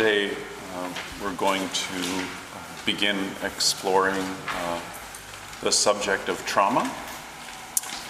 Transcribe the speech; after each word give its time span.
Today, 0.00 0.30
uh, 0.76 0.94
we're 1.22 1.34
going 1.34 1.60
to 1.60 1.94
uh, 1.94 2.86
begin 2.86 3.18
exploring 3.44 4.24
uh, 4.48 4.80
the 5.60 5.70
subject 5.70 6.30
of 6.30 6.42
trauma. 6.46 6.90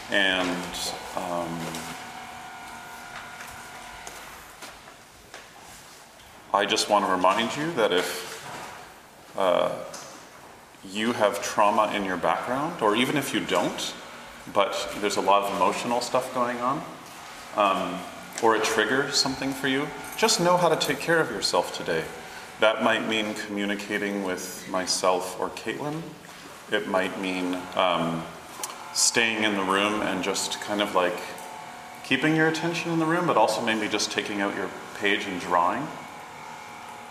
And 0.08 0.48
um, 1.16 1.58
I 6.54 6.64
just 6.64 6.88
want 6.88 7.06
to 7.06 7.10
remind 7.10 7.56
you 7.56 7.72
that 7.72 7.90
if 7.90 8.40
uh, 9.36 9.72
you 10.88 11.12
have 11.14 11.42
trauma 11.42 11.92
in 11.92 12.04
your 12.04 12.18
background, 12.18 12.82
or 12.82 12.94
even 12.94 13.16
if 13.16 13.34
you 13.34 13.40
don't, 13.40 13.94
but 14.54 14.88
there's 15.00 15.16
a 15.16 15.20
lot 15.20 15.42
of 15.42 15.56
emotional 15.56 16.00
stuff 16.00 16.32
going 16.34 16.58
on, 16.58 16.84
um, 17.56 17.98
or 18.42 18.56
it 18.56 18.64
triggers 18.64 19.16
something 19.16 19.52
for 19.52 19.68
you, 19.68 19.86
just 20.16 20.40
know 20.40 20.56
how 20.56 20.68
to 20.68 20.76
take 20.76 20.98
care 20.98 21.20
of 21.20 21.30
yourself 21.30 21.76
today. 21.76 22.04
That 22.60 22.82
might 22.82 23.08
mean 23.08 23.34
communicating 23.34 24.24
with 24.24 24.66
myself 24.70 25.38
or 25.40 25.50
Caitlin. 25.50 26.02
It 26.70 26.88
might 26.88 27.18
mean 27.20 27.58
um, 27.74 28.22
staying 28.92 29.44
in 29.44 29.54
the 29.54 29.64
room 29.64 30.02
and 30.02 30.22
just 30.22 30.60
kind 30.60 30.82
of 30.82 30.94
like 30.94 31.18
keeping 32.04 32.36
your 32.36 32.48
attention 32.48 32.92
in 32.92 32.98
the 32.98 33.06
room, 33.06 33.26
but 33.26 33.36
also 33.36 33.64
maybe 33.64 33.88
just 33.88 34.10
taking 34.10 34.40
out 34.40 34.54
your 34.56 34.68
page 34.98 35.26
and 35.26 35.40
drawing, 35.40 35.86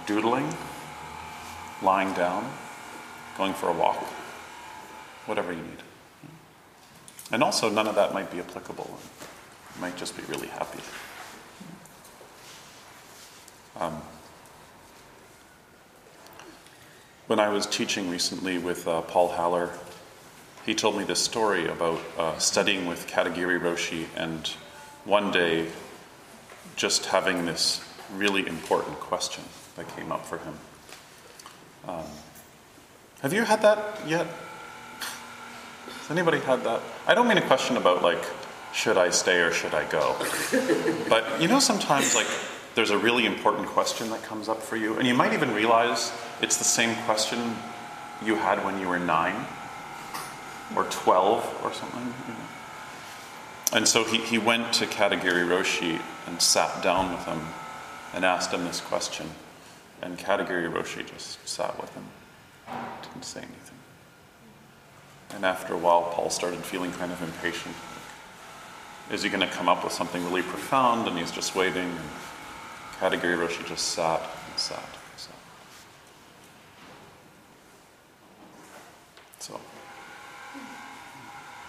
doodling, 0.05 0.53
lying 1.81 2.13
down, 2.13 2.52
going 3.38 3.53
for 3.53 3.69
a 3.69 3.73
walk, 3.73 4.03
whatever 5.25 5.52
you 5.52 5.61
need. 5.61 5.84
And 7.31 7.44
also, 7.44 7.69
none 7.69 7.88
of 7.88 7.95
that 7.95 8.13
might 8.13 8.31
be 8.31 8.39
applicable. 8.39 9.00
You 9.75 9.81
might 9.81 9.95
just 9.95 10.18
be 10.18 10.23
really 10.23 10.47
happy. 10.47 10.79
Um, 13.79 14.01
when 17.28 17.40
I 17.40 17.47
was 17.47 17.66
teaching 17.66 18.09
recently 18.09 18.57
with 18.57 18.85
uh, 18.88 19.01
Paul 19.01 19.29
Haller, 19.29 19.69
he 20.66 20.75
told 20.75 20.97
me 20.97 21.06
this 21.06 21.19
story 21.19 21.66
about 21.67 22.01
uh, 22.18 22.38
studying 22.39 22.88
with 22.88 23.07
Katagiri 23.07 23.57
Roshi 23.57 24.06
and 24.18 24.45
one 25.06 25.31
day 25.31 25.68
just 26.75 27.06
having 27.06 27.45
this 27.45 27.81
really 28.13 28.45
important 28.47 29.00
question 29.00 29.45
that 29.78 29.88
came 29.95 30.12
up 30.12 30.25
for 30.25 30.39
him. 30.39 30.53
Um, 31.88 32.06
have 33.22 33.31
you 33.31 33.44
had 33.44 33.62
that 33.62 33.79
yet? 34.06 34.28
Has 35.85 36.12
anybody 36.12 36.39
had 36.39 36.66
that? 36.66 36.81
I 37.07 37.13
don't 37.13 37.29
mean 37.29 37.38
a 37.38 37.47
question 37.47 37.78
about 37.78 38.03
like, 38.03 38.23
should 38.73 38.97
I 38.97 39.09
stay 39.09 39.39
or 39.39 39.51
should 39.51 39.73
I 39.73 39.89
go? 39.89 40.18
but 41.07 41.41
you 41.41 41.47
know, 41.47 41.59
sometimes 41.59 42.13
like 42.13 42.28
there's 42.79 42.91
a 42.91 42.97
really 42.97 43.25
important 43.25 43.67
question 43.67 44.09
that 44.09 44.23
comes 44.23 44.47
up 44.47 44.62
for 44.62 44.78
you, 44.78 44.95
and 44.95 45.06
you 45.06 45.13
might 45.13 45.34
even 45.34 45.53
realize 45.53 46.13
it's 46.41 46.56
the 46.56 46.63
same 46.63 46.95
question 47.03 47.53
you 48.23 48.35
had 48.35 48.63
when 48.63 48.79
you 48.79 48.88
were 48.88 48.97
nine 48.97 49.35
or 50.78 50.85
12 50.85 51.59
or 51.66 51.73
something. 51.73 52.06
You 52.06 52.34
know. 52.34 52.39
And 53.73 53.85
so 53.85 54.06
he, 54.06 54.19
he 54.19 54.38
went 54.38 54.72
to 54.75 54.85
Katagiri 54.85 55.45
Roshi 55.45 56.00
and 56.25 56.41
sat 56.41 56.81
down 56.81 57.12
with 57.12 57.25
him 57.25 57.41
and 58.13 58.23
asked 58.23 58.53
him 58.53 58.63
this 58.63 58.79
question. 58.79 59.29
And 60.01 60.18
Katagiri 60.18 60.72
Roshi 60.72 61.06
just 61.06 61.45
sat 61.45 61.78
with 61.81 61.94
him, 61.94 62.06
didn't 63.01 63.25
say 63.25 63.41
anything. 63.41 63.78
And 65.31 65.44
after 65.44 65.73
a 65.73 65.78
while, 65.78 66.03
Paul 66.13 66.29
started 66.29 66.63
feeling 66.63 66.94
kind 66.94 67.12
of 67.12 67.22
impatient. 67.22 67.75
Is 69.12 69.22
he 69.22 69.28
going 69.28 69.45
to 69.45 69.53
come 69.53 69.68
up 69.68 69.84
with 69.84 69.91
something 69.91 70.23
really 70.23 70.44
profound? 70.44 71.09
And 71.09 71.19
he's 71.19 71.31
just 71.31 71.56
waiting. 71.56 71.84
And 71.84 72.09
Katagiri 73.00 73.38
Roshi 73.38 73.66
just 73.66 73.90
sat 73.94 74.20
and 74.20 74.60
sat 74.60 74.78
and 74.78 75.18
sat. 75.18 75.34
So 79.40 79.60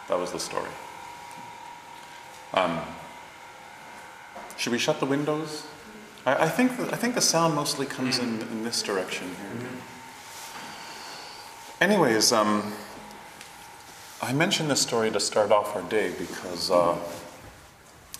that 0.08 0.18
was 0.18 0.32
the 0.32 0.40
story. 0.40 0.70
Um, 2.52 2.80
should 4.56 4.72
we 4.72 4.78
shut 4.78 4.98
the 4.98 5.06
windows? 5.06 5.66
I, 6.26 6.46
I 6.46 6.48
think 6.48 6.76
the, 6.76 6.92
I 6.92 6.96
think 6.96 7.14
the 7.14 7.20
sound 7.20 7.54
mostly 7.54 7.86
comes 7.86 8.18
in, 8.18 8.42
in 8.42 8.64
this 8.64 8.82
direction 8.82 9.28
here. 9.28 9.68
Anyways, 11.80 12.32
um, 12.32 12.72
I 14.20 14.32
mentioned 14.32 14.68
this 14.68 14.82
story 14.82 15.10
to 15.12 15.20
start 15.20 15.50
off 15.50 15.74
our 15.74 15.82
day 15.82 16.12
because, 16.18 16.70
uh, 16.70 16.98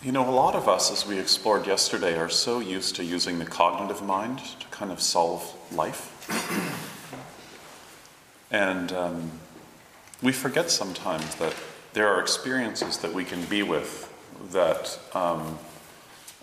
you 0.03 0.13
know, 0.13 0.29
a 0.29 0.33
lot 0.33 0.55
of 0.55 0.67
us, 0.67 0.91
as 0.91 1.07
we 1.07 1.19
explored 1.19 1.67
yesterday, 1.67 2.17
are 2.17 2.31
so 2.31 2.59
used 2.59 2.97
to 2.97 3.05
using 3.05 3.39
the 3.39 3.45
cognitive 3.45 4.03
mind 4.03 4.39
to 4.39 4.67
kind 4.71 4.91
of 4.91 5.01
solve 5.01 5.55
life. 5.73 6.17
and 8.51 8.93
um, 8.93 9.31
we 10.23 10.33
forget 10.33 10.71
sometimes 10.71 11.35
that 11.35 11.55
there 11.93 12.09
are 12.09 12.21
experiences 12.21 12.97
that 12.99 13.13
we 13.13 13.25
can 13.25 13.45
be 13.45 13.63
with 13.63 14.11
that 14.53 14.99
um, 15.15 15.59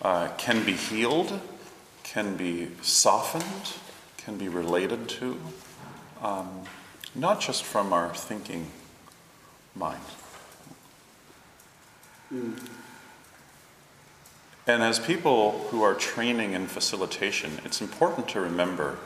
uh, 0.03 0.27
can 0.37 0.63
be 0.63 0.73
healed, 0.73 1.39
can 2.03 2.37
be 2.37 2.67
softened, 2.83 3.73
can 4.17 4.37
be 4.37 4.49
related 4.49 5.09
to, 5.09 5.39
um, 6.21 6.61
not 7.15 7.41
just 7.41 7.63
from 7.63 7.91
our 7.91 8.13
thinking 8.13 8.67
mind. 9.75 10.03
Mm. 12.31 12.59
And 14.67 14.83
as 14.83 14.99
people 14.99 15.65
who 15.69 15.81
are 15.81 15.93
training 15.93 16.51
in 16.51 16.67
facilitation, 16.67 17.61
it's 17.63 17.79
important 17.79 18.27
to 18.29 18.41
remember, 18.41 18.97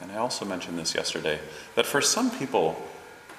and 0.00 0.10
I 0.10 0.16
also 0.16 0.46
mentioned 0.46 0.78
this 0.78 0.94
yesterday, 0.94 1.38
that 1.74 1.84
for 1.84 2.00
some 2.00 2.30
people, 2.30 2.82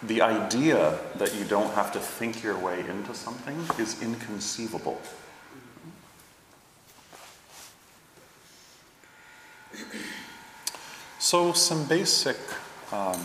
the 0.03 0.21
idea 0.21 0.99
that 1.15 1.33
you 1.33 1.43
don't 1.43 1.73
have 1.73 1.91
to 1.93 1.99
think 1.99 2.43
your 2.43 2.55
way 2.55 2.81
into 2.87 3.15
something 3.15 3.57
is 3.79 3.99
inconceivable. 3.99 5.01
So, 11.17 11.53
some 11.53 11.85
basic 11.85 12.37
um, 12.91 13.23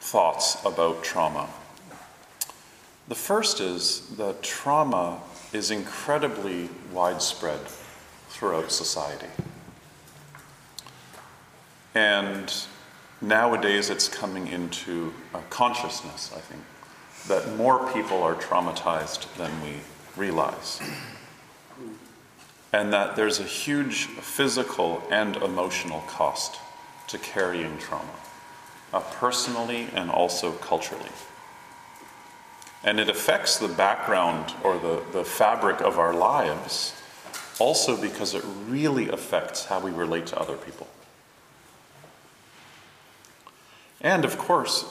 thoughts 0.00 0.56
about 0.64 1.04
trauma. 1.04 1.48
The 3.08 3.14
first 3.14 3.60
is 3.60 4.08
that 4.16 4.42
trauma 4.42 5.20
is 5.52 5.70
incredibly 5.70 6.68
widespread 6.92 7.60
throughout 8.28 8.70
society. 8.72 9.28
And 11.94 12.52
nowadays 13.20 13.88
it's 13.90 14.08
coming 14.08 14.48
into 14.48 15.14
consciousness, 15.50 16.32
I 16.36 16.40
think, 16.40 16.62
that 17.28 17.56
more 17.56 17.90
people 17.92 18.22
are 18.22 18.34
traumatized 18.34 19.34
than 19.36 19.50
we 19.62 19.76
realize. 20.16 20.80
And 22.72 22.92
that 22.92 23.16
there's 23.16 23.40
a 23.40 23.44
huge 23.44 24.04
physical 24.04 25.02
and 25.10 25.36
emotional 25.36 26.00
cost 26.08 26.56
to 27.08 27.18
carrying 27.18 27.78
trauma. 27.78 28.10
uh, 28.92 29.00
personally 29.00 29.88
and 29.94 30.10
also 30.10 30.52
culturally. 30.52 31.10
And 32.86 32.98
it 32.98 33.10
affects 33.10 33.58
the 33.58 33.68
background 33.68 34.54
or 34.62 34.78
the, 34.78 35.02
the 35.12 35.24
fabric 35.24 35.82
of 35.82 35.98
our 35.98 36.14
lives 36.14 36.94
also 37.58 38.00
because 38.00 38.34
it 38.34 38.44
really 38.68 39.08
affects 39.08 39.66
how 39.66 39.80
we 39.80 39.90
relate 39.90 40.26
to 40.26 40.38
other 40.38 40.56
people. 40.56 40.86
And 44.00 44.24
of 44.24 44.38
course, 44.38 44.84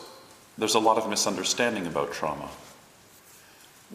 there's 0.57 0.75
a 0.75 0.80
lot 0.80 0.97
of 0.97 1.09
misunderstanding 1.09 1.88
about 1.88 2.12
trauma. 2.12 2.50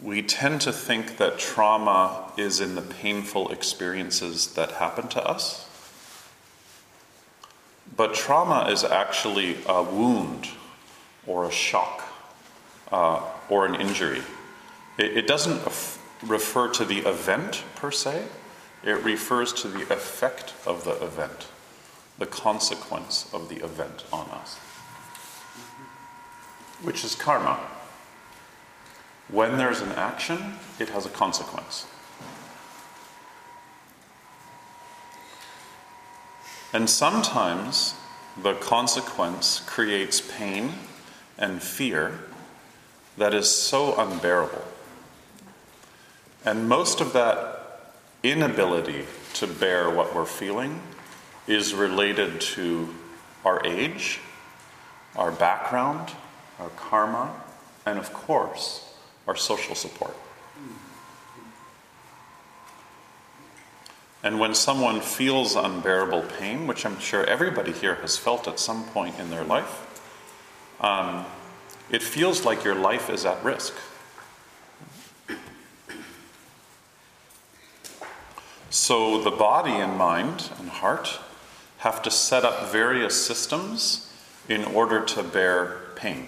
We 0.01 0.21
tend 0.21 0.61
to 0.61 0.71
think 0.71 1.17
that 1.17 1.37
trauma 1.37 2.31
is 2.37 2.59
in 2.59 2.75
the 2.75 2.81
painful 2.81 3.51
experiences 3.51 4.53
that 4.53 4.71
happen 4.71 5.09
to 5.09 5.23
us. 5.23 5.67
But 7.95 8.13
trauma 8.13 8.69
is 8.71 8.83
actually 8.83 9.57
a 9.67 9.83
wound 9.83 10.47
or 11.27 11.45
a 11.45 11.51
shock 11.51 12.03
uh, 12.91 13.21
or 13.51 13.65
an 13.65 13.75
injury. 13.75 14.21
It, 14.97 15.17
it 15.17 15.27
doesn't 15.27 15.61
refer 16.25 16.69
to 16.69 16.85
the 16.85 16.99
event 16.99 17.63
per 17.75 17.91
se, 17.91 18.23
it 18.83 19.03
refers 19.03 19.51
to 19.53 19.67
the 19.67 19.81
effect 19.93 20.53
of 20.65 20.85
the 20.85 20.93
event, 21.03 21.47
the 22.17 22.25
consequence 22.25 23.29
of 23.33 23.49
the 23.49 23.57
event 23.57 24.05
on 24.11 24.27
us, 24.29 24.55
which 26.81 27.03
is 27.03 27.13
karma. 27.13 27.59
When 29.27 29.57
there's 29.57 29.81
an 29.81 29.91
action, 29.91 30.55
it 30.79 30.89
has 30.89 31.05
a 31.05 31.09
consequence. 31.09 31.85
And 36.73 36.89
sometimes 36.89 37.95
the 38.41 38.53
consequence 38.53 39.59
creates 39.65 40.21
pain 40.21 40.71
and 41.37 41.61
fear 41.61 42.30
that 43.17 43.33
is 43.33 43.49
so 43.49 43.99
unbearable. 43.99 44.63
And 46.45 46.67
most 46.67 47.01
of 47.01 47.13
that 47.13 47.93
inability 48.23 49.05
to 49.33 49.47
bear 49.47 49.89
what 49.89 50.15
we're 50.15 50.25
feeling 50.25 50.81
is 51.47 51.73
related 51.73 52.39
to 52.41 52.89
our 53.45 53.65
age, 53.65 54.19
our 55.15 55.31
background, 55.31 56.11
our 56.59 56.69
karma, 56.69 57.33
and 57.85 57.97
of 57.97 58.13
course, 58.13 58.93
our 59.27 59.35
social 59.35 59.75
support. 59.75 60.15
And 64.23 64.39
when 64.39 64.53
someone 64.53 65.01
feels 65.01 65.55
unbearable 65.55 66.23
pain, 66.39 66.67
which 66.67 66.85
I'm 66.85 66.99
sure 66.99 67.23
everybody 67.25 67.71
here 67.71 67.95
has 67.95 68.17
felt 68.17 68.47
at 68.47 68.59
some 68.59 68.83
point 68.85 69.19
in 69.19 69.31
their 69.31 69.43
life, 69.43 69.87
um, 70.79 71.25
it 71.91 72.01
feels 72.01 72.45
like 72.45 72.63
your 72.63 72.75
life 72.75 73.09
is 73.09 73.25
at 73.25 73.43
risk. 73.43 73.73
So 78.69 79.21
the 79.21 79.31
body 79.31 79.71
and 79.71 79.97
mind 79.97 80.49
and 80.57 80.69
heart 80.69 81.19
have 81.79 82.01
to 82.03 82.11
set 82.11 82.45
up 82.45 82.71
various 82.71 83.25
systems 83.25 84.13
in 84.47 84.63
order 84.63 85.03
to 85.03 85.23
bear 85.23 85.81
pain. 85.95 86.27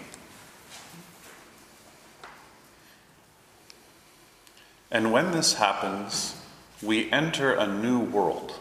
And 4.91 5.11
when 5.11 5.31
this 5.31 5.55
happens, 5.55 6.35
we 6.81 7.09
enter 7.11 7.53
a 7.53 7.65
new 7.65 7.99
world 7.99 8.59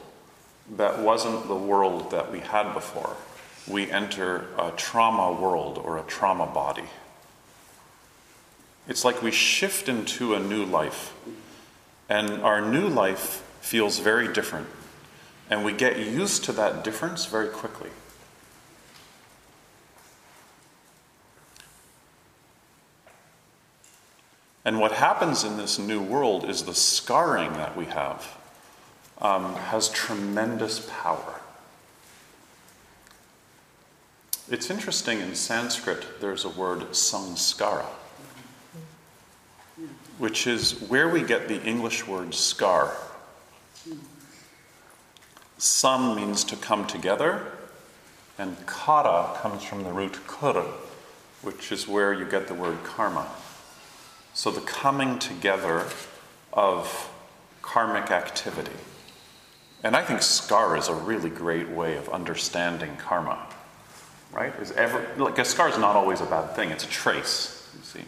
that 0.76 1.00
wasn't 1.00 1.48
the 1.48 1.56
world 1.56 2.10
that 2.12 2.31
we 2.31 2.40
had 2.40 2.72
before. 2.72 3.16
We 3.66 3.90
enter 3.90 4.46
a 4.58 4.72
trauma 4.72 5.32
world 5.32 5.78
or 5.78 5.98
a 5.98 6.02
trauma 6.02 6.46
body. 6.46 6.88
It's 8.88 9.04
like 9.04 9.22
we 9.22 9.30
shift 9.30 9.88
into 9.88 10.34
a 10.34 10.40
new 10.40 10.64
life, 10.64 11.14
and 12.08 12.42
our 12.42 12.60
new 12.60 12.88
life 12.88 13.44
feels 13.60 14.00
very 14.00 14.32
different, 14.32 14.66
and 15.48 15.64
we 15.64 15.72
get 15.72 15.98
used 15.98 16.44
to 16.44 16.52
that 16.52 16.82
difference 16.82 17.26
very 17.26 17.48
quickly. 17.48 17.90
And 24.64 24.80
what 24.80 24.92
happens 24.92 25.44
in 25.44 25.56
this 25.56 25.78
new 25.78 26.00
world 26.00 26.48
is 26.48 26.64
the 26.64 26.74
scarring 26.74 27.52
that 27.54 27.76
we 27.76 27.86
have 27.86 28.38
um, 29.20 29.54
has 29.54 29.88
tremendous 29.88 30.88
power. 30.90 31.41
It's 34.50 34.70
interesting 34.70 35.20
in 35.20 35.34
Sanskrit, 35.34 36.20
there's 36.20 36.44
a 36.44 36.48
word 36.48 36.80
samskara, 36.90 37.86
which 40.18 40.46
is 40.46 40.80
where 40.82 41.08
we 41.08 41.22
get 41.22 41.48
the 41.48 41.62
English 41.62 42.06
word 42.06 42.34
scar. 42.34 42.96
Sam 45.58 46.16
means 46.16 46.42
to 46.44 46.56
come 46.56 46.88
together, 46.88 47.52
and 48.36 48.56
kara 48.66 49.38
comes 49.40 49.62
from 49.62 49.84
the 49.84 49.92
root 49.92 50.18
kur, 50.26 50.66
which 51.42 51.70
is 51.70 51.86
where 51.86 52.12
you 52.12 52.24
get 52.24 52.48
the 52.48 52.54
word 52.54 52.82
karma. 52.82 53.28
So, 54.34 54.50
the 54.50 54.60
coming 54.62 55.20
together 55.20 55.86
of 56.52 57.10
karmic 57.60 58.10
activity. 58.10 58.76
And 59.84 59.94
I 59.94 60.02
think 60.02 60.22
scar 60.22 60.76
is 60.76 60.88
a 60.88 60.94
really 60.94 61.30
great 61.30 61.68
way 61.68 61.96
of 61.96 62.08
understanding 62.08 62.96
karma, 62.96 63.46
right? 64.32 64.52
Is 64.61 64.73
ever 64.73 65.06
like 65.17 65.38
a 65.38 65.44
scar 65.44 65.69
is 65.69 65.79
not 65.79 65.96
always 65.96 66.20
a 66.20 66.26
bad 66.26 66.55
thing; 66.56 66.70
it's 66.70 66.84
a 66.84 66.88
trace. 66.88 67.69
You 67.75 67.84
see. 67.84 68.05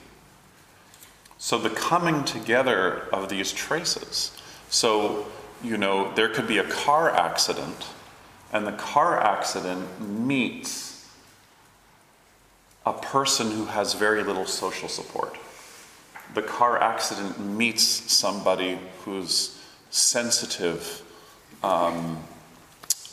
So 1.38 1.58
the 1.58 1.70
coming 1.70 2.24
together 2.24 3.06
of 3.12 3.28
these 3.28 3.52
traces. 3.52 4.36
So 4.70 5.26
you 5.62 5.76
know 5.76 6.12
there 6.14 6.28
could 6.28 6.48
be 6.48 6.58
a 6.58 6.64
car 6.64 7.10
accident, 7.10 7.86
and 8.52 8.66
the 8.66 8.72
car 8.72 9.20
accident 9.20 10.00
meets 10.00 11.08
a 12.86 12.92
person 12.92 13.50
who 13.50 13.66
has 13.66 13.94
very 13.94 14.22
little 14.22 14.46
social 14.46 14.88
support 14.88 15.38
the 16.34 16.42
car 16.42 16.78
accident 16.78 17.38
meets 17.38 17.82
somebody 17.82 18.78
who's 19.04 19.60
sensitive, 19.90 21.02
um, 21.62 22.22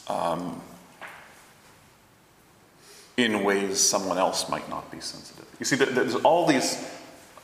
um, 0.07 0.61
in 3.17 3.43
ways 3.43 3.79
someone 3.79 4.17
else 4.17 4.49
might 4.49 4.69
not 4.69 4.91
be 4.91 4.99
sensitive. 4.99 5.45
You 5.59 5.65
see, 5.65 5.75
there's 5.75 6.15
all 6.15 6.45
these, 6.47 6.83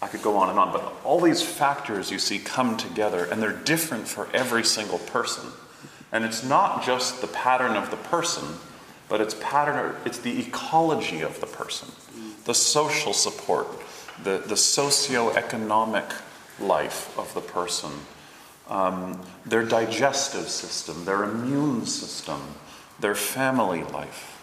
I 0.01 0.07
could 0.07 0.21
go 0.21 0.37
on 0.37 0.49
and 0.49 0.57
on, 0.57 0.71
but 0.71 0.93
all 1.03 1.19
these 1.19 1.41
factors 1.41 2.11
you 2.11 2.19
see 2.19 2.39
come 2.39 2.77
together, 2.77 3.25
and 3.25 3.41
they're 3.41 3.51
different 3.51 4.07
for 4.07 4.27
every 4.33 4.63
single 4.63 4.99
person. 4.99 5.49
And 6.11 6.23
it's 6.23 6.43
not 6.43 6.83
just 6.83 7.21
the 7.21 7.27
pattern 7.27 7.75
of 7.75 7.91
the 7.91 7.97
person, 7.97 8.45
but 9.09 9.21
it's 9.21 9.35
pattern, 9.39 9.95
it's 10.05 10.19
the 10.19 10.39
ecology 10.39 11.21
of 11.21 11.39
the 11.39 11.47
person, 11.47 11.89
the 12.45 12.53
social 12.53 13.13
support, 13.13 13.67
the, 14.23 14.43
the 14.45 14.55
socioeconomic 14.55 16.21
life 16.59 17.17
of 17.17 17.33
the 17.33 17.41
person, 17.41 17.91
um, 18.69 19.21
their 19.45 19.63
digestive 19.63 20.49
system, 20.49 21.05
their 21.05 21.23
immune 21.23 21.85
system, 21.85 22.41
their 22.99 23.15
family 23.15 23.83
life. 23.83 24.36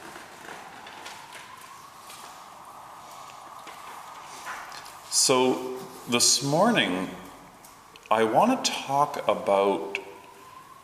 So, 5.14 5.76
this 6.10 6.42
morning, 6.42 7.08
I 8.10 8.24
want 8.24 8.64
to 8.64 8.72
talk 8.72 9.28
about 9.28 10.00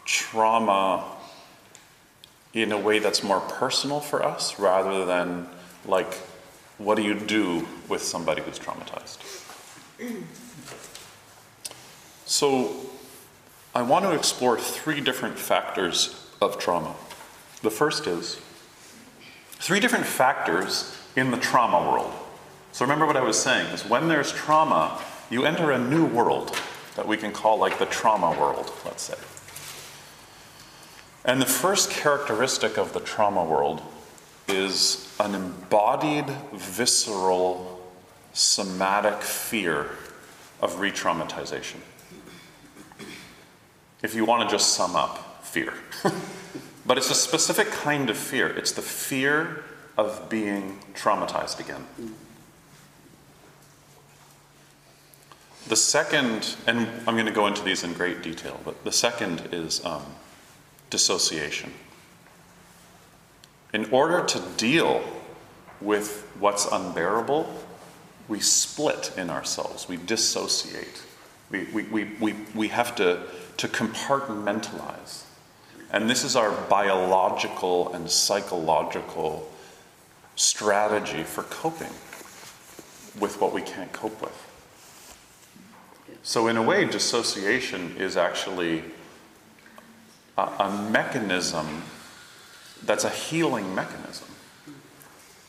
trauma 0.05 1.05
in 2.55 2.71
a 2.71 2.79
way 2.79 3.01
that's 3.01 3.25
more 3.25 3.41
personal 3.41 3.99
for 3.99 4.25
us 4.25 4.57
rather 4.57 5.05
than 5.05 5.49
like 5.85 6.15
what 6.79 6.95
do 6.95 7.03
you 7.03 7.15
do 7.15 7.67
with 7.89 8.03
somebody 8.03 8.41
who's 8.41 8.61
traumatized? 8.61 9.19
So, 12.25 12.73
I 13.75 13.83
want 13.83 14.05
to 14.05 14.13
explore 14.13 14.57
three 14.57 15.01
different 15.01 15.41
factors 15.41 16.31
of 16.41 16.57
trauma. 16.57 16.95
The 17.63 17.71
first 17.73 18.07
is 18.07 18.41
three 19.59 19.81
different 19.81 20.07
factors 20.07 20.97
in 21.17 21.33
the 21.33 21.37
trauma 21.37 21.91
world. 21.91 22.15
So, 22.73 22.85
remember 22.85 23.07
what 23.07 23.17
I 23.17 23.23
was 23.23 23.41
saying 23.41 23.67
is 23.67 23.85
when 23.85 24.09
there's 24.09 24.33
trauma, 24.33 25.01
you 25.29 25.45
enter 25.45 25.73
a 25.73 25.79
new 25.79 26.07
world 26.07 26.57
that 26.97 27.07
we 27.07 27.17
can 27.17 27.33
call 27.33 27.59
like 27.59 27.79
the 27.79 27.87
trauma 27.87 28.31
world, 28.39 28.73
let's 28.85 29.03
say. 29.03 29.15
And 31.25 31.41
the 31.41 31.47
first 31.47 31.91
characteristic 31.91 32.79
of 32.79 32.93
the 32.93 33.01
trauma 33.01 33.45
world 33.45 33.83
is 34.49 35.15
an 35.21 35.35
embodied, 35.35 36.27
visceral, 36.53 37.81
somatic 38.33 39.21
fear 39.23 39.91
of 40.61 40.81
re 40.81 40.91
traumatization. 40.91 41.77
If 44.03 44.15
you 44.15 44.25
want 44.25 44.49
to 44.49 44.55
just 44.55 44.75
sum 44.75 44.97
up 44.97 45.45
fear. 45.45 45.75
but 46.87 46.97
it's 46.97 47.11
a 47.11 47.15
specific 47.15 47.71
kind 47.71 48.09
of 48.09 48.17
fear. 48.17 48.49
It's 48.49 48.73
the 48.73 48.83
fear 48.83 49.65
of 49.99 50.29
being 50.29 50.79
traumatized 50.95 51.61
again. 51.61 51.87
The 55.71 55.77
second, 55.77 56.57
and 56.67 56.89
I'm 57.07 57.15
going 57.15 57.27
to 57.27 57.33
go 57.33 57.47
into 57.47 57.63
these 57.63 57.85
in 57.85 57.93
great 57.93 58.23
detail, 58.23 58.59
but 58.65 58.83
the 58.83 58.91
second 58.91 59.51
is 59.53 59.85
um, 59.85 60.03
dissociation. 60.91 61.73
In 63.73 63.89
order 63.93 64.25
to 64.25 64.41
deal 64.57 65.01
with 65.81 66.29
what's 66.41 66.67
unbearable, 66.67 67.55
we 68.27 68.41
split 68.41 69.13
in 69.17 69.31
ourselves, 69.31 69.89
we 69.89 69.97
dissociate. 69.97 71.05
We, 71.53 71.67
we, 71.67 71.85
we, 71.85 72.05
we, 72.19 72.35
we 72.53 72.67
have 72.67 72.97
to, 72.97 73.23
to 73.59 73.69
compartmentalize. 73.69 75.23
And 75.93 76.11
this 76.11 76.25
is 76.25 76.35
our 76.35 76.51
biological 76.63 77.95
and 77.95 78.11
psychological 78.11 79.49
strategy 80.35 81.23
for 81.23 81.45
coping 81.45 81.95
with 83.21 83.41
what 83.41 83.53
we 83.53 83.63
can't 83.63 83.93
cope 83.93 84.21
with. 84.21 84.50
So, 86.23 86.49
in 86.49 86.57
a 86.57 86.63
way, 86.63 86.85
dissociation 86.85 87.97
is 87.97 88.17
actually 88.17 88.85
a, 90.37 90.43
a 90.43 90.89
mechanism 90.91 91.83
that's 92.85 93.05
a 93.05 93.11
healing 93.11 93.75
mechanism. 93.75 94.29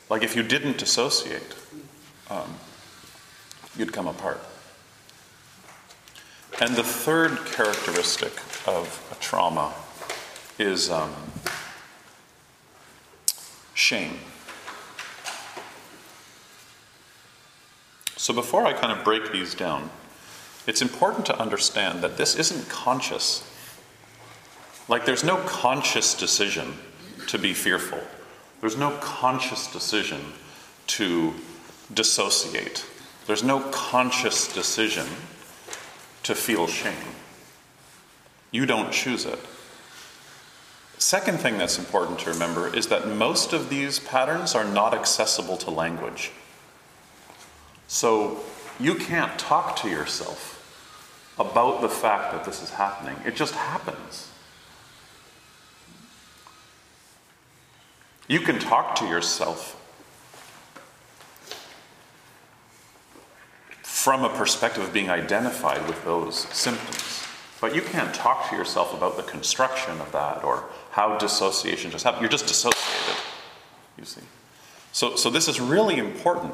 Like 0.09 0.23
if 0.23 0.35
you 0.35 0.43
didn't 0.43 0.77
dissociate, 0.77 1.55
um, 2.29 2.55
you'd 3.77 3.93
come 3.93 4.07
apart. 4.07 4.41
And 6.59 6.75
the 6.75 6.83
third 6.83 7.37
characteristic 7.45 8.33
of 8.67 9.07
a 9.11 9.15
trauma 9.23 9.73
is 10.59 10.91
um, 10.91 11.13
shame. 13.73 14.19
So 18.17 18.33
before 18.33 18.65
I 18.65 18.73
kind 18.73 18.91
of 18.91 19.03
break 19.03 19.31
these 19.31 19.55
down, 19.55 19.89
it's 20.67 20.81
important 20.81 21.25
to 21.25 21.39
understand 21.39 22.01
that 22.01 22.17
this 22.17 22.35
isn't 22.35 22.69
conscious. 22.69 23.43
Like 24.87 25.05
there's 25.05 25.23
no 25.23 25.37
conscious 25.37 26.13
decision 26.13 26.73
to 27.27 27.39
be 27.39 27.53
fearful. 27.53 28.01
There's 28.59 28.77
no 28.77 28.91
conscious 28.97 29.71
decision 29.71 30.21
to 30.87 31.33
dissociate. 31.93 32.85
There's 33.25 33.43
no 33.43 33.61
conscious 33.71 34.51
decision 34.53 35.07
to 36.23 36.35
feel 36.35 36.67
shame. 36.67 37.15
You 38.51 38.65
don't 38.65 38.91
choose 38.91 39.25
it. 39.25 39.39
Second 40.97 41.39
thing 41.39 41.57
that's 41.57 41.79
important 41.79 42.19
to 42.19 42.29
remember 42.29 42.73
is 42.75 42.87
that 42.87 43.07
most 43.07 43.53
of 43.53 43.69
these 43.69 43.97
patterns 43.99 44.53
are 44.53 44.65
not 44.65 44.93
accessible 44.93 45.57
to 45.57 45.71
language. 45.71 46.31
So 47.87 48.41
you 48.79 48.95
can't 48.95 49.39
talk 49.39 49.75
to 49.77 49.89
yourself 49.89 50.50
about 51.39 51.81
the 51.81 51.89
fact 51.89 52.31
that 52.33 52.43
this 52.43 52.61
is 52.61 52.71
happening. 52.71 53.15
It 53.25 53.35
just 53.35 53.55
happens. 53.55 54.29
You 58.27 58.39
can 58.39 58.59
talk 58.59 58.95
to 58.95 59.05
yourself 59.05 59.77
from 63.81 64.23
a 64.23 64.29
perspective 64.29 64.83
of 64.83 64.93
being 64.93 65.09
identified 65.09 65.87
with 65.87 66.03
those 66.05 66.47
symptoms. 66.55 67.23
But 67.59 67.75
you 67.75 67.81
can't 67.81 68.13
talk 68.15 68.49
to 68.49 68.55
yourself 68.55 68.93
about 68.95 69.17
the 69.17 69.23
construction 69.23 70.01
of 70.01 70.11
that 70.11 70.43
or 70.43 70.65
how 70.89 71.17
dissociation 71.19 71.91
just 71.91 72.03
happened. 72.03 72.21
You're 72.21 72.31
just 72.31 72.47
dissociated, 72.47 73.21
you 73.99 74.05
see. 74.05 74.21
So, 74.91 75.15
so 75.15 75.29
this 75.29 75.47
is 75.47 75.59
really 75.61 75.97
important. 75.97 76.53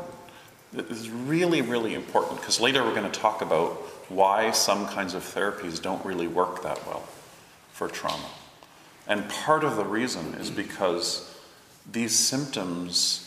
This 0.74 1.00
is 1.00 1.10
really, 1.10 1.62
really 1.62 1.94
important 1.94 2.40
because 2.40 2.60
later 2.60 2.84
we're 2.84 2.96
going 2.96 3.10
to 3.10 3.20
talk 3.20 3.42
about 3.42 3.72
why 4.10 4.52
some 4.52 4.88
kinds 4.88 5.14
of 5.14 5.24
therapies 5.24 5.82
don't 5.82 6.04
really 6.06 6.28
work 6.28 6.64
that 6.64 6.86
well 6.86 7.08
for 7.72 7.88
trauma. 7.88 8.30
And 9.08 9.30
part 9.30 9.64
of 9.64 9.78
the 9.78 9.86
reason 9.86 10.34
is 10.36 10.52
because 10.52 11.34
these 11.90 12.14
symptoms 12.14 13.24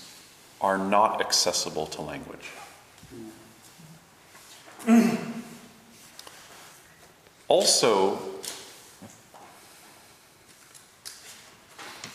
are 0.60 0.76
not 0.76 1.20
accessible 1.20 1.86
to 1.86 2.02
language. 2.02 2.50
also, 7.48 8.29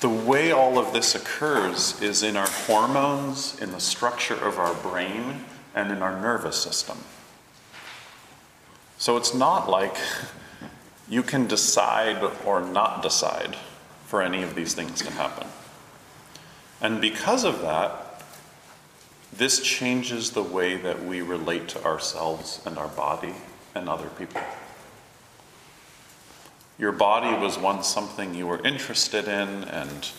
the 0.01 0.09
way 0.09 0.51
all 0.51 0.77
of 0.77 0.93
this 0.93 1.15
occurs 1.15 2.01
is 2.01 2.23
in 2.23 2.35
our 2.35 2.49
hormones, 2.49 3.59
in 3.61 3.71
the 3.71 3.79
structure 3.79 4.35
of 4.35 4.59
our 4.59 4.73
brain, 4.75 5.45
and 5.73 5.91
in 5.91 6.01
our 6.01 6.19
nervous 6.19 6.61
system. 6.61 6.97
So 8.97 9.17
it's 9.17 9.33
not 9.33 9.69
like 9.69 9.97
you 11.09 11.21
can 11.21 11.47
decide 11.47 12.23
or 12.45 12.61
not 12.61 13.01
decide 13.01 13.55
for 14.05 14.21
any 14.21 14.41
of 14.43 14.55
these 14.55 14.73
things 14.73 15.01
to 15.01 15.11
happen. 15.11 15.47
And 16.81 17.01
because 17.01 17.43
of 17.43 17.61
that, 17.61 18.23
this 19.33 19.61
changes 19.61 20.31
the 20.31 20.43
way 20.43 20.77
that 20.77 21.03
we 21.03 21.21
relate 21.21 21.67
to 21.69 21.83
ourselves 21.83 22.61
and 22.65 22.77
our 22.77 22.87
body 22.87 23.33
and 23.73 23.89
other 23.89 24.09
people. 24.09 24.41
Your 26.77 26.91
body 26.91 27.35
was 27.37 27.57
once 27.57 27.87
something 27.87 28.33
you 28.33 28.47
were 28.47 28.65
interested 28.65 29.25
in 29.25 29.63
and 29.65 30.09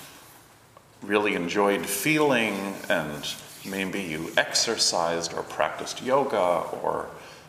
really 1.02 1.34
enjoyed 1.34 1.84
feeling, 1.84 2.74
and 2.88 3.34
maybe 3.64 4.00
you 4.00 4.32
exercised 4.36 5.34
or 5.34 5.42
practiced 5.42 6.02
yoga 6.02 6.64
or, 6.82 7.08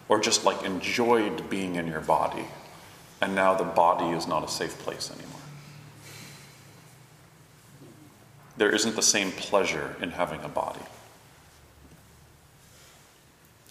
or 0.10 0.20
just 0.20 0.44
like 0.44 0.64
enjoyed 0.64 1.50
being 1.50 1.76
in 1.76 1.88
your 1.88 2.02
body. 2.02 2.46
And 3.22 3.34
now 3.34 3.56
the 3.56 3.64
body 3.64 4.16
is 4.16 4.28
not 4.28 4.44
a 4.44 4.48
safe 4.48 4.78
place 4.80 5.10
anymore. 5.10 5.38
there 8.58 8.74
isn't 8.74 8.96
the 8.96 9.02
same 9.02 9.32
pleasure 9.32 9.96
in 10.02 10.12
having 10.12 10.44
a 10.44 10.50
body. 10.50 10.82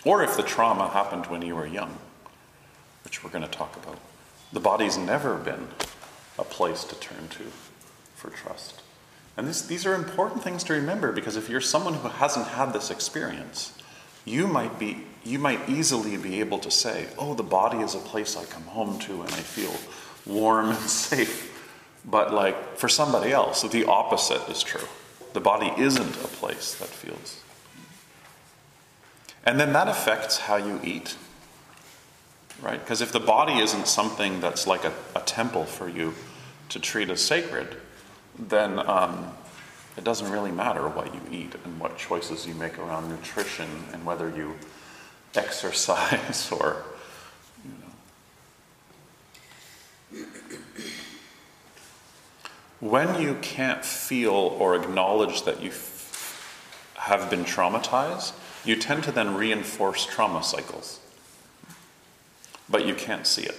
Or 0.05 0.23
if 0.23 0.37
the 0.37 0.43
trauma 0.45 0.89
happened 0.89 1.27
when 1.27 1.43
you 1.43 1.57
were 1.57 1.67
young, 1.67 1.99
which 3.03 3.25
we're 3.25 3.31
going 3.31 3.45
to 3.45 3.51
talk 3.51 3.77
about, 3.77 3.99
the 4.53 4.61
body's 4.61 4.97
never 4.97 5.37
been 5.37 5.69
a 6.39 6.45
place 6.45 6.85
to 6.85 6.95
turn 6.97 7.29
to 7.29 7.45
for 8.15 8.31
trust. 8.31 8.83
And 9.37 9.47
this, 9.47 9.63
these 9.63 9.85
are 9.85 9.95
important 9.95 10.43
things 10.43 10.65
to 10.65 10.73
remember 10.73 11.13
because 11.13 11.37
if 11.37 11.49
you're 11.49 11.61
someone 11.61 11.95
who 11.95 12.09
hasn't 12.09 12.49
had 12.49 12.73
this 12.73 12.91
experience, 12.91 13.73
you 14.25 14.47
might 14.47 14.79
be 14.79 15.05
you 15.25 15.39
might 15.41 15.69
easily 15.69 16.17
be 16.17 16.41
able 16.41 16.59
to 16.61 16.71
say, 16.71 17.09
"Oh, 17.19 17.35
the 17.35 17.43
body 17.43 17.79
is 17.79 17.95
a 17.95 17.99
place 17.99 18.37
I 18.37 18.45
come 18.45 18.63
home 18.65 18.99
to 19.01 19.23
and 19.23 19.31
I 19.31 19.41
feel 19.41 19.75
warm 20.25 20.71
and 20.71 20.79
safe." 20.89 21.53
But 22.05 22.33
like 22.33 22.77
for 22.77 22.89
somebody 22.89 23.33
else, 23.33 23.63
the 23.63 23.85
opposite 23.85 24.49
is 24.49 24.63
true. 24.63 24.89
The 25.33 25.41
body 25.41 25.73
isn't 25.77 26.17
a 26.25 26.29
place 26.29 26.75
that 26.77 26.89
feels. 26.89 27.43
And 29.45 29.61
then 29.61 29.73
that 29.75 29.89
affects 29.89 30.39
how 30.39 30.57
you 30.57 30.81
eat. 30.83 31.17
Right? 32.63 32.81
Because 32.81 33.03
if 33.03 33.13
the 33.13 33.21
body 33.21 33.59
isn't 33.59 33.87
something 33.87 34.41
that's 34.41 34.67
like 34.67 34.85
a, 34.85 34.93
a, 35.15 35.21
temple 35.21 35.65
for 35.65 35.89
you 35.89 36.15
to 36.71 36.81
treat 36.81 37.11
as 37.11 37.21
sacred, 37.21 37.77
then 38.39 38.79
um, 38.79 39.33
it 39.97 40.05
doesn't 40.05 40.31
really 40.33 40.51
matter 40.51 40.89
what 40.89 41.15
you 41.15 41.21
eat 41.31 41.55
and 41.65 41.79
what 41.79 41.99
choices 41.99 42.47
you 42.47 42.55
make 42.55 42.79
around 42.79 43.11
nutrition 43.11 43.69
and 43.93 44.07
whether 44.07 44.31
you 44.31 44.55
exercise 45.35 46.51
or 46.53 46.83
When 52.81 53.23
you 53.23 53.37
can't 53.41 53.85
feel 53.85 54.35
or 54.35 54.77
acknowledge 54.77 55.43
that 55.45 55.63
you 55.63 55.71
f- 55.71 56.93
have 56.97 57.31
been 57.31 57.45
traumatized, 57.45 58.33
you 58.67 58.77
tend 58.77 59.05
to 59.05 59.13
then 59.13 59.35
reinforce 59.35 60.05
trauma 60.05 60.43
cycles. 60.43 61.01
But 62.69 62.87
you 62.87 62.95
can't 62.95 63.27
see 63.27 63.43
it. 63.43 63.57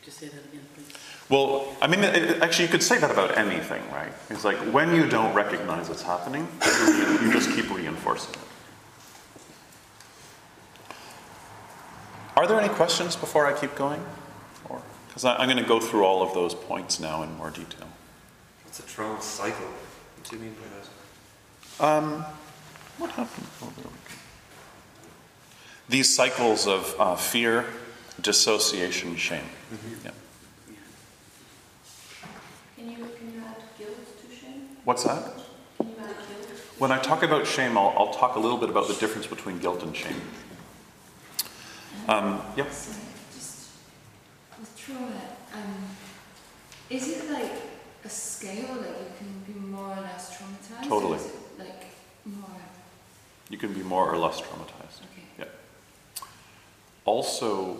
Could 0.00 0.06
you 0.06 0.12
say 0.12 0.26
that 0.28 0.44
again, 0.44 0.66
please? 0.74 0.86
Well, 1.28 1.74
I 1.80 1.86
mean, 1.86 2.00
it, 2.00 2.42
actually, 2.42 2.66
you 2.66 2.70
could 2.70 2.82
say 2.82 2.98
that 2.98 3.10
about 3.10 3.36
anything, 3.36 3.82
right? 3.90 4.12
It's 4.30 4.44
like 4.44 4.56
when 4.72 4.94
you 4.94 5.08
don't 5.08 5.34
recognize 5.34 5.88
it's 5.88 6.02
happening, 6.02 6.46
you 7.22 7.32
just 7.32 7.50
keep 7.54 7.70
reinforcing 7.74 8.34
it. 8.34 8.40
Are 12.36 12.46
there 12.46 12.60
any 12.60 12.72
questions 12.74 13.16
before 13.16 13.46
I 13.46 13.58
keep 13.58 13.74
going? 13.74 14.04
Because 15.14 15.24
I'm 15.24 15.48
going 15.48 15.62
to 15.62 15.68
go 15.68 15.78
through 15.78 16.04
all 16.04 16.22
of 16.22 16.34
those 16.34 16.56
points 16.56 16.98
now 16.98 17.22
in 17.22 17.36
more 17.36 17.50
detail. 17.50 17.86
It's 18.66 18.80
a 18.80 18.82
trauma 18.82 19.22
cycle. 19.22 19.66
What 19.66 20.28
do 20.28 20.36
you 20.36 20.42
mean 20.42 20.54
by 20.54 21.86
that? 21.86 21.98
Um, 22.02 22.24
what 22.98 23.10
happened? 23.10 23.46
These 25.88 26.12
cycles 26.12 26.66
of 26.66 26.96
uh, 26.98 27.14
fear, 27.14 27.66
dissociation, 28.20 29.16
shame. 29.16 29.40
Mm-hmm. 29.72 30.06
Yeah. 30.06 30.10
Can 32.76 32.90
you, 32.90 32.96
can 32.96 33.34
you 33.34 33.40
add 33.40 33.62
guilt 33.78 34.20
to 34.20 34.36
shame? 34.36 34.68
What's 34.84 35.04
that? 35.04 35.22
Can 35.78 35.88
you 35.88 35.94
add 36.00 36.08
guilt? 36.08 36.60
When 36.78 36.92
I 36.92 36.98
talk 36.98 37.22
about 37.22 37.46
shame, 37.46 37.78
I'll, 37.78 37.94
I'll 37.96 38.12
talk 38.14 38.36
a 38.36 38.40
little 38.40 38.58
bit 38.58 38.70
about 38.70 38.88
the 38.88 38.94
difference 38.94 39.26
between 39.26 39.58
guilt 39.58 39.82
and 39.82 39.96
shame. 39.96 40.20
Um, 42.08 42.40
yep. 42.56 42.70
Sorry, 42.70 42.98
just 43.34 43.70
with 44.58 44.76
trauma, 44.76 45.20
um, 45.54 45.74
is 46.90 47.08
it 47.08 47.30
like 47.30 47.52
a 48.04 48.08
scale 48.08 48.74
that 48.74 48.90
you 49.00 49.06
can 49.16 49.54
be 49.54 49.58
more 49.58 49.88
or 49.96 50.00
less 50.00 50.36
traumatized? 50.36 50.88
Totally. 50.88 51.16
Is 51.16 51.26
it 51.26 51.32
like 51.58 51.86
more? 52.26 52.60
You 53.48 53.56
can 53.58 53.72
be 53.72 53.82
more 53.82 54.06
or 54.10 54.18
less 54.18 54.40
traumatized. 54.40 55.00
Okay. 55.12 55.24
Yeah. 55.38 55.44
Also, 57.06 57.78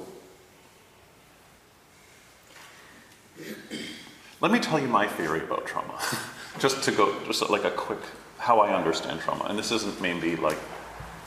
let 4.45 4.53
me 4.53 4.59
tell 4.59 4.79
you 4.79 4.89
my 4.89 5.07
theory 5.07 5.41
about 5.41 5.65
trauma. 5.65 5.99
just 6.59 6.83
to 6.83 6.93
go, 6.93 7.19
just 7.25 7.49
like 7.49 7.65
a 7.65 7.71
quick, 7.71 8.01
how 8.37 8.61
I 8.61 8.77
understand 8.77 9.21
trauma. 9.21 9.47
And 9.47 9.59
this 9.59 9.73
isn't 9.73 10.03
maybe 10.03 10.37
like 10.37 10.59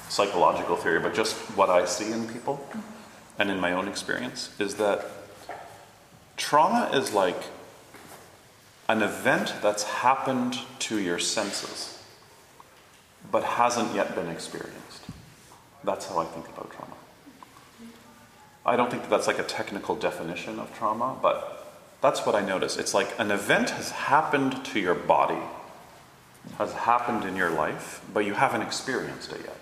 psychological 0.07 0.75
theory, 0.75 0.99
but 0.99 1.15
just 1.15 1.33
what 1.57 1.71
I 1.71 1.85
see 1.85 2.11
in 2.11 2.27
people 2.27 2.63
and 3.39 3.49
in 3.49 3.59
my 3.59 3.71
own 3.71 3.87
experience 3.87 4.51
is 4.59 4.75
that 4.75 5.03
trauma 6.35 6.91
is 6.93 7.11
like 7.11 7.41
an 8.87 9.01
event 9.01 9.51
that's 9.63 9.81
happened 9.81 10.59
to 10.81 10.99
your 10.99 11.17
senses, 11.17 11.99
but 13.31 13.43
hasn't 13.43 13.95
yet 13.95 14.13
been 14.13 14.27
experienced. 14.27 15.01
That's 15.83 16.05
how 16.05 16.19
I 16.19 16.25
think 16.25 16.47
about 16.49 16.69
trauma. 16.69 16.93
I 18.63 18.75
don't 18.75 18.91
think 18.91 19.01
that 19.01 19.09
that's 19.09 19.25
like 19.25 19.39
a 19.39 19.43
technical 19.43 19.95
definition 19.95 20.59
of 20.59 20.71
trauma, 20.77 21.17
but 21.19 21.56
that's 22.01 22.25
what 22.25 22.35
I 22.35 22.41
notice. 22.41 22.77
It's 22.77 22.93
like 22.93 23.19
an 23.19 23.31
event 23.31 23.71
has 23.71 23.91
happened 23.91 24.63
to 24.65 24.79
your 24.79 24.95
body, 24.95 25.41
has 26.57 26.73
happened 26.73 27.23
in 27.25 27.35
your 27.35 27.49
life, 27.49 28.01
but 28.13 28.25
you 28.25 28.33
haven't 28.33 28.61
experienced 28.61 29.31
it 29.33 29.41
yet. 29.43 29.57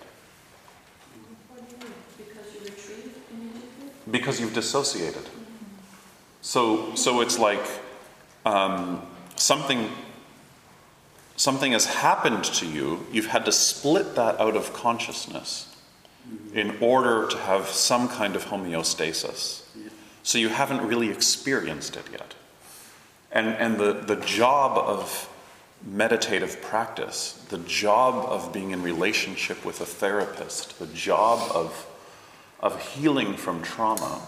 Because 4.09 4.39
you've 4.39 4.53
dissociated. 4.53 5.23
So, 6.41 6.93
so 6.93 7.21
it's 7.21 7.39
like 7.39 7.65
um, 8.45 9.01
something, 9.35 9.89
something 11.37 11.71
has 11.71 11.85
happened 11.85 12.43
to 12.43 12.67
you. 12.67 13.05
You've 13.11 13.25
had 13.27 13.45
to 13.45 13.51
split 13.51 14.15
that 14.15 14.39
out 14.39 14.55
of 14.55 14.71
consciousness 14.73 15.75
in 16.53 16.77
order 16.81 17.27
to 17.27 17.37
have 17.37 17.67
some 17.67 18.07
kind 18.07 18.35
of 18.35 18.45
homeostasis. 18.45 19.64
So 20.25 20.37
you 20.37 20.49
haven't 20.49 20.85
really 20.85 21.09
experienced 21.09 21.95
it 21.95 22.05
yet. 22.11 22.33
And, 23.31 23.47
and 23.47 23.77
the, 23.77 23.93
the 23.93 24.17
job 24.17 24.77
of 24.77 25.29
meditative 25.85 26.61
practice, 26.61 27.45
the 27.49 27.59
job 27.59 28.25
of 28.27 28.51
being 28.51 28.71
in 28.71 28.83
relationship 28.83 29.63
with 29.63 29.79
a 29.79 29.85
therapist, 29.85 30.79
the 30.79 30.87
job 30.87 31.49
of 31.55 31.87
of 32.65 32.81
healing 32.93 33.35
from 33.35 33.61
trauma 33.61 34.21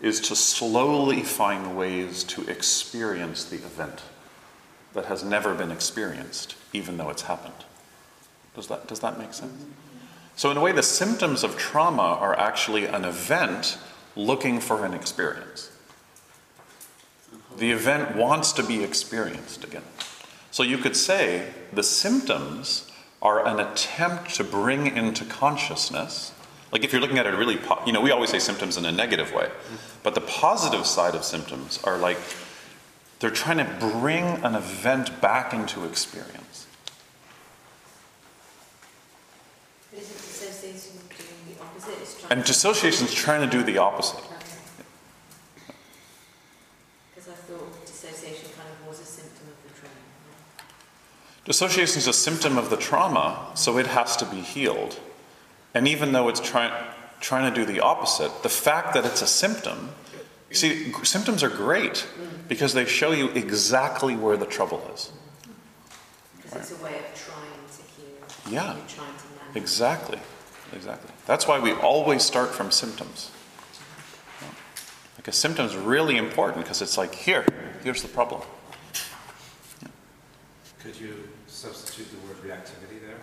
is 0.00 0.20
to 0.20 0.36
slowly 0.36 1.22
find 1.22 1.76
ways 1.76 2.22
to 2.22 2.42
experience 2.48 3.44
the 3.44 3.56
event 3.56 4.02
that 4.92 5.06
has 5.06 5.24
never 5.24 5.54
been 5.54 5.70
experienced, 5.70 6.54
even 6.72 6.98
though 6.98 7.08
it's 7.08 7.22
happened. 7.22 7.64
Does 8.54 8.68
that, 8.68 8.86
does 8.86 9.00
that 9.00 9.18
make 9.18 9.32
sense? 9.32 9.64
So, 10.36 10.50
in 10.50 10.56
a 10.56 10.60
way, 10.60 10.72
the 10.72 10.82
symptoms 10.82 11.42
of 11.42 11.56
trauma 11.56 12.18
are 12.20 12.38
actually 12.38 12.84
an 12.84 13.04
event 13.04 13.78
looking 14.18 14.60
for 14.60 14.84
an 14.84 14.92
experience. 14.92 15.70
The 17.56 17.70
event 17.72 18.14
wants 18.14 18.52
to 18.52 18.62
be 18.62 18.84
experienced 18.84 19.64
again. 19.64 19.84
So, 20.50 20.62
you 20.62 20.76
could 20.76 20.96
say 20.96 21.54
the 21.72 21.82
symptoms 21.82 22.90
are 23.22 23.46
an 23.46 23.58
attempt 23.58 24.34
to 24.34 24.44
bring 24.44 24.94
into 24.94 25.24
consciousness 25.24 26.32
like 26.70 26.84
if 26.84 26.92
you're 26.92 27.00
looking 27.00 27.18
at 27.18 27.26
it 27.26 27.30
really, 27.30 27.56
po- 27.56 27.82
you 27.86 27.92
know, 27.92 28.00
we 28.00 28.10
always 28.10 28.30
say 28.30 28.38
symptoms 28.38 28.76
in 28.76 28.84
a 28.84 28.92
negative 28.92 29.32
way, 29.32 29.50
but 30.02 30.14
the 30.14 30.20
positive 30.20 30.86
side 30.86 31.14
of 31.14 31.24
symptoms 31.24 31.82
are 31.84 31.96
like 31.96 32.18
they're 33.20 33.30
trying 33.30 33.58
to 33.58 33.86
bring 33.86 34.24
an 34.44 34.54
event 34.54 35.20
back 35.20 35.52
into 35.54 35.84
experience. 35.84 36.66
Is 39.96 40.10
it 40.10 40.16
dissociation 40.16 40.98
doing 41.08 41.56
the 41.56 41.62
opposite? 42.30 42.46
dissociation 42.46 43.06
is 43.06 43.14
trying 43.14 43.48
to 43.48 43.56
do 43.56 43.62
the 43.62 43.78
opposite. 43.78 44.22
Because 47.14 47.28
I 47.28 47.32
thought 47.32 47.86
dissociation 47.86 48.48
kind 48.56 48.68
of 48.68 48.88
was 48.88 49.00
a 49.00 49.04
symptom 49.04 49.48
of 49.48 49.62
the 49.62 49.80
trauma. 49.80 49.94
Dissociation 51.44 51.98
is 51.98 52.06
a 52.06 52.12
symptom 52.12 52.58
of 52.58 52.70
the 52.70 52.76
trauma, 52.76 53.50
so 53.54 53.78
it 53.78 53.86
has 53.86 54.16
to 54.16 54.24
be 54.26 54.40
healed. 54.40 54.98
And 55.74 55.86
even 55.88 56.12
though 56.12 56.28
it's 56.28 56.40
trying 56.40 56.72
trying 57.20 57.52
to 57.52 57.60
do 57.60 57.70
the 57.70 57.80
opposite, 57.80 58.42
the 58.42 58.48
fact 58.48 58.94
that 58.94 59.04
it's 59.04 59.22
a 59.22 59.26
symptom, 59.26 59.90
you 60.50 60.56
see, 60.56 60.92
symptoms 61.02 61.42
are 61.42 61.48
great 61.48 62.06
because 62.48 62.74
they 62.74 62.84
show 62.84 63.12
you 63.12 63.28
exactly 63.30 64.16
where 64.16 64.36
the 64.36 64.46
trouble 64.46 64.80
is. 64.94 65.12
Because 66.36 66.70
it's 66.70 66.80
a 66.80 66.84
way 66.84 66.96
of 66.98 67.14
trying 67.14 67.50
to 67.76 67.82
heal. 67.96 68.54
Yeah. 68.54 68.76
You're 68.76 68.86
trying 68.86 69.16
to 69.16 69.24
manage. 69.36 69.56
Exactly, 69.56 70.18
exactly. 70.74 71.10
That's 71.26 71.46
why 71.46 71.58
we 71.58 71.72
always 71.72 72.22
start 72.22 72.50
from 72.54 72.70
symptoms. 72.70 73.30
Because 75.16 75.36
symptoms 75.36 75.74
are 75.74 75.80
really 75.80 76.16
important 76.16 76.62
because 76.64 76.80
it's 76.80 76.96
like, 76.96 77.14
here, 77.14 77.44
here's 77.82 78.02
the 78.02 78.08
problem. 78.08 78.42
Could 80.80 80.96
you 80.98 81.28
substitute 81.48 82.06
the 82.10 82.18
word 82.26 82.36
reactivity 82.42 83.00
there 83.04 83.18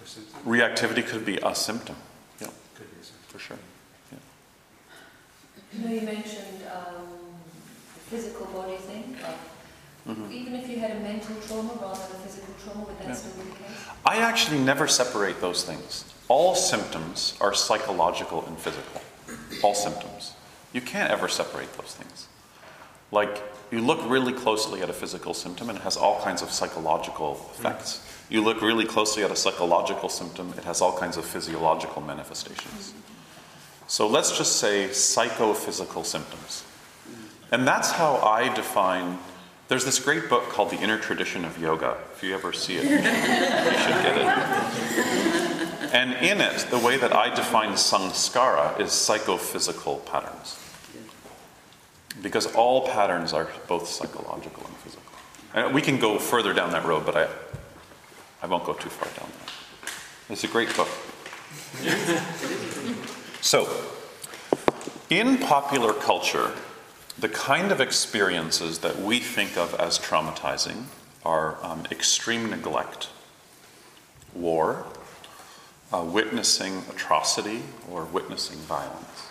for 0.00 0.06
symptom? 0.06 0.40
Reactivity 0.44 1.06
could 1.06 1.24
be 1.24 1.38
a 1.42 1.54
symptom. 1.54 1.96
Yeah, 2.40 2.48
Could 2.76 2.90
be 2.94 3.00
a 3.00 3.04
symptom. 3.04 3.24
for 3.28 3.38
sure. 3.38 3.56
You 5.74 5.88
know, 5.88 5.94
you 5.94 6.02
mentioned 6.02 6.64
um, 6.70 7.06
the 7.94 8.00
physical 8.16 8.44
body 8.46 8.76
thing. 8.76 9.16
Like, 9.22 9.36
Mhm. 10.06 10.32
Even 10.32 10.56
if 10.56 10.68
you 10.68 10.80
had 10.80 10.90
a 10.90 10.98
mental 11.00 11.36
trauma 11.46 11.74
rather 11.80 12.00
than 12.08 12.16
a 12.20 12.24
physical 12.26 12.52
trauma, 12.62 12.84
would 12.86 12.98
that 12.98 13.06
Yeah. 13.08 13.14
still 13.14 13.32
be 13.34 13.50
the 13.50 13.56
case? 13.56 13.70
I 14.04 14.16
actually 14.18 14.58
never 14.58 14.88
separate 14.88 15.40
those 15.40 15.62
things. 15.62 16.04
All 16.28 16.54
symptoms 16.54 17.34
are 17.40 17.52
psychological 17.54 18.44
and 18.46 18.58
physical. 18.58 19.00
All 19.62 19.74
symptoms. 19.74 20.32
You 20.72 20.80
can't 20.80 21.10
ever 21.10 21.28
separate 21.28 21.72
those 21.76 21.94
things. 21.94 22.28
Like, 23.10 23.42
you 23.70 23.80
look 23.80 24.08
really 24.08 24.32
closely 24.32 24.82
at 24.82 24.90
a 24.90 24.92
physical 24.92 25.34
symptom 25.34 25.68
and 25.68 25.78
it 25.78 25.82
has 25.82 25.96
all 25.96 26.20
kinds 26.22 26.42
of 26.42 26.50
psychological 26.50 27.50
effects. 27.54 28.06
You 28.28 28.42
look 28.42 28.62
really 28.62 28.86
closely 28.86 29.22
at 29.22 29.30
a 29.30 29.36
psychological 29.36 30.08
symptom, 30.08 30.54
it 30.56 30.64
has 30.64 30.80
all 30.80 30.96
kinds 30.98 31.16
of 31.16 31.24
physiological 31.24 32.00
manifestations. 32.00 32.94
So 33.86 34.06
let's 34.06 34.36
just 34.36 34.56
say 34.56 34.88
psychophysical 34.88 36.04
symptoms. 36.04 36.64
And 37.50 37.66
that's 37.66 37.90
how 37.90 38.16
I 38.16 38.52
define. 38.54 39.18
There's 39.68 39.84
this 39.84 39.98
great 39.98 40.30
book 40.30 40.48
called 40.48 40.70
The 40.70 40.78
Inner 40.78 40.98
Tradition 40.98 41.44
of 41.44 41.58
Yoga. 41.58 41.98
If 42.14 42.22
you 42.22 42.34
ever 42.34 42.54
see 42.54 42.76
it, 42.76 42.84
you 42.84 42.96
should 42.96 44.02
get 44.02 44.16
it. 44.16 45.41
And 45.92 46.14
in 46.14 46.40
it, 46.40 46.66
the 46.70 46.78
way 46.78 46.96
that 46.96 47.14
I 47.14 47.34
define 47.34 47.72
samskara 47.72 48.80
is 48.80 48.92
psychophysical 48.92 49.98
patterns. 50.06 50.58
Because 52.22 52.46
all 52.54 52.88
patterns 52.88 53.32
are 53.32 53.48
both 53.68 53.88
psychological 53.88 54.64
and 54.66 54.76
physical. 54.76 55.04
And 55.54 55.74
we 55.74 55.82
can 55.82 55.98
go 55.98 56.18
further 56.18 56.54
down 56.54 56.72
that 56.72 56.84
road, 56.84 57.04
but 57.04 57.16
I, 57.16 57.28
I 58.42 58.46
won't 58.46 58.64
go 58.64 58.72
too 58.72 58.88
far 58.88 59.08
down 59.20 59.30
that. 59.38 59.52
It's 60.32 60.44
a 60.44 60.48
great 60.48 60.74
book. 60.76 60.88
So, 63.42 63.68
in 65.10 65.36
popular 65.38 65.92
culture, 65.92 66.52
the 67.18 67.28
kind 67.28 67.72
of 67.72 67.80
experiences 67.80 68.78
that 68.78 69.00
we 69.00 69.18
think 69.18 69.56
of 69.56 69.74
as 69.74 69.98
traumatizing 69.98 70.84
are 71.24 71.58
um, 71.64 71.84
extreme 71.90 72.50
neglect, 72.50 73.08
war, 74.32 74.86
uh, 75.92 76.02
witnessing 76.02 76.82
atrocity 76.90 77.62
or 77.90 78.04
witnessing 78.04 78.58
violence, 78.58 79.28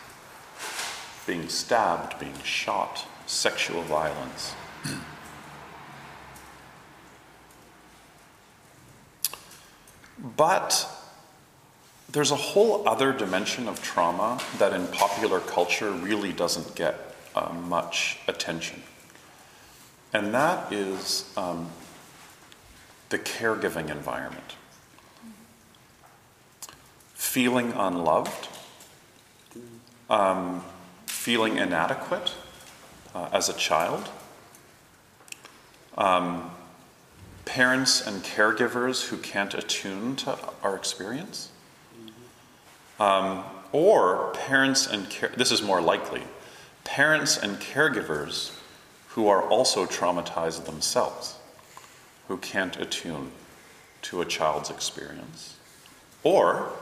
being 1.26 1.50
stabbed, 1.50 2.20
being 2.20 2.38
shot, 2.44 3.08
sexual 3.26 3.82
violence. 3.84 4.54
but 10.38 10.88
there's 12.12 12.32
a 12.32 12.36
whole 12.36 12.88
other 12.88 13.14
dimension 13.14 13.68
of 13.68 13.82
trauma 13.82 14.40
that 14.58 14.74
in 14.74 14.86
popular 14.88 15.40
culture 15.40 15.92
really 15.92 16.34
doesn't 16.34 16.76
get 16.76 17.16
uh, 17.36 17.54
much 17.54 18.20
attention. 18.28 18.84
And 20.14 20.34
that 20.34 20.74
is 20.74 21.32
um, 21.38 21.70
the 23.10 23.18
caregiving 23.18 23.90
environment. 23.90 24.56
Feeling 27.32 27.72
unloved, 27.72 28.50
um, 30.10 30.66
feeling 31.06 31.56
inadequate 31.56 32.34
uh, 33.16 33.30
as 33.32 33.48
a 33.48 33.54
child, 33.54 34.10
um, 35.98 36.52
parents 37.46 38.06
and 38.06 38.22
caregivers 38.22 39.08
who 39.08 39.18
can't 39.18 39.54
attune 39.54 40.18
to 40.18 40.38
our 40.62 40.76
experience. 40.76 41.52
Um, 43.00 43.46
or 43.72 44.34
parents 44.34 44.86
and 44.86 45.10
care, 45.10 45.32
this 45.38 45.54
is 45.54 45.62
more 45.62 45.80
likely, 45.80 46.24
parents 46.84 47.38
and 47.38 47.62
caregivers 47.62 48.54
who 49.12 49.30
are 49.30 49.42
also 49.42 49.86
traumatized 49.86 50.66
themselves, 50.66 51.38
who 52.28 52.36
can't 52.36 52.76
attune 52.76 53.32
to 54.02 54.20
a 54.20 54.26
child's 54.26 54.70
experience. 54.70 55.56
Or 56.26 56.74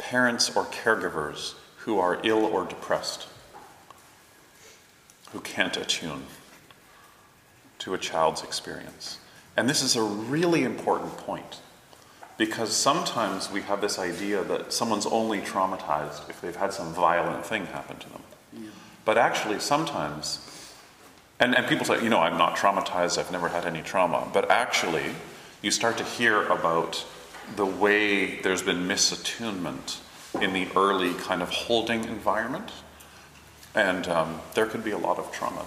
parents 0.00 0.54
or 0.56 0.64
caregivers 0.64 1.54
who 1.78 1.98
are 1.98 2.18
ill 2.24 2.44
or 2.44 2.64
depressed, 2.64 3.28
who 5.32 5.40
can't 5.40 5.76
attune 5.76 6.24
to 7.78 7.94
a 7.94 7.98
child's 7.98 8.42
experience. 8.42 9.18
And 9.56 9.68
this 9.68 9.82
is 9.82 9.96
a 9.96 10.02
really 10.02 10.64
important 10.64 11.16
point 11.18 11.60
because 12.36 12.74
sometimes 12.74 13.50
we 13.50 13.60
have 13.62 13.82
this 13.82 13.98
idea 13.98 14.42
that 14.44 14.72
someone's 14.72 15.06
only 15.06 15.40
traumatized 15.40 16.28
if 16.30 16.40
they've 16.40 16.56
had 16.56 16.72
some 16.72 16.92
violent 16.94 17.44
thing 17.44 17.66
happen 17.66 17.98
to 17.98 18.08
them. 18.08 18.22
But 19.04 19.18
actually, 19.18 19.60
sometimes, 19.60 20.38
and, 21.38 21.54
and 21.54 21.66
people 21.66 21.84
say, 21.84 22.02
you 22.02 22.08
know, 22.08 22.20
I'm 22.20 22.38
not 22.38 22.56
traumatized, 22.56 23.18
I've 23.18 23.30
never 23.30 23.48
had 23.48 23.66
any 23.66 23.82
trauma. 23.82 24.28
But 24.32 24.50
actually, 24.50 25.04
you 25.62 25.70
start 25.70 25.98
to 25.98 26.04
hear 26.04 26.46
about 26.46 27.04
the 27.56 27.66
way 27.66 28.40
there's 28.40 28.62
been 28.62 28.86
misattunement 28.88 29.98
in 30.40 30.52
the 30.52 30.68
early 30.76 31.14
kind 31.14 31.42
of 31.42 31.50
holding 31.50 32.04
environment. 32.04 32.70
And 33.74 34.08
um, 34.08 34.40
there 34.54 34.66
could 34.66 34.84
be 34.84 34.90
a 34.90 34.98
lot 34.98 35.18
of 35.18 35.30
trauma 35.32 35.64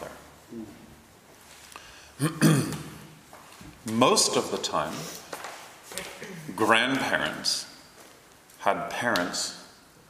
there. 2.19 2.30
Most 3.91 4.38
of 4.38 4.52
the 4.52 4.58
time, 4.58 4.93
grandparents 6.56 7.67
had 8.60 8.89
parents 8.89 9.62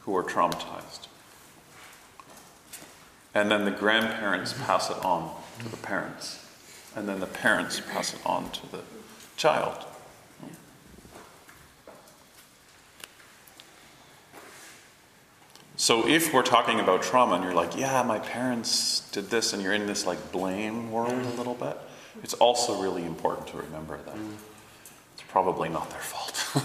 who 0.02 0.12
were 0.12 0.22
traumatized. 0.22 1.08
And 3.34 3.50
then 3.50 3.64
the 3.64 3.72
grandparents 3.72 4.52
pass 4.52 4.90
it 4.90 5.04
on 5.04 5.34
to 5.58 5.68
the 5.68 5.76
parents. 5.76 6.40
And 6.94 7.08
then 7.08 7.18
the 7.18 7.26
parents 7.26 7.80
pass 7.80 8.14
it 8.14 8.20
on 8.24 8.50
to 8.52 8.70
the 8.70 8.82
child. 9.36 9.84
So 15.76 16.06
if 16.06 16.32
we're 16.32 16.42
talking 16.42 16.78
about 16.78 17.02
trauma 17.02 17.34
and 17.34 17.44
you're 17.44 17.54
like, 17.54 17.76
yeah, 17.76 18.02
my 18.04 18.20
parents 18.20 19.08
did 19.10 19.28
this, 19.30 19.52
and 19.52 19.62
you're 19.62 19.72
in 19.72 19.86
this 19.86 20.06
like 20.06 20.30
blame 20.30 20.92
world 20.92 21.12
a 21.12 21.36
little 21.36 21.54
bit, 21.54 21.76
it's 22.22 22.34
also 22.34 22.80
really 22.80 23.04
important 23.04 23.48
to 23.48 23.56
remember 23.56 23.98
that 24.06 24.16
it's 25.14 25.24
probably 25.28 25.68
not 25.68 25.90
their 25.90 26.00
fault. 26.00 26.64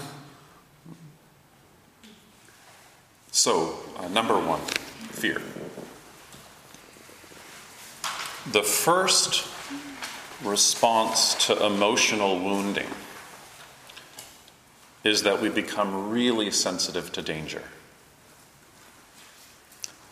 so, 3.32 3.74
uh, 3.98 4.06
number 4.08 4.38
one, 4.38 4.60
fear. 5.10 5.42
The 8.52 8.62
first 8.62 9.46
response 10.44 11.46
to 11.46 11.66
emotional 11.66 12.38
wounding 12.38 12.88
is 15.02 15.24
that 15.24 15.42
we 15.42 15.48
become 15.48 16.10
really 16.10 16.50
sensitive 16.50 17.10
to 17.12 17.22
danger. 17.22 17.62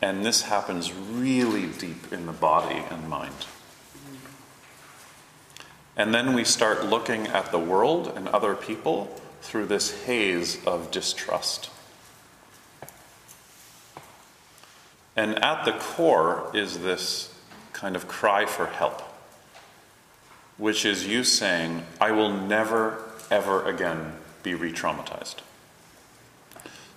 And 0.00 0.24
this 0.24 0.42
happens 0.42 0.92
really 0.92 1.66
deep 1.66 2.12
in 2.12 2.26
the 2.26 2.32
body 2.32 2.84
and 2.90 3.08
mind. 3.08 3.46
And 5.96 6.14
then 6.14 6.32
we 6.32 6.44
start 6.44 6.86
looking 6.86 7.26
at 7.26 7.50
the 7.50 7.58
world 7.58 8.12
and 8.14 8.28
other 8.28 8.54
people 8.54 9.20
through 9.42 9.66
this 9.66 10.04
haze 10.04 10.64
of 10.64 10.92
distrust. 10.92 11.70
And 15.16 15.42
at 15.42 15.64
the 15.64 15.72
core 15.72 16.48
is 16.54 16.78
this 16.78 17.34
kind 17.72 17.96
of 17.96 18.06
cry 18.06 18.46
for 18.46 18.66
help, 18.66 19.02
which 20.56 20.84
is 20.84 21.08
you 21.08 21.24
saying, 21.24 21.82
I 22.00 22.12
will 22.12 22.30
never, 22.30 23.02
ever 23.28 23.64
again 23.66 24.12
be 24.44 24.54
re 24.54 24.72
traumatized. 24.72 25.38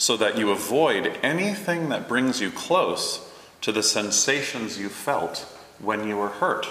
So 0.02 0.18
that 0.18 0.36
you 0.36 0.50
avoid 0.50 1.16
anything 1.22 1.90
that 1.90 2.08
brings 2.08 2.42
you 2.42 2.50
close 2.50 3.32
to 3.62 3.72
the 3.72 3.84
sensations 3.84 4.80
you 4.80 4.90
felt 4.90 5.46
when 5.78 6.08
you 6.08 6.18
were 6.18 6.30
hurt. 6.30 6.66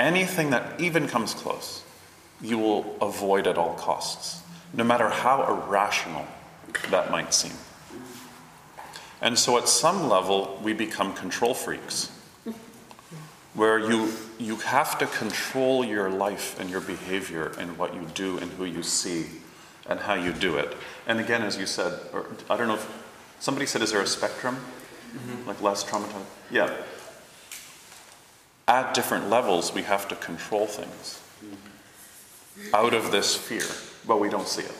Anything 0.00 0.50
that 0.50 0.80
even 0.80 1.06
comes 1.06 1.32
close, 1.32 1.84
you 2.42 2.58
will 2.58 2.96
avoid 3.00 3.46
at 3.46 3.56
all 3.56 3.74
costs, 3.74 4.42
no 4.74 4.82
matter 4.82 5.08
how 5.08 5.44
irrational 5.44 6.26
that 6.90 7.12
might 7.12 7.32
seem. 7.32 7.54
And 9.20 9.38
so, 9.38 9.58
at 9.58 9.68
some 9.68 10.08
level, 10.08 10.60
we 10.60 10.72
become 10.72 11.14
control 11.14 11.54
freaks, 11.54 12.10
where 13.54 13.78
you, 13.78 14.12
you 14.40 14.56
have 14.56 14.98
to 14.98 15.06
control 15.06 15.84
your 15.84 16.10
life 16.10 16.58
and 16.58 16.68
your 16.68 16.80
behavior 16.80 17.52
and 17.58 17.78
what 17.78 17.94
you 17.94 18.08
do 18.12 18.38
and 18.38 18.50
who 18.54 18.64
you 18.64 18.82
see 18.82 19.26
and 19.90 20.00
how 20.00 20.14
you 20.14 20.32
do 20.32 20.56
it. 20.56 20.74
And 21.06 21.20
again, 21.20 21.42
as 21.42 21.58
you 21.58 21.66
said, 21.66 22.00
or 22.14 22.26
I 22.48 22.56
don't 22.56 22.68
know 22.68 22.76
if 22.76 23.04
somebody 23.40 23.66
said, 23.66 23.82
is 23.82 23.92
there 23.92 24.00
a 24.00 24.06
spectrum? 24.06 24.56
Mm-hmm. 24.56 25.48
Like 25.48 25.60
less 25.60 25.84
traumatized? 25.84 26.24
Yeah. 26.50 26.74
At 28.66 28.94
different 28.94 29.28
levels, 29.28 29.74
we 29.74 29.82
have 29.82 30.08
to 30.08 30.16
control 30.16 30.66
things 30.66 31.20
out 32.72 32.94
of 32.94 33.10
this 33.10 33.34
fear, 33.36 33.64
but 34.06 34.20
we 34.20 34.28
don't 34.28 34.46
see 34.48 34.62
it. 34.62 34.74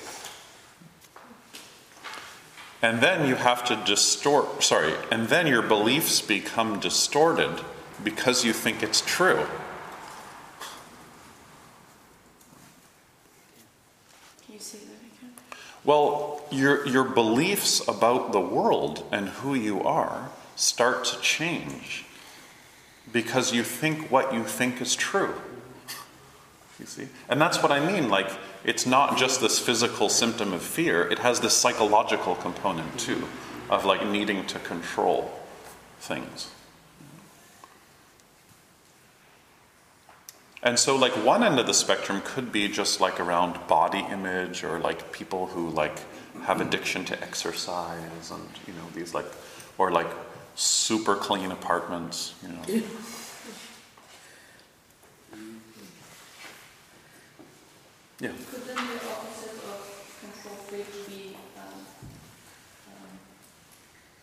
And 2.82 3.00
then 3.00 3.28
you 3.28 3.34
have 3.34 3.64
to 3.64 3.76
distort, 3.84 4.62
sorry, 4.62 4.94
and 5.10 5.28
then 5.28 5.46
your 5.46 5.62
beliefs 5.62 6.22
become 6.22 6.80
distorted 6.80 7.60
because 8.02 8.44
you 8.44 8.52
think 8.52 8.82
it's 8.82 9.02
true. 9.02 9.44
Can 14.46 14.54
you 14.54 14.60
say 14.60 14.78
that 14.78 14.96
again? 15.18 15.34
Well, 15.84 16.42
your, 16.50 16.86
your 16.86 17.04
beliefs 17.04 17.86
about 17.88 18.32
the 18.32 18.40
world 18.40 19.04
and 19.10 19.28
who 19.28 19.54
you 19.54 19.82
are 19.82 20.30
start 20.56 21.04
to 21.06 21.20
change 21.20 22.04
because 23.12 23.52
you 23.52 23.62
think 23.62 24.10
what 24.10 24.32
you 24.34 24.44
think 24.44 24.80
is 24.80 24.94
true. 24.94 25.34
You 26.78 26.86
see? 26.86 27.08
And 27.28 27.40
that's 27.40 27.62
what 27.62 27.72
I 27.72 27.84
mean. 27.84 28.08
Like, 28.08 28.30
it's 28.64 28.86
not 28.86 29.16
just 29.16 29.40
this 29.40 29.58
physical 29.58 30.08
symptom 30.08 30.52
of 30.52 30.62
fear, 30.62 31.06
it 31.08 31.18
has 31.18 31.40
this 31.40 31.54
psychological 31.54 32.34
component 32.36 32.98
too, 32.98 33.26
of 33.68 33.84
like 33.84 34.06
needing 34.06 34.46
to 34.46 34.58
control 34.58 35.30
things. 35.98 36.50
And 40.62 40.78
so, 40.78 40.94
like, 40.94 41.12
one 41.24 41.42
end 41.42 41.58
of 41.58 41.66
the 41.66 41.72
spectrum 41.72 42.20
could 42.22 42.52
be 42.52 42.68
just 42.68 43.00
like 43.00 43.18
around 43.18 43.66
body 43.66 44.04
image 44.10 44.62
or 44.62 44.78
like 44.78 45.10
people 45.10 45.46
who 45.46 45.70
like 45.70 45.98
have 46.42 46.60
addiction 46.60 47.04
to 47.06 47.22
exercise 47.22 48.30
and, 48.30 48.46
you 48.66 48.74
know, 48.74 48.86
these 48.94 49.14
like, 49.14 49.24
or 49.78 49.90
like 49.90 50.08
super 50.54 51.16
clean 51.16 51.50
apartments, 51.50 52.34
you 52.42 52.48
know. 52.48 52.84
Yeah. 58.20 58.28
Could 58.50 58.66
then 58.66 58.76
the 58.76 59.00
opposite 59.08 59.56
of 59.64 59.80
control 60.20 60.56
freak 60.68 60.84
be 61.08 61.38
um, 61.56 61.72
um, 62.92 63.16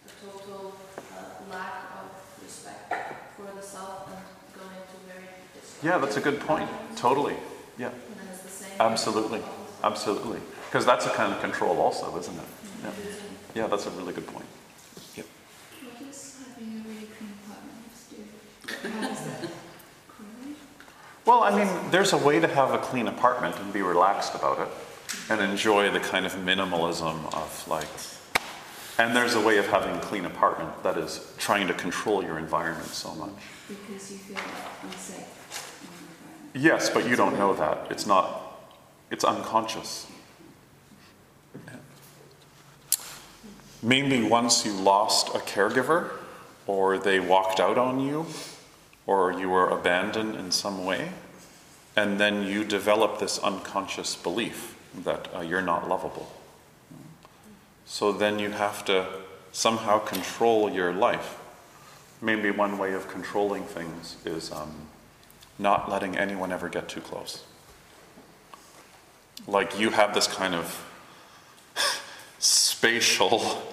a 0.06 0.10
total 0.24 0.78
uh, 1.18 1.52
lack 1.52 1.86
of 1.98 2.06
respect 2.44 2.94
for 3.36 3.50
the 3.56 3.62
self 3.64 4.08
and 4.14 4.22
going 4.54 4.70
into 4.70 4.98
very 5.08 5.26
Yeah, 5.88 6.00
that's 6.00 6.18
a 6.18 6.20
good 6.20 6.42
point. 6.42 6.70
Totally. 6.98 7.38
Yeah. 7.78 7.92
Absolutely. 8.78 9.42
Absolutely. 9.82 10.42
Because 10.66 10.86
that's 10.86 11.06
a 11.06 11.10
kind 11.12 11.32
of 11.32 11.40
control, 11.40 11.80
also, 11.80 12.18
isn't 12.20 12.36
it? 12.36 12.44
Yeah. 12.84 12.92
Yeah, 13.56 13.68
that's 13.68 13.86
a 13.86 13.92
really 13.92 14.12
good 14.12 14.28
point. 14.28 14.46
Correlate? 18.76 20.58
Well, 21.26 21.44
I 21.44 21.56
mean, 21.56 21.70
there's 21.90 22.12
a 22.12 22.18
way 22.18 22.42
to 22.42 22.48
have 22.48 22.74
a 22.74 22.80
clean 22.80 23.08
apartment 23.08 23.58
and 23.58 23.72
be 23.72 23.82
relaxed 23.82 24.36
about 24.36 24.60
it 24.60 24.68
and 25.30 25.40
enjoy 25.40 25.90
the 25.90 26.02
kind 26.02 26.26
of 26.26 26.34
minimalism 26.34 27.34
of 27.34 27.66
like. 27.70 27.88
And 29.00 29.16
there's 29.16 29.36
a 29.36 29.42
way 29.42 29.58
of 29.58 29.68
having 29.68 29.96
a 29.96 30.02
clean 30.02 30.26
apartment 30.26 30.84
that 30.84 30.98
is 30.98 31.34
trying 31.38 31.68
to 31.68 31.74
control 31.74 32.22
your 32.24 32.38
environment 32.38 32.90
so 32.90 33.16
much. 33.16 33.30
Because 33.70 34.12
you 34.12 34.18
feel 34.18 34.38
unsafe. 34.84 35.37
Yes, 36.54 36.90
but 36.90 37.08
you 37.08 37.16
don't 37.16 37.38
know 37.38 37.54
that. 37.54 37.88
It's 37.92 38.06
not, 38.06 38.60
it's 39.12 39.24
unconscious. 39.24 40.08
Maybe 43.84 44.24
once 44.24 44.66
you 44.66 44.74
lost 44.74 45.30
a 45.30 45.40
caregiver, 45.40 46.12
or 46.66 46.98
they 46.98 47.20
walked 47.20 47.60
out 47.60 47.78
on 47.78 48.00
you, 48.00 48.26
or 49.06 49.32
you 49.32 49.50
were 49.50 49.70
abandoned 49.70 50.36
in 50.36 50.52
some 50.52 50.84
way, 50.84 51.10
And 51.98 52.20
then 52.20 52.44
you 52.44 52.64
develop 52.64 53.18
this 53.18 53.40
unconscious 53.40 54.16
belief 54.16 54.78
that 55.04 55.28
uh, 55.36 55.42
you're 55.42 55.64
not 55.64 55.90
lovable. 55.90 56.32
So 57.88 58.12
then 58.12 58.38
you 58.38 58.52
have 58.52 58.86
to 58.86 59.08
somehow 59.52 59.98
control 59.98 60.70
your 60.70 60.94
life. 60.94 61.40
Maybe 62.22 62.52
one 62.52 62.78
way 62.78 62.94
of 62.94 63.08
controlling 63.08 63.64
things 63.64 64.18
is 64.26 64.52
um, 64.52 64.87
not 65.60 65.90
letting 65.90 66.18
anyone 66.18 66.52
ever 66.52 66.70
get 66.70 66.88
too 66.88 67.02
close. 67.02 67.44
Like 69.48 69.80
you 69.80 69.92
have 69.92 70.14
this 70.14 70.28
kind 70.28 70.56
of 70.56 70.84
spatial 72.40 73.64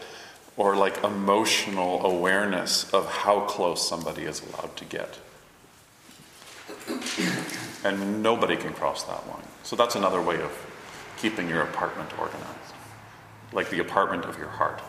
or 0.57 0.77
like 0.77 1.03
emotional 1.03 2.05
awareness 2.05 2.93
of 2.93 3.09
how 3.09 3.41
close 3.41 3.87
somebody 3.87 4.23
is 4.23 4.43
allowed 4.43 4.77
to 4.77 4.85
get. 4.85 5.19
And 7.85 8.23
nobody 8.23 8.57
can 8.57 8.73
cross 8.73 9.03
that 9.05 9.27
line. 9.29 9.47
So 9.63 9.77
that's 9.77 9.97
another 9.97 10.23
way 10.23 10.41
of 10.41 10.53
keeping 11.19 11.49
your 11.49 11.63
apartment 11.63 12.11
organized, 12.19 12.75
like 13.53 13.71
the 13.71 13.81
apartment 13.81 14.25
of 14.25 14.39
your 14.39 14.49
heart. 14.49 14.81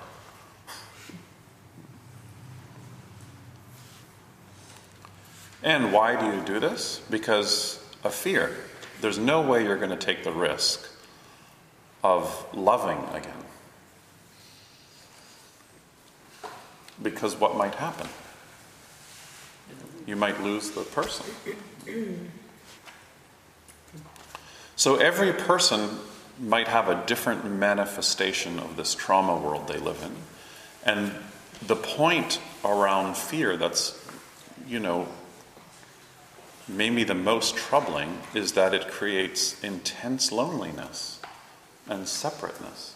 And 5.65 5.91
why 5.91 6.15
do 6.15 6.27
you 6.27 6.43
do 6.43 6.59
this? 6.59 7.01
Because 7.09 7.83
of 8.03 8.13
fear. 8.13 8.55
There's 9.01 9.17
no 9.17 9.41
way 9.41 9.63
you're 9.63 9.77
going 9.77 9.89
to 9.89 9.97
take 9.97 10.23
the 10.23 10.31
risk 10.31 10.87
of 12.03 12.45
loving 12.53 12.99
again. 13.15 13.33
Because 17.01 17.35
what 17.35 17.57
might 17.57 17.73
happen? 17.75 18.07
You 20.05 20.15
might 20.15 20.39
lose 20.43 20.69
the 20.69 20.81
person. 20.81 21.25
So 24.75 24.97
every 24.97 25.33
person 25.33 25.97
might 26.39 26.67
have 26.67 26.89
a 26.89 27.03
different 27.07 27.43
manifestation 27.43 28.59
of 28.59 28.77
this 28.77 28.93
trauma 28.93 29.35
world 29.35 29.67
they 29.67 29.79
live 29.79 30.03
in. 30.03 30.15
And 30.83 31.11
the 31.65 31.75
point 31.75 32.39
around 32.63 33.17
fear 33.17 33.57
that's, 33.57 33.99
you 34.67 34.79
know, 34.79 35.07
maybe 36.67 37.03
the 37.03 37.15
most 37.15 37.55
troubling 37.55 38.19
is 38.33 38.53
that 38.53 38.73
it 38.73 38.87
creates 38.87 39.61
intense 39.63 40.31
loneliness 40.31 41.19
and 41.87 42.07
separateness. 42.07 42.95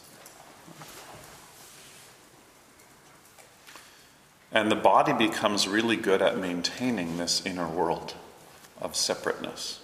And 4.52 4.72
the 4.72 4.76
body 4.76 5.14
becomes 5.14 5.68
really 5.68 5.96
good 5.96 6.22
at 6.22 6.38
maintaining 6.38 7.18
this 7.18 7.46
inner 7.46 7.68
world 7.68 8.16
of 8.82 8.96
separateness. 8.96 9.82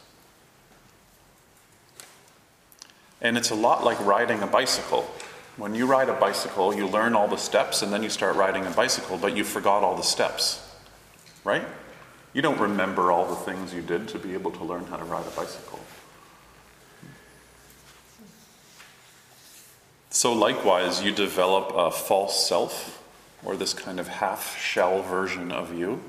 And 3.21 3.38
it's 3.38 3.52
a 3.52 3.56
lot 3.56 3.84
like 3.84 4.04
riding 4.06 4.41
a 4.41 4.48
bicycle. 4.48 5.04
When 5.58 5.76
you 5.76 5.86
ride 5.86 6.10
a 6.10 6.13
bicycle, 6.13 6.76
you 6.76 6.88
learn 6.88 7.15
all 7.15 7.28
the 7.28 7.38
steps 7.38 7.82
and 7.82 7.93
then 7.93 8.04
you 8.04 8.10
start 8.10 8.36
riding 8.36 8.65
a 8.65 8.71
bicycle, 8.71 9.17
but 9.17 9.38
you 9.38 9.43
forgot 9.43 9.84
all 9.84 9.95
the 9.95 10.04
steps, 10.04 10.67
right? 11.43 11.65
You 12.36 12.41
don't 12.41 12.60
remember 12.60 13.13
all 13.13 13.26
the 13.26 13.36
things 13.36 13.74
you 13.74 13.82
did 13.82 14.10
to 14.10 14.19
be 14.19 14.34
able 14.34 14.52
to 14.52 14.63
learn 14.65 14.84
how 14.88 14.98
to 14.98 15.06
ride 15.06 15.26
a 15.26 15.30
bicycle. 15.30 15.80
So, 20.10 20.34
likewise, 20.34 21.02
you 21.02 21.13
develop 21.13 21.71
a 21.74 21.89
false 21.89 22.45
self 22.45 23.02
or 23.45 23.56
this 23.56 23.74
kind 23.74 24.02
of 24.02 24.10
half 24.10 24.60
shell 24.60 25.02
version 25.02 25.50
of 25.50 25.74
you, 25.74 26.02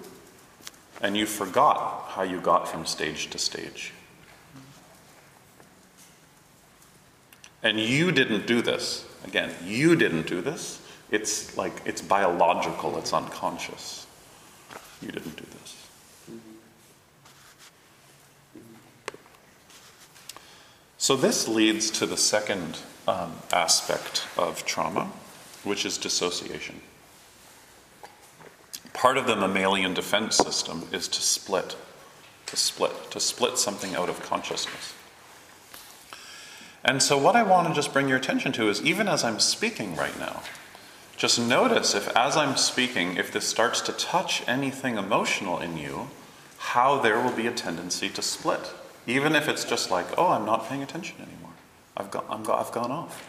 and 1.01 1.17
you 1.17 1.27
forgot 1.27 2.07
how 2.09 2.23
you 2.25 2.41
got 2.41 2.67
from 2.67 2.87
stage 2.87 3.31
to 3.31 3.39
stage. 3.39 3.93
And 7.63 7.79
you 7.79 8.11
didn't 8.11 8.49
do 8.49 8.63
this. 8.63 9.05
Again, 9.25 9.55
you 9.65 9.95
didn't 9.95 10.27
do 10.27 10.41
this. 10.41 10.81
It's 11.13 11.57
like 11.57 11.83
it's 11.85 12.03
biological, 12.03 12.99
it's 12.99 13.13
unconscious. 13.13 14.09
You 15.01 15.13
didn't 15.13 15.37
do 15.37 15.45
this. 15.61 15.87
So, 20.99 21.15
this 21.15 21.47
leads 21.47 21.91
to 21.93 22.07
the 22.07 22.17
second 22.17 22.79
um, 23.07 23.35
aspect 23.53 24.27
of 24.37 24.65
trauma, 24.65 25.13
which 25.63 25.87
is 25.87 25.99
dissociation. 25.99 26.81
Part 28.93 29.17
of 29.17 29.27
the 29.27 29.37
mammalian 29.37 29.95
defense 29.95 30.37
system 30.37 30.89
is 30.91 31.07
to 31.09 31.21
split, 31.21 31.77
to 32.47 32.57
split, 32.57 33.11
to 33.11 33.21
split 33.21 33.59
something 33.59 33.95
out 33.95 34.09
of 34.09 34.21
consciousness. 34.23 34.95
And 36.85 37.03
so, 37.03 37.19
what 37.19 37.37
I 37.37 37.43
want 37.43 37.69
to 37.69 37.75
just 37.75 37.93
bring 37.93 38.09
your 38.09 38.19
attention 38.19 38.53
to 38.53 38.69
is 38.69 38.83
even 38.83 39.07
as 39.07 39.23
I'm 39.23 39.39
speaking 39.39 39.95
right 39.97 40.19
now, 40.19 40.43
just 41.17 41.39
notice 41.39 41.95
if, 41.95 42.09
as 42.17 42.37
I'm 42.37 42.57
speaking, 42.57 43.17
if 43.17 43.33
this 43.33 43.47
starts 43.47 43.81
to 43.83 43.93
touch 43.93 44.47
anything 44.47 44.99
emotional 44.99 45.59
in 45.59 45.79
you, 45.79 46.09
how 46.59 46.99
there 47.01 47.19
will 47.21 47.33
be 47.33 47.47
a 47.47 47.53
tendency 47.53 48.11
to 48.11 48.23
split. 48.23 48.73
Even 49.07 49.35
if 49.35 49.49
it's 49.49 49.65
just 49.65 49.91
like, 49.91 50.07
oh, 50.19 50.29
I'm 50.29 50.45
not 50.45 50.69
paying 50.69 50.83
attention 50.83 51.17
anymore. 51.21 51.53
I've, 51.97 52.15
I'm, 52.29 52.51
I've 52.51 52.73
gone 52.73 52.91
off. 52.91 53.29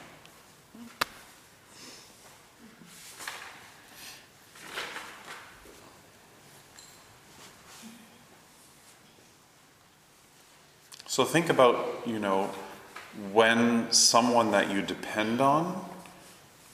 So 11.05 11.23
think 11.23 11.49
about, 11.49 12.03
you 12.05 12.19
know, 12.19 12.51
when 13.31 13.91
someone 13.91 14.51
that 14.51 14.69
you 14.69 14.81
depend 14.81 15.41
on 15.41 15.86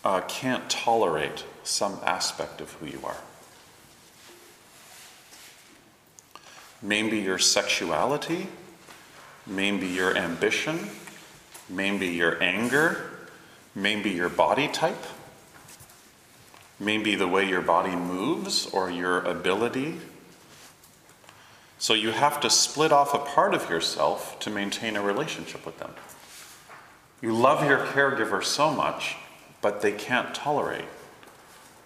uh, 0.04 0.22
can't 0.22 0.70
tolerate 0.70 1.46
some 1.64 2.00
aspect 2.06 2.62
of 2.62 2.72
who 2.74 2.88
you 2.88 3.00
are. 3.06 3.18
Maybe 6.82 7.20
your 7.20 7.40
sexuality, 7.40 8.48
maybe 9.48 9.88
your 9.88 10.18
ambition, 10.18 10.90
maybe 11.70 12.08
your 12.08 12.42
anger, 12.44 13.10
maybe 13.74 14.10
your 14.10 14.30
body 14.30 14.68
type, 14.68 15.04
maybe 16.80 17.16
the 17.16 17.28
way 17.28 17.48
your 17.48 17.62
body 17.62 17.96
moves 17.96 18.66
or 18.68 18.92
your 18.92 19.20
ability. 19.22 19.96
So 21.80 21.94
you 21.94 22.12
have 22.12 22.42
to 22.42 22.50
split 22.50 22.92
off 22.92 23.14
a 23.14 23.20
part 23.20 23.54
of 23.54 23.70
yourself 23.70 24.40
to 24.40 24.50
maintain 24.50 24.96
a 24.96 25.02
relationship 25.02 25.66
with 25.66 25.80
them. 25.80 25.92
You 27.22 27.34
love 27.34 27.66
your 27.66 27.80
caregiver 27.80 28.44
so 28.44 28.72
much, 28.72 29.16
but 29.64 29.82
they 29.82 29.94
can't 29.94 30.36
tolerate 30.36 30.86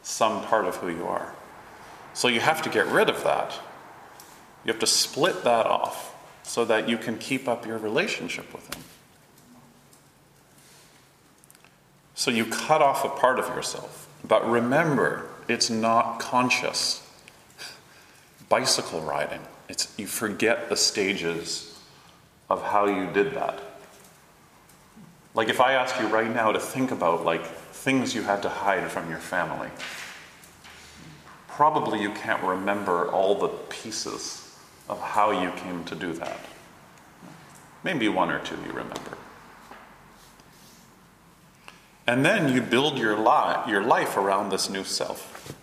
some 0.01 0.43
part 0.45 0.65
of 0.65 0.75
who 0.77 0.89
you 0.89 1.05
are. 1.05 1.33
So 2.13 2.27
you 2.27 2.39
have 2.39 2.63
to 2.63 2.69
get 2.69 2.87
rid 2.87 3.07
of 3.07 3.23
that. 3.23 3.53
You 4.65 4.73
have 4.73 4.79
to 4.79 4.87
split 4.87 5.43
that 5.43 5.67
off 5.67 6.15
so 6.41 6.65
that 6.65 6.89
you 6.89 6.97
can 6.97 7.19
keep 7.19 7.47
up 7.47 7.67
your 7.67 7.77
relationship 7.77 8.51
with 8.51 8.67
them. 8.71 8.81
So 12.15 12.31
you 12.31 12.45
cut 12.45 12.81
off 12.81 13.05
a 13.05 13.09
part 13.09 13.37
of 13.37 13.47
yourself. 13.49 14.09
But 14.27 14.49
remember, 14.49 15.29
it's 15.47 15.69
not 15.69 16.19
conscious. 16.19 17.07
Bicycle 18.49 19.01
riding, 19.01 19.41
it's, 19.69 19.93
you 19.99 20.07
forget 20.07 20.69
the 20.69 20.75
stages 20.75 21.79
of 22.49 22.63
how 22.63 22.87
you 22.87 23.11
did 23.13 23.35
that. 23.35 23.59
Like 25.37 25.49
if 25.49 25.61
I 25.61 25.73
ask 25.73 25.99
you 25.99 26.07
right 26.07 26.33
now 26.33 26.51
to 26.51 26.59
think 26.59 26.89
about 26.89 27.23
like 27.23 27.45
things 27.87 28.13
you 28.13 28.23
had 28.23 28.41
to 28.41 28.49
hide 28.49 28.91
from 28.91 29.09
your 29.09 29.17
family, 29.17 29.69
probably 31.47 32.01
you 32.01 32.09
can't 32.11 32.43
remember 32.43 33.09
all 33.13 33.33
the 33.35 33.47
pieces 33.47 34.59
of 34.89 34.99
how 34.99 35.31
you 35.31 35.49
came 35.51 35.85
to 35.85 35.95
do 35.95 36.11
that. 36.11 36.37
Maybe 37.85 38.09
one 38.09 38.29
or 38.29 38.39
two 38.39 38.57
you 38.65 38.73
remember. 38.73 39.17
And 42.05 42.25
then 42.25 42.53
you 42.53 42.59
build 42.59 42.97
your, 42.97 43.17
li- 43.17 43.71
your 43.71 43.83
life 43.83 44.17
around 44.17 44.49
this 44.49 44.69
new 44.69 44.83
self. 44.83 45.55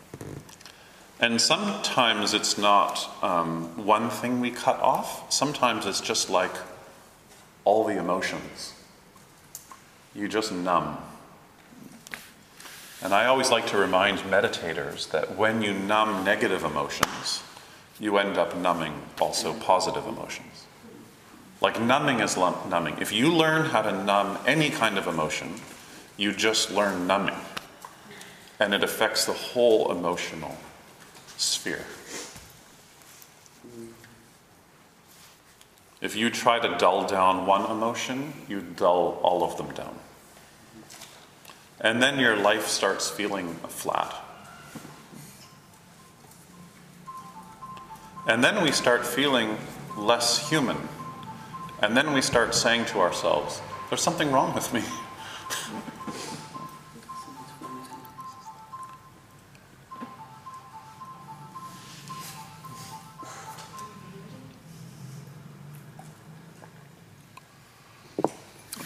And 1.20 1.38
sometimes 1.38 2.32
it's 2.32 2.56
not 2.56 3.22
um, 3.22 3.84
one 3.84 4.08
thing 4.08 4.40
we 4.40 4.50
cut 4.50 4.80
off, 4.80 5.30
sometimes 5.30 5.84
it's 5.84 6.00
just 6.00 6.30
like 6.30 6.56
all 7.66 7.84
the 7.84 7.98
emotions. 7.98 8.72
You 10.14 10.26
just 10.26 10.50
numb. 10.50 10.96
And 13.04 13.12
I 13.12 13.26
always 13.26 13.50
like 13.50 13.66
to 13.66 13.76
remind 13.76 14.20
meditators 14.20 15.10
that 15.10 15.36
when 15.36 15.60
you 15.60 15.74
numb 15.74 16.24
negative 16.24 16.64
emotions, 16.64 17.42
you 18.00 18.16
end 18.16 18.38
up 18.38 18.56
numbing 18.56 18.94
also 19.20 19.52
positive 19.52 20.06
emotions. 20.06 20.64
Like 21.60 21.78
numbing 21.78 22.20
is 22.20 22.38
lump- 22.38 22.66
numbing. 22.66 22.96
If 23.00 23.12
you 23.12 23.30
learn 23.30 23.66
how 23.66 23.82
to 23.82 23.92
numb 23.92 24.38
any 24.46 24.70
kind 24.70 24.96
of 24.96 25.06
emotion, 25.06 25.60
you 26.16 26.32
just 26.32 26.70
learn 26.70 27.06
numbing. 27.06 27.36
And 28.58 28.72
it 28.72 28.82
affects 28.82 29.26
the 29.26 29.34
whole 29.34 29.92
emotional 29.92 30.56
sphere. 31.36 31.84
If 36.00 36.16
you 36.16 36.30
try 36.30 36.58
to 36.58 36.78
dull 36.78 37.06
down 37.06 37.44
one 37.44 37.70
emotion, 37.70 38.32
you 38.48 38.62
dull 38.62 39.20
all 39.22 39.44
of 39.44 39.58
them 39.58 39.70
down. 39.74 39.98
And 41.84 42.02
then 42.02 42.18
your 42.18 42.34
life 42.34 42.66
starts 42.66 43.10
feeling 43.10 43.52
flat. 43.68 44.14
And 48.26 48.42
then 48.42 48.62
we 48.62 48.72
start 48.72 49.06
feeling 49.06 49.58
less 49.98 50.48
human. 50.48 50.78
And 51.82 51.94
then 51.94 52.14
we 52.14 52.22
start 52.22 52.54
saying 52.54 52.86
to 52.86 53.00
ourselves, 53.00 53.60
there's 53.90 54.00
something 54.00 54.32
wrong 54.32 54.54
with 54.54 54.72
me. 54.72 54.82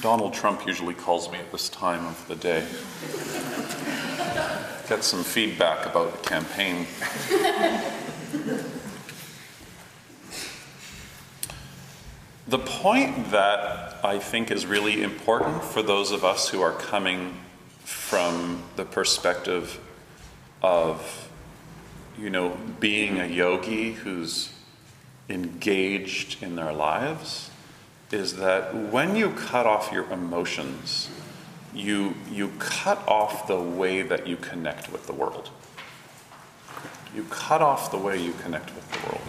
Donald 0.00 0.32
Trump 0.32 0.64
usually 0.64 0.94
calls 0.94 1.28
me 1.32 1.38
at 1.38 1.50
this 1.50 1.68
time 1.68 2.06
of 2.06 2.28
the 2.28 2.36
day. 2.36 2.64
Get 4.88 5.02
some 5.02 5.24
feedback 5.24 5.86
about 5.86 6.22
the 6.22 6.28
campaign. 6.28 6.86
the 12.46 12.60
point 12.60 13.32
that 13.32 13.98
I 14.04 14.20
think 14.20 14.52
is 14.52 14.66
really 14.66 15.02
important 15.02 15.64
for 15.64 15.82
those 15.82 16.12
of 16.12 16.24
us 16.24 16.48
who 16.48 16.60
are 16.60 16.72
coming 16.72 17.36
from 17.80 18.62
the 18.76 18.84
perspective 18.84 19.80
of, 20.62 21.28
you 22.16 22.30
know, 22.30 22.56
being 22.78 23.18
a 23.18 23.26
yogi 23.26 23.94
who's 23.94 24.52
engaged 25.28 26.40
in 26.40 26.54
their 26.54 26.72
lives 26.72 27.50
is 28.10 28.36
that 28.36 28.74
when 28.74 29.16
you 29.16 29.30
cut 29.30 29.66
off 29.66 29.92
your 29.92 30.10
emotions, 30.10 31.10
you, 31.74 32.14
you 32.30 32.52
cut 32.58 33.06
off 33.06 33.46
the 33.46 33.60
way 33.60 34.02
that 34.02 34.26
you 34.26 34.36
connect 34.36 34.90
with 34.90 35.06
the 35.06 35.12
world. 35.12 35.50
You 37.14 37.24
cut 37.30 37.60
off 37.60 37.90
the 37.90 37.98
way 37.98 38.20
you 38.20 38.32
connect 38.32 38.74
with 38.74 38.90
the 38.92 39.08
world. 39.08 39.20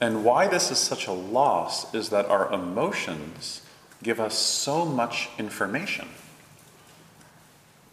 And 0.00 0.24
why 0.24 0.46
this 0.46 0.70
is 0.70 0.78
such 0.78 1.06
a 1.06 1.12
loss 1.12 1.92
is 1.92 2.10
that 2.10 2.26
our 2.26 2.52
emotions 2.52 3.62
give 4.02 4.20
us 4.20 4.38
so 4.38 4.84
much 4.84 5.28
information. 5.38 6.08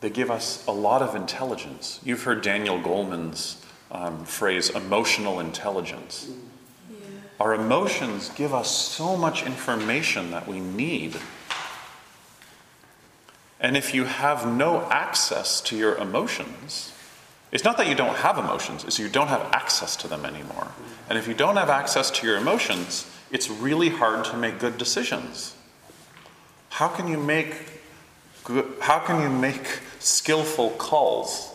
They 0.01 0.11
give 0.11 0.29
us 0.29 0.65
a 0.67 0.71
lot 0.71 1.01
of 1.01 1.15
intelligence. 1.15 1.99
You've 2.03 2.21
heard 2.23 2.43
Daniel 2.43 2.79
Goleman's 2.79 3.64
um, 3.91 4.25
phrase, 4.25 4.69
emotional 4.69 5.39
intelligence. 5.39 6.29
Yeah. 6.89 6.97
Our 7.39 7.53
emotions 7.53 8.29
give 8.35 8.53
us 8.53 8.69
so 8.69 9.15
much 9.15 9.45
information 9.45 10.31
that 10.31 10.47
we 10.47 10.59
need. 10.59 11.17
And 13.59 13.77
if 13.77 13.93
you 13.93 14.03
have 14.03 14.45
no 14.45 14.81
access 14.89 15.61
to 15.61 15.77
your 15.77 15.95
emotions, 15.95 16.93
it's 17.51 17.63
not 17.63 17.77
that 17.77 17.87
you 17.87 17.95
don't 17.95 18.17
have 18.17 18.37
emotions, 18.37 18.83
it's 18.83 18.99
you 18.99 19.07
don't 19.07 19.29
have 19.29 19.49
access 19.53 19.95
to 19.97 20.07
them 20.07 20.25
anymore. 20.25 20.67
And 21.09 21.17
if 21.17 21.27
you 21.27 21.33
don't 21.33 21.55
have 21.55 21.69
access 21.69 22.11
to 22.11 22.27
your 22.27 22.37
emotions, 22.37 23.09
it's 23.31 23.49
really 23.49 23.89
hard 23.89 24.25
to 24.25 24.37
make 24.37 24.59
good 24.59 24.77
decisions. 24.77 25.55
How 26.69 26.89
can 26.89 27.07
you 27.07 27.17
make 27.17 27.81
good, 28.43 28.65
how 28.81 28.99
can 28.99 29.21
you 29.21 29.29
make 29.29 29.79
skillful 29.99 30.71
calls 30.71 31.54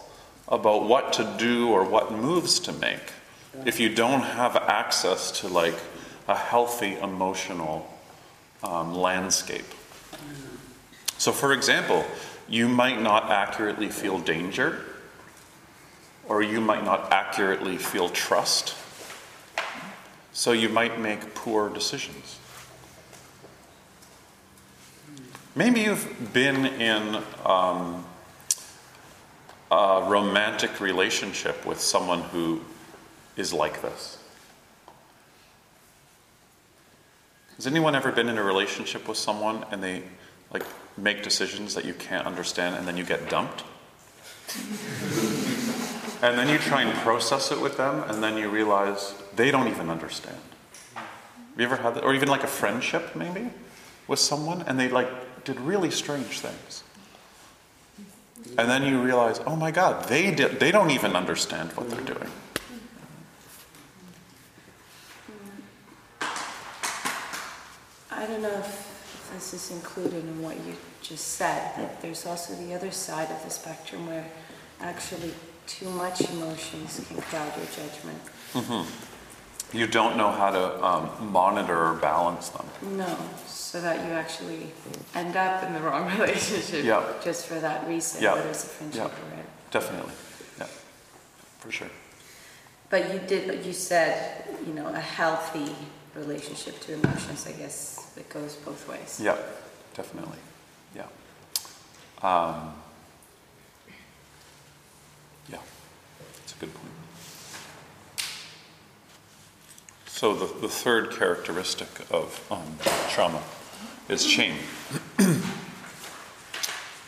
about 0.51 0.85
what 0.85 1.13
to 1.15 1.35
do 1.39 1.69
or 1.69 1.85
what 1.85 2.13
moves 2.13 2.59
to 2.61 2.73
make 2.73 3.13
if 3.65 3.79
you 3.81 3.95
don't 3.95 4.23
have 4.23 4.57
access 4.57 5.31
to 5.41 5.49
like 5.49 5.79
a 6.29 6.37
healthy 6.37 6.97
emotional 6.99 7.89
um, 8.63 8.95
landscape. 8.95 9.65
So, 11.19 11.33
for 11.33 11.53
example, 11.53 12.05
you 12.49 12.69
might 12.69 13.01
not 13.01 13.31
accurately 13.31 13.89
feel 13.89 14.19
danger, 14.19 14.81
or 16.27 16.43
you 16.43 16.61
might 16.61 16.85
not 16.85 17.13
accurately 17.13 17.77
feel 17.77 18.09
trust. 18.09 18.75
So, 20.33 20.53
you 20.53 20.69
might 20.69 20.99
make 20.99 21.35
poor 21.35 21.69
decisions. 21.69 22.39
Maybe 25.55 25.81
you've 25.81 26.33
been 26.33 26.65
in 26.65 27.23
um, 27.45 28.07
a 29.71 30.05
romantic 30.07 30.81
relationship 30.81 31.65
with 31.65 31.81
someone 31.81 32.23
who 32.23 32.61
is 33.37 33.53
like 33.53 33.83
this. 33.83 34.19
Has 37.57 37.67
anyone 37.67 37.95
ever 37.95 38.11
been 38.11 38.29
in 38.29 38.39
a 38.39 38.43
relationship 38.43 39.07
with 39.07 39.19
someone 39.19 39.65
and 39.71 39.83
they 39.83 40.03
like 40.53 40.65
make 40.97 41.23
decisions 41.23 41.75
that 41.75 41.85
you 41.85 41.95
can't 41.95 42.27
understand 42.27 42.75
and 42.77 42.89
then 42.89 42.97
you 42.97 43.05
get 43.05 43.29
dumped? 43.29 43.65
and 46.23 46.39
then 46.39 46.49
you 46.49 46.59
try 46.59 46.83
and 46.83 46.93
process 47.01 47.53
it 47.53 47.61
with 47.61 47.77
them 47.77 48.03
and 48.09 48.23
then 48.23 48.37
you 48.37 48.49
realize 48.49 49.15
they 49.37 49.51
don't 49.51 49.69
even 49.69 49.91
understand. 49.91 50.41
Have 50.95 51.59
you 51.59 51.65
ever 51.65 51.77
had 51.77 51.95
that? 51.95 52.05
Or 52.05 52.15
even 52.15 52.29
like 52.29 52.45
a 52.45 52.49
friendship 52.49 53.15
maybe 53.15 53.51
with 54.09 54.19
someone 54.19 54.63
and 54.63 54.81
they 54.81 54.89
like 54.89 55.45
did 55.45 55.61
really 55.61 55.91
strange 55.91 56.41
things. 56.41 56.83
And 58.59 58.69
then 58.71 58.85
you 58.85 59.01
realize, 59.01 59.41
oh 59.47 59.57
my 59.57 59.71
God, 59.71 60.09
they, 60.09 60.35
did, 60.35 60.61
they 60.61 60.71
don't 60.71 60.91
even 60.91 61.17
understand 61.17 61.71
what 61.73 61.89
they're 61.89 62.01
doing. 62.01 62.31
I 68.11 68.27
don't 68.27 68.43
know 68.43 68.51
if 68.51 69.29
this 69.33 69.55
is 69.55 69.71
included 69.71 70.25
in 70.25 70.43
what 70.43 70.57
you 70.57 70.77
just 71.01 71.27
said, 71.29 71.73
but 71.77 72.03
there's 72.03 72.27
also 72.27 72.55
the 72.55 72.75
other 72.75 72.91
side 72.91 73.31
of 73.31 73.43
the 73.45 73.51
spectrum 73.51 74.07
where 74.07 74.27
actually 74.81 75.33
too 75.67 75.89
much 75.91 76.21
emotions 76.31 77.05
can 77.09 77.17
cloud 77.23 77.57
your 77.57 77.67
judgment. 77.67 78.21
Mm-hmm. 78.53 79.10
You 79.73 79.87
don't 79.87 80.17
know 80.17 80.31
how 80.33 80.51
to 80.51 80.85
um, 80.85 81.31
monitor 81.33 81.77
or 81.87 81.95
balance 81.95 82.49
them. 82.49 82.67
No, 82.97 83.17
so 83.47 83.81
that 83.81 84.05
you 84.05 84.13
actually 84.13 84.67
end 85.15 85.37
up 85.37 85.63
in 85.63 85.73
the 85.75 85.81
wrong 85.81 86.11
relationship 86.19 86.85
Yeah. 86.85 87.05
just 87.23 87.47
for 87.47 87.55
that 87.61 87.87
reason, 87.87 88.23
Yeah. 88.23 88.35
whether 88.35 88.49
it's 88.49 88.65
a 88.65 88.69
friendship 88.69 89.13
Yeah. 89.33 89.39
or. 89.39 89.45
Definitely. 89.71 90.13
Yeah. 90.59 90.67
For 91.61 91.71
sure. 91.71 91.91
But 92.89 93.13
you 93.13 93.21
did, 93.21 93.65
you 93.65 93.73
said, 93.73 94.45
you 94.67 94.75
know, 94.75 94.89
a 94.89 94.99
healthy 94.99 95.75
relationship 96.17 96.81
to 96.81 96.95
emotions, 96.95 97.47
I 97.47 97.53
guess 97.53 98.13
it 98.17 98.29
goes 98.29 98.57
both 98.57 98.89
ways. 98.89 99.21
Yeah. 99.23 99.37
Definitely. 99.95 100.39
Yeah. 100.97 101.07
Um, 102.23 102.75
yeah. 105.49 105.59
That's 106.41 106.55
a 106.57 106.59
good 106.59 106.75
point. 106.75 107.00
So, 110.21 110.35
the, 110.35 110.45
the 110.61 110.69
third 110.69 111.13
characteristic 111.13 111.89
of 112.11 112.47
um, 112.51 112.77
trauma 113.09 113.43
is 114.07 114.23
shame. 114.23 114.57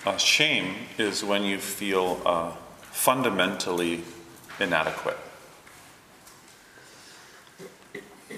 uh, 0.06 0.16
shame 0.16 0.76
is 0.96 1.22
when 1.22 1.42
you 1.42 1.58
feel 1.58 2.22
uh, 2.24 2.52
fundamentally 2.90 4.02
inadequate. 4.58 5.18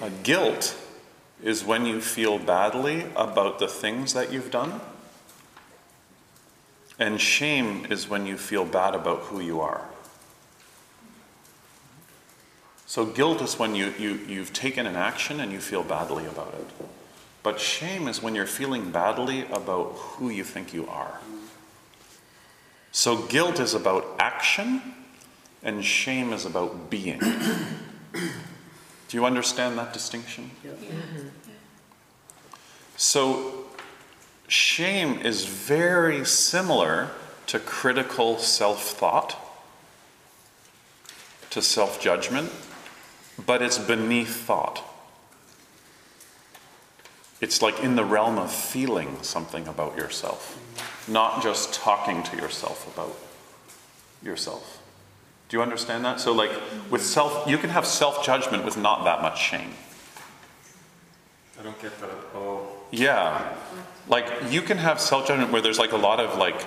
Uh, 0.01 0.09
guilt 0.23 0.75
is 1.41 1.63
when 1.63 1.85
you 1.85 2.01
feel 2.01 2.37
badly 2.37 3.05
about 3.15 3.59
the 3.59 3.69
things 3.69 4.13
that 4.13 4.33
you've 4.33 4.51
done. 4.51 4.81
And 6.99 7.21
shame 7.21 7.85
is 7.89 8.09
when 8.09 8.25
you 8.25 8.37
feel 8.37 8.65
bad 8.65 8.93
about 8.93 9.19
who 9.19 9.39
you 9.39 9.61
are. 9.61 9.87
So, 12.87 13.05
guilt 13.05 13.41
is 13.41 13.57
when 13.57 13.73
you, 13.73 13.93
you, 13.97 14.19
you've 14.27 14.53
taken 14.53 14.85
an 14.85 14.95
action 14.95 15.39
and 15.39 15.51
you 15.51 15.59
feel 15.59 15.83
badly 15.83 16.25
about 16.25 16.53
it. 16.53 16.87
But 17.41 17.59
shame 17.59 18.07
is 18.07 18.21
when 18.21 18.35
you're 18.35 18.45
feeling 18.45 18.91
badly 18.91 19.45
about 19.51 19.93
who 19.97 20.29
you 20.29 20.43
think 20.43 20.73
you 20.73 20.87
are. 20.87 21.19
So, 22.91 23.23
guilt 23.23 23.59
is 23.59 23.73
about 23.73 24.05
action, 24.19 24.81
and 25.63 25.83
shame 25.83 26.31
is 26.31 26.45
about 26.45 26.89
being. 26.89 27.19
Do 27.19 29.17
you 29.17 29.25
understand 29.25 29.77
that 29.77 29.91
distinction? 29.91 30.51
Mm-hmm. 30.65 31.27
So, 32.97 33.65
shame 34.47 35.19
is 35.19 35.45
very 35.45 36.23
similar 36.23 37.09
to 37.47 37.59
critical 37.59 38.37
self 38.37 38.83
thought, 38.83 39.37
to 41.49 41.61
self 41.61 41.99
judgment, 41.99 42.51
but 43.43 43.61
it's 43.61 43.77
beneath 43.77 44.35
thought. 44.35 44.83
It's 47.41 47.61
like 47.61 47.79
in 47.81 47.95
the 47.95 48.05
realm 48.05 48.37
of 48.37 48.51
feeling 48.51 49.21
something 49.21 49.67
about 49.67 49.97
yourself, 49.97 50.57
not 51.07 51.43
just 51.43 51.73
talking 51.73 52.23
to 52.23 52.37
yourself 52.37 52.91
about 52.93 53.15
yourself. 54.25 54.81
Do 55.49 55.57
you 55.57 55.63
understand 55.63 56.03
that? 56.05 56.19
So, 56.19 56.33
like, 56.33 56.51
with 56.89 57.03
self, 57.03 57.47
you 57.47 57.57
can 57.57 57.69
have 57.69 57.85
self 57.85 58.25
judgment 58.25 58.65
with 58.65 58.77
not 58.77 59.03
that 59.03 59.21
much 59.21 59.39
shame. 59.39 59.71
I 61.59 61.63
don't 61.63 61.79
get 61.81 61.99
that 61.99 62.09
at 62.09 62.35
all. 62.35 62.87
Yeah. 62.91 63.53
Like, 64.07 64.25
you 64.49 64.61
can 64.61 64.77
have 64.77 64.99
self 64.99 65.27
judgment 65.27 65.51
where 65.51 65.61
there's 65.61 65.77
like 65.77 65.91
a 65.91 65.97
lot 65.97 66.19
of 66.19 66.37
like, 66.37 66.65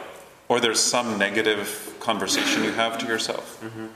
or 0.49 0.61
there's 0.61 0.81
some 0.81 1.19
negative 1.19 1.97
conversation 1.99 2.63
you 2.63 2.73
have 2.73 2.99
to 2.99 3.07
yourself. 3.07 3.61
Mm-hmm. 3.63 3.87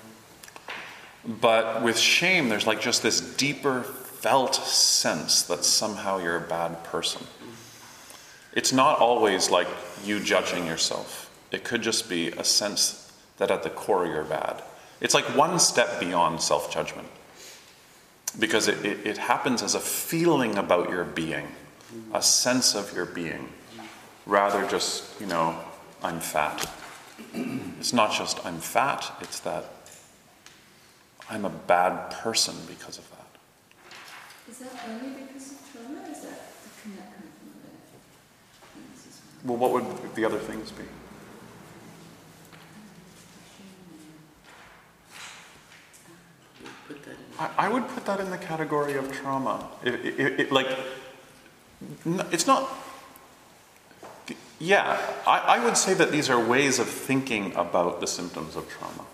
But 1.25 1.83
with 1.83 1.99
shame, 1.99 2.49
there's 2.49 2.67
like 2.67 2.81
just 2.81 3.03
this 3.03 3.21
deeper 3.21 3.83
felt 3.83 4.55
sense 4.55 5.43
that 5.45 5.65
somehow 5.65 6.19
you're 6.19 6.37
a 6.37 6.41
bad 6.41 6.83
person. 6.85 7.27
It's 8.53 8.73
not 8.73 8.99
always 8.99 9.51
like 9.51 9.69
you 10.05 10.21
judging 10.21 10.67
yourself, 10.67 11.31
it 11.51 11.65
could 11.65 11.83
just 11.83 12.09
be 12.09 12.29
a 12.29 12.45
sense 12.45 13.13
that 13.39 13.51
at 13.51 13.63
the 13.63 13.71
core 13.71 14.07
you're 14.07 14.25
bad. 14.25 14.63
It's 15.01 15.15
like 15.15 15.25
one 15.37 15.59
step 15.59 15.99
beyond 16.01 16.41
self 16.41 16.73
judgment 16.73 17.09
because 18.39 18.69
it, 18.69 18.85
it, 18.85 19.07
it 19.07 19.19
happens 19.19 19.63
as 19.63 19.75
a 19.75 19.81
feeling 19.81 20.57
about 20.57 20.91
your 20.91 21.05
being, 21.05 21.49
a 22.15 22.23
sense 22.23 22.75
of 22.75 22.95
your 22.95 23.07
being, 23.07 23.49
rather 24.27 24.67
just, 24.69 25.21
you 25.21 25.27
know, 25.27 25.59
I'm 26.03 26.21
fat. 26.21 26.71
It's 27.35 27.93
not 27.93 28.13
just 28.13 28.45
I'm 28.47 28.59
fat, 28.59 29.13
it's 29.21 29.41
that 29.41 29.82
I'm 31.33 31.47
a 31.47 31.51
bad 31.51 32.11
person 32.11 32.55
because 32.69 32.99
of 32.99 33.09
that. 33.11 33.27
Is 34.51 34.59
that 34.59 34.69
only 34.87 35.23
because 35.23 35.53
of 35.53 35.59
trauma, 35.73 36.03
or 36.07 36.11
is 36.13 36.21
that 36.21 36.53
the 36.63 36.69
connection 36.83 37.23
from 37.39 37.49
the 37.57 39.49
well? 39.49 39.57
Well, 39.57 39.73
what 39.73 40.03
would 40.03 40.15
the 40.15 40.27
other 40.27 40.39
things 40.39 40.71
be? 40.73 40.83
You 46.63 46.69
put 46.87 47.03
that 47.05 47.13
in. 47.13 47.17
I, 47.39 47.51
I 47.57 47.69
would 47.71 47.89
put 47.89 48.05
that 48.05 48.21
in 48.21 48.29
the 48.29 48.37
category 48.37 48.97
of 48.97 49.11
trauma. 49.11 49.67
It, 49.83 49.95
it, 50.05 50.41
it, 50.41 50.53
like, 50.53 50.69
it's 52.31 52.47
not. 52.47 52.69
Yeah, 54.59 55.01
I, 55.27 55.39
I 55.39 55.65
would 55.65 55.79
say 55.79 55.95
that 55.95 56.13
these 56.13 56.29
are 56.29 56.39
ways 56.39 56.79
of 56.79 56.91
thinking 56.91 57.55
about 57.57 58.01
the 58.01 58.07
symptoms 58.07 58.55
of 58.55 58.69
trauma. 58.69 59.07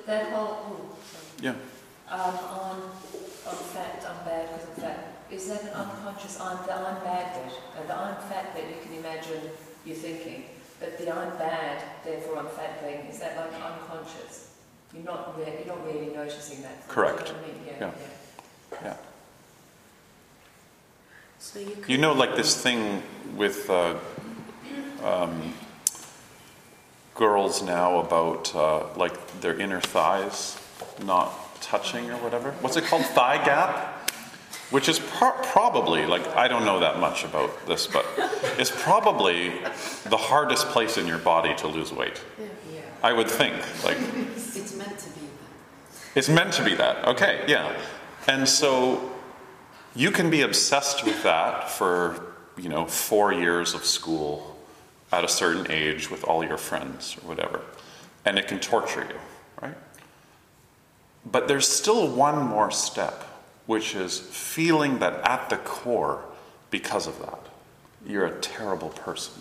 But 0.00 0.06
that 0.06 0.32
whole, 0.32 0.56
oh, 0.64 0.96
sorry. 1.12 1.44
Yeah. 1.44 1.54
um, 2.10 2.34
on, 2.58 2.80
on 3.46 3.56
fat, 3.74 4.02
I'm 4.08 4.24
bad 4.24 4.48
because 4.48 4.68
I'm 4.68 4.82
fat, 4.82 4.98
is 5.30 5.48
that 5.48 5.62
an 5.62 5.68
unconscious, 5.68 6.40
I'm, 6.40 6.56
the 6.66 6.74
I'm 6.74 7.02
bad 7.04 7.34
bit? 7.34 7.52
Uh, 7.76 7.86
the 7.86 7.94
I'm 7.94 8.16
fat 8.30 8.54
bit, 8.54 8.64
you 8.70 8.76
can 8.82 8.98
imagine 8.98 9.42
you 9.84 9.94
thinking, 9.94 10.44
but 10.80 10.96
the 10.98 11.14
I'm 11.14 11.36
bad, 11.36 11.82
therefore 12.04 12.38
I'm 12.38 12.48
fat 12.48 12.80
thing, 12.82 13.06
is 13.10 13.18
that 13.18 13.36
like 13.36 13.52
unconscious? 13.62 14.54
You're 14.94 15.04
not, 15.04 15.38
re- 15.38 15.52
you're 15.64 15.74
not 15.76 15.84
really 15.86 16.12
noticing 16.14 16.62
that. 16.62 16.88
Correct. 16.88 17.28
You 17.28 17.34
know 17.34 17.38
I 17.38 17.46
mean? 17.46 17.60
Yeah, 17.66 17.72
Yeah. 17.80 17.90
yeah. 18.72 18.78
Yeah. 18.82 18.96
So 21.38 21.58
you. 21.58 21.76
You 21.86 21.98
know, 21.98 22.12
like 22.12 22.36
this 22.36 22.60
thing 22.60 23.02
with 23.36 23.68
uh, 23.70 23.96
um, 25.04 25.52
girls 27.24 27.62
now 27.62 28.00
about 28.00 28.52
uh, 28.56 28.82
like 28.96 29.14
their 29.42 29.54
inner 29.60 29.80
thighs 29.80 30.58
not 31.04 31.30
touching 31.60 32.10
or 32.10 32.16
whatever. 32.16 32.52
What's 32.62 32.78
it 32.78 32.84
called? 32.84 33.04
Thigh 33.04 33.44
gap? 33.44 34.10
Which 34.70 34.88
is 34.88 34.98
pro- 35.00 35.32
probably, 35.42 36.06
like, 36.06 36.26
I 36.28 36.48
don't 36.48 36.64
know 36.64 36.80
that 36.80 36.98
much 36.98 37.24
about 37.24 37.66
this, 37.66 37.86
but 37.88 38.06
it's 38.56 38.70
probably 38.70 39.50
the 40.08 40.16
hardest 40.16 40.68
place 40.68 40.96
in 40.96 41.06
your 41.06 41.18
body 41.18 41.54
to 41.56 41.66
lose 41.66 41.92
weight. 41.92 42.22
Yeah. 42.38 42.80
I 43.02 43.12
would 43.12 43.28
think. 43.28 43.56
Like, 43.84 43.98
It's 43.98 44.74
meant 44.76 44.98
to 44.98 45.10
be 45.10 45.26
that. 45.26 46.14
it's 46.14 46.28
meant 46.28 46.52
to 46.54 46.64
be 46.64 46.74
that. 46.76 47.04
Okay, 47.08 47.44
yeah. 47.48 47.76
And 48.28 48.48
so 48.48 49.10
you 49.94 50.10
can 50.12 50.30
be 50.30 50.40
obsessed 50.42 51.04
with 51.04 51.22
that 51.24 51.68
for, 51.68 52.32
you 52.56 52.68
know, 52.68 52.86
four 52.86 53.32
years 53.34 53.74
of 53.74 53.84
school 53.84 54.49
at 55.12 55.24
a 55.24 55.28
certain 55.28 55.70
age 55.70 56.10
with 56.10 56.24
all 56.24 56.44
your 56.44 56.58
friends 56.58 57.16
or 57.22 57.28
whatever. 57.28 57.62
And 58.24 58.38
it 58.38 58.48
can 58.48 58.60
torture 58.60 59.06
you, 59.08 59.18
right? 59.60 59.76
But 61.24 61.48
there's 61.48 61.66
still 61.66 62.08
one 62.08 62.46
more 62.46 62.70
step, 62.70 63.24
which 63.66 63.94
is 63.94 64.18
feeling 64.20 64.98
that 65.00 65.14
at 65.24 65.50
the 65.50 65.56
core, 65.56 66.24
because 66.70 67.06
of 67.06 67.18
that, 67.20 67.46
you're 68.06 68.26
a 68.26 68.40
terrible 68.40 68.90
person. 68.90 69.34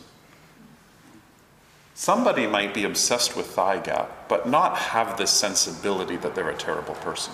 Somebody 1.93 2.47
might 2.47 2.73
be 2.73 2.85
obsessed 2.85 3.35
with 3.35 3.47
thigh 3.47 3.79
gap, 3.79 4.29
but 4.29 4.47
not 4.47 4.77
have 4.77 5.17
this 5.17 5.31
sensibility 5.31 6.15
that 6.17 6.33
they're 6.33 6.49
a 6.49 6.55
terrible 6.55 6.95
person. 6.95 7.33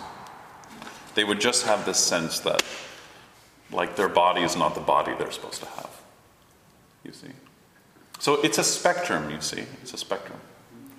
They 1.14 1.24
would 1.24 1.40
just 1.40 1.66
have 1.66 1.86
this 1.86 2.00
sense 2.00 2.40
that, 2.40 2.64
like, 3.72 3.96
their 3.96 4.10
body 4.10 4.42
is 4.42 4.56
not 4.56 4.74
the 4.74 4.82
body 4.82 5.14
they're 5.18 5.32
supposed 5.32 5.62
to 5.62 5.68
have. 5.68 6.02
You 7.04 7.14
see? 7.14 7.30
So 8.20 8.42
it's 8.42 8.58
a 8.58 8.64
spectrum, 8.64 9.30
you 9.30 9.42
see. 9.42 9.66
It's 9.82 9.94
a 9.94 9.98
spectrum. 9.98 10.40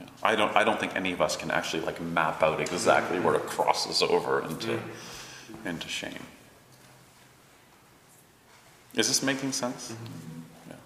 Yeah. 0.00 0.06
I, 0.22 0.36
don't, 0.36 0.54
I 0.56 0.64
don't 0.64 0.78
think 0.78 0.94
any 0.94 1.12
of 1.12 1.20
us 1.20 1.36
can 1.36 1.50
actually, 1.50 1.82
like, 1.82 2.00
map 2.00 2.42
out 2.42 2.60
exactly 2.60 3.18
where 3.18 3.34
it 3.34 3.46
crosses 3.46 4.02
over 4.02 4.42
into, 4.42 4.68
mm-hmm. 4.68 5.68
into 5.68 5.88
shame. 5.88 6.22
Is 8.94 9.08
this 9.08 9.22
making 9.22 9.52
sense? 9.52 9.92
Mm-hmm. 9.92 10.70
Yeah. 10.70 10.76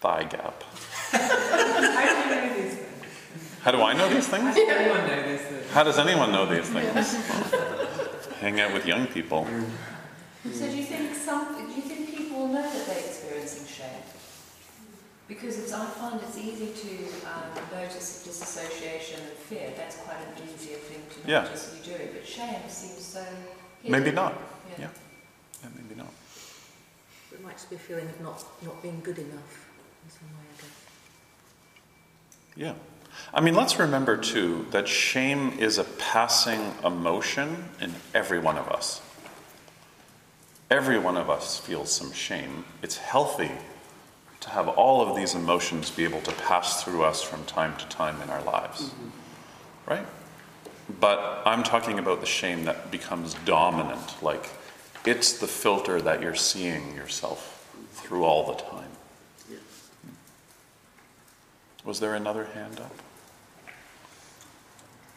Thigh 0.00 0.24
gap. 0.24 0.64
How 3.62 3.72
do 3.72 3.82
I 3.82 3.92
know 3.92 4.08
these 4.08 4.28
things? 4.28 4.56
How 5.72 5.82
does 5.82 5.98
anyone 5.98 6.32
know 6.32 6.46
these 6.46 6.68
things? 6.68 7.14
Hang 8.40 8.60
out 8.60 8.72
with 8.72 8.86
young 8.86 9.06
people. 9.08 9.46
So 10.52 10.70
do 10.70 10.76
you 10.76 10.84
think 10.84 11.14
some, 11.14 11.68
do 11.68 11.74
you 11.74 11.82
think 11.82 12.16
people 12.16 12.46
know 12.48 12.62
that 12.62 12.86
they're 12.86 12.98
experiencing 12.98 13.17
shame? 13.17 13.17
Because 15.28 15.58
it's, 15.58 15.74
I 15.74 15.84
find 15.84 16.18
it's 16.22 16.38
easy 16.38 16.72
to 16.72 17.04
um, 17.28 17.64
notice 17.70 18.24
disassociation 18.24 19.20
and 19.20 19.32
fear. 19.32 19.72
That's 19.76 19.96
quite 19.96 20.16
an 20.16 20.42
easier 20.42 20.78
thing 20.78 21.02
to 21.10 21.30
Yeah. 21.30 21.42
notice 21.42 21.76
you 21.84 21.92
do. 21.92 22.08
But 22.14 22.26
shame 22.26 22.66
seems 22.68 23.04
so. 23.04 23.22
hidden. 23.82 23.92
Maybe 23.92 24.10
not. 24.10 24.32
Yeah. 24.70 24.86
Yeah. 24.86 24.88
Yeah, 25.62 25.68
maybe 25.76 25.94
not. 25.96 26.08
It 27.30 27.44
might 27.44 27.52
just 27.52 27.68
be 27.68 27.76
a 27.76 27.78
feeling 27.78 28.08
of 28.08 28.20
not, 28.22 28.42
not 28.64 28.80
being 28.82 29.00
good 29.04 29.18
enough 29.18 29.68
in 30.04 30.10
some 30.10 30.28
way, 30.28 30.44
I 30.56 30.62
guess. 30.62 30.70
Yeah. 32.56 32.72
I 33.34 33.42
mean, 33.42 33.54
let's 33.54 33.78
remember 33.78 34.16
too 34.16 34.66
that 34.70 34.88
shame 34.88 35.50
is 35.58 35.76
a 35.76 35.84
passing 35.84 36.72
emotion 36.82 37.68
in 37.80 37.94
every 38.14 38.38
one 38.38 38.56
of 38.56 38.68
us. 38.68 39.02
Every 40.70 40.98
one 40.98 41.18
of 41.18 41.28
us 41.28 41.58
feels 41.58 41.92
some 41.92 42.12
shame. 42.12 42.64
It's 42.82 42.96
healthy 42.96 43.50
to 44.48 44.54
have 44.54 44.68
all 44.68 45.06
of 45.06 45.14
these 45.14 45.34
emotions 45.34 45.90
be 45.90 46.04
able 46.04 46.20
to 46.22 46.32
pass 46.32 46.82
through 46.82 47.04
us 47.04 47.22
from 47.22 47.44
time 47.44 47.76
to 47.76 47.86
time 47.88 48.20
in 48.22 48.30
our 48.30 48.42
lives. 48.42 48.82
Mm-hmm. 48.82 49.90
Right? 49.90 50.06
But 51.00 51.42
I'm 51.44 51.62
talking 51.62 51.98
about 51.98 52.20
the 52.20 52.26
shame 52.26 52.64
that 52.64 52.90
becomes 52.90 53.34
dominant, 53.44 54.22
like 54.22 54.50
it's 55.04 55.38
the 55.38 55.46
filter 55.46 56.00
that 56.00 56.22
you're 56.22 56.34
seeing 56.34 56.94
yourself 56.94 57.66
through 57.92 58.24
all 58.24 58.46
the 58.46 58.54
time. 58.62 58.88
Was 61.84 62.00
there 62.00 62.14
another 62.14 62.44
hand 62.44 62.80
up? 62.80 62.94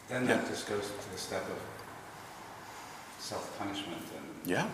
Then 0.08 0.28
Yeah. 0.28 0.38
that 0.38 0.48
just 0.48 0.68
goes 0.68 0.84
to 0.88 1.12
the 1.12 1.18
step 1.18 1.44
of 1.50 1.58
self-punishment 3.20 4.04
and 4.16 4.50
Yeah. 4.50 4.68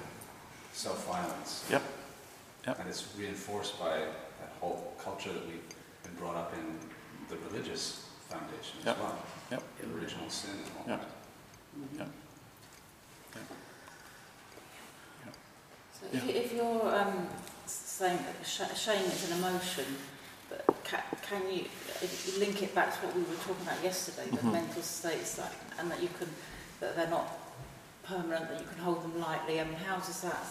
self-violence. 0.73 1.63
Yep. 1.69 1.81
Yep. 2.67 2.79
And 2.79 2.89
it's 2.89 3.05
reinforced 3.15 3.79
by 3.79 4.01
that 4.39 4.51
whole 4.59 4.93
culture 5.03 5.31
that 5.33 5.45
we've 5.47 5.61
been 6.03 6.13
brought 6.19 6.35
up 6.35 6.53
in, 6.53 6.79
the 7.29 7.35
religious 7.49 8.05
foundation 8.29 8.79
as 8.79 8.85
Yep. 8.85 8.97
well. 8.99 9.19
Yep. 9.51 9.63
The 9.81 9.97
original 9.97 10.29
sin 10.29 10.51
and 10.51 10.71
all 10.77 10.83
Yeah. 10.87 10.95
that. 11.97 12.07
Yep. 15.25 15.33
So 15.99 16.05
if, 16.13 16.23
you, 16.25 16.29
if 16.31 16.53
you're 16.53 16.95
um, 16.95 17.27
saying 17.65 18.17
that 18.19 18.45
sh- 18.47 18.79
shame 18.79 19.03
is 19.05 19.31
an 19.31 19.39
emotion, 19.39 19.85
but 20.49 20.65
ca- 20.85 21.03
can 21.27 21.41
you, 21.51 21.65
if 22.01 22.31
you 22.33 22.39
link 22.39 22.61
it 22.63 22.73
back 22.75 22.93
to 22.99 23.05
what 23.07 23.15
we 23.15 23.21
were 23.23 23.35
talking 23.43 23.63
about 23.67 23.83
yesterday, 23.83 24.29
the 24.29 24.37
Mhm. 24.37 24.51
mental 24.53 24.81
states, 24.81 25.35
that, 25.35 25.53
and 25.79 25.89
that 25.91 26.01
you 26.01 26.09
can, 26.17 26.29
that 26.79 26.95
they're 26.95 27.09
not 27.09 27.27
permanent, 28.03 28.47
that 28.49 28.59
you 28.61 28.67
can 28.67 28.77
hold 28.77 29.03
them 29.03 29.19
lightly. 29.19 29.59
I 29.59 29.63
mean, 29.65 29.73
how 29.73 29.97
does 29.97 30.21
that? 30.21 30.45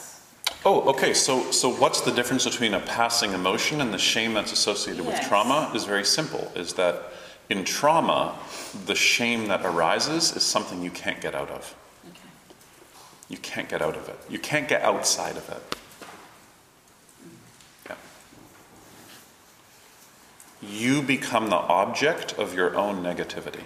Oh, 0.64 0.88
okay. 0.90 1.14
So, 1.14 1.50
so 1.52 1.72
what's 1.72 2.00
the 2.00 2.10
difference 2.10 2.44
between 2.44 2.74
a 2.74 2.80
passing 2.80 3.32
emotion 3.32 3.80
and 3.80 3.92
the 3.92 3.98
shame 3.98 4.34
that's 4.34 4.52
associated 4.52 5.06
with 5.06 5.20
trauma? 5.20 5.70
Is 5.74 5.84
very 5.84 6.04
simple. 6.04 6.50
Is 6.56 6.72
that 6.74 7.12
in 7.48 7.64
trauma, 7.64 8.36
the 8.86 8.94
shame 8.94 9.46
that 9.48 9.64
arises 9.64 10.34
is 10.34 10.42
something 10.42 10.82
you 10.82 10.90
can't 10.90 11.20
get 11.20 11.34
out 11.34 11.50
of. 11.50 11.74
Okay. 12.08 12.18
You 13.28 13.38
can't 13.38 13.68
get 13.68 13.82
out 13.82 13.96
of 13.96 14.08
it. 14.08 14.18
You 14.28 14.38
can't 14.38 14.68
get 14.68 14.82
outside 14.82 15.36
of 15.36 15.48
it. 15.48 15.76
Mm. 17.22 17.90
Yeah. 17.90 17.96
you 20.68 21.02
become 21.02 21.50
the 21.50 21.56
object 21.56 22.32
of 22.34 22.54
your 22.54 22.76
own 22.76 23.02
negativity. 23.02 23.62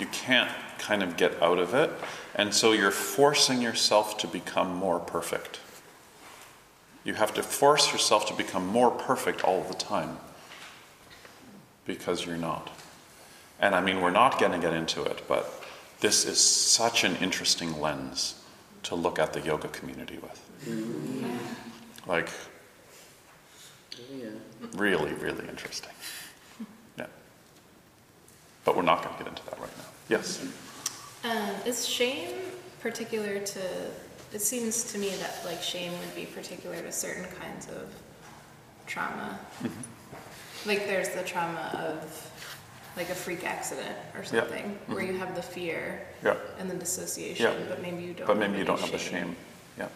You 0.00 0.06
can't 0.06 0.50
kind 0.78 1.02
of 1.02 1.16
get 1.16 1.40
out 1.42 1.58
of 1.58 1.74
it, 1.74 1.90
and 2.34 2.54
so 2.54 2.72
you're 2.72 2.90
forcing 2.90 3.60
yourself 3.60 4.16
to 4.18 4.26
become 4.26 4.74
more 4.74 4.98
perfect. 4.98 5.60
You 7.04 7.14
have 7.14 7.34
to 7.34 7.42
force 7.42 7.92
yourself 7.92 8.26
to 8.26 8.34
become 8.34 8.66
more 8.66 8.90
perfect 8.90 9.44
all 9.44 9.62
the 9.62 9.74
time 9.74 10.18
because 11.84 12.24
you're 12.26 12.36
not. 12.36 12.70
And 13.60 13.74
I 13.74 13.80
mean, 13.80 14.00
we're 14.00 14.10
not 14.10 14.38
going 14.38 14.52
to 14.52 14.58
get 14.58 14.72
into 14.72 15.02
it, 15.02 15.22
but 15.28 15.64
this 16.00 16.24
is 16.24 16.40
such 16.40 17.04
an 17.04 17.16
interesting 17.16 17.78
lens 17.78 18.42
to 18.84 18.94
look 18.94 19.18
at 19.18 19.34
the 19.34 19.40
yoga 19.40 19.68
community 19.68 20.18
with. 20.18 20.40
Like, 22.06 22.30
really, 24.74 25.12
really 25.12 25.46
interesting. 25.48 25.92
Yeah. 26.98 27.06
But 28.64 28.76
we're 28.76 28.82
not 28.82 29.02
going 29.02 29.14
to 29.16 29.22
get 29.22 29.28
into 29.28 29.44
that 29.44 29.60
right 29.60 29.76
now. 29.76 29.79
Yes? 30.10 30.44
Um, 31.24 31.50
is 31.64 31.86
shame 31.86 32.30
particular 32.80 33.38
to? 33.38 33.60
It 34.32 34.42
seems 34.42 34.92
to 34.92 34.98
me 34.98 35.10
that 35.20 35.40
like 35.44 35.62
shame 35.62 35.92
would 36.00 36.14
be 36.16 36.24
particular 36.26 36.76
to 36.82 36.90
certain 36.92 37.24
kinds 37.40 37.68
of 37.68 37.92
trauma. 38.86 39.38
Like 40.66 40.80
there's 40.86 41.10
the 41.10 41.22
trauma 41.22 41.70
of 41.74 42.26
like 42.96 43.08
a 43.10 43.14
freak 43.14 43.44
accident 43.46 43.96
or 44.16 44.20
Yeah. 44.22 44.26
something 44.42 44.76
where 44.88 45.04
you 45.04 45.16
have 45.16 45.36
the 45.36 45.42
fear 45.42 46.06
Yeah. 46.24 46.34
and 46.58 46.68
the 46.68 46.74
dissociation, 46.74 47.44
Yeah. 47.46 47.66
but 47.68 47.80
maybe 47.80 48.02
you 48.02 48.12
don't. 48.14 48.26
But 48.26 48.36
maybe 48.38 48.50
have 48.52 48.58
you 48.58 48.64
don't 48.64 48.80
have 48.80 48.90
the 48.90 48.98
shame. 48.98 49.36
Yeah. 49.78 49.86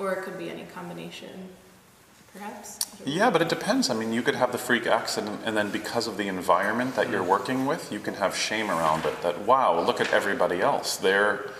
Or 0.00 0.12
it 0.14 0.24
could 0.24 0.36
be 0.36 0.50
any 0.50 0.64
combination, 0.74 1.48
perhaps. 2.38 2.78
I 2.78 2.96
don't 2.96 3.06
know. 3.06 3.14
Yeah, 3.14 3.30
but 3.30 3.42
it 3.42 3.48
depends. 3.48 3.90
I 3.90 3.94
mean, 3.94 4.12
you 4.12 4.22
could 4.22 4.34
have 4.34 4.52
the 4.52 4.58
freak 4.58 4.86
accident, 4.86 5.40
and 5.44 5.56
then 5.56 5.70
because 5.70 6.06
of 6.06 6.16
the 6.16 6.28
environment 6.28 6.96
that 6.96 7.10
you're 7.10 7.22
working 7.22 7.66
with, 7.66 7.92
you 7.92 7.98
can 7.98 8.14
have 8.14 8.36
shame 8.36 8.70
around 8.70 9.04
it. 9.04 9.20
That 9.22 9.40
wow, 9.40 9.80
look 9.80 10.00
at 10.00 10.12
everybody 10.12 10.60
else. 10.60 10.96
They're, 10.96 11.50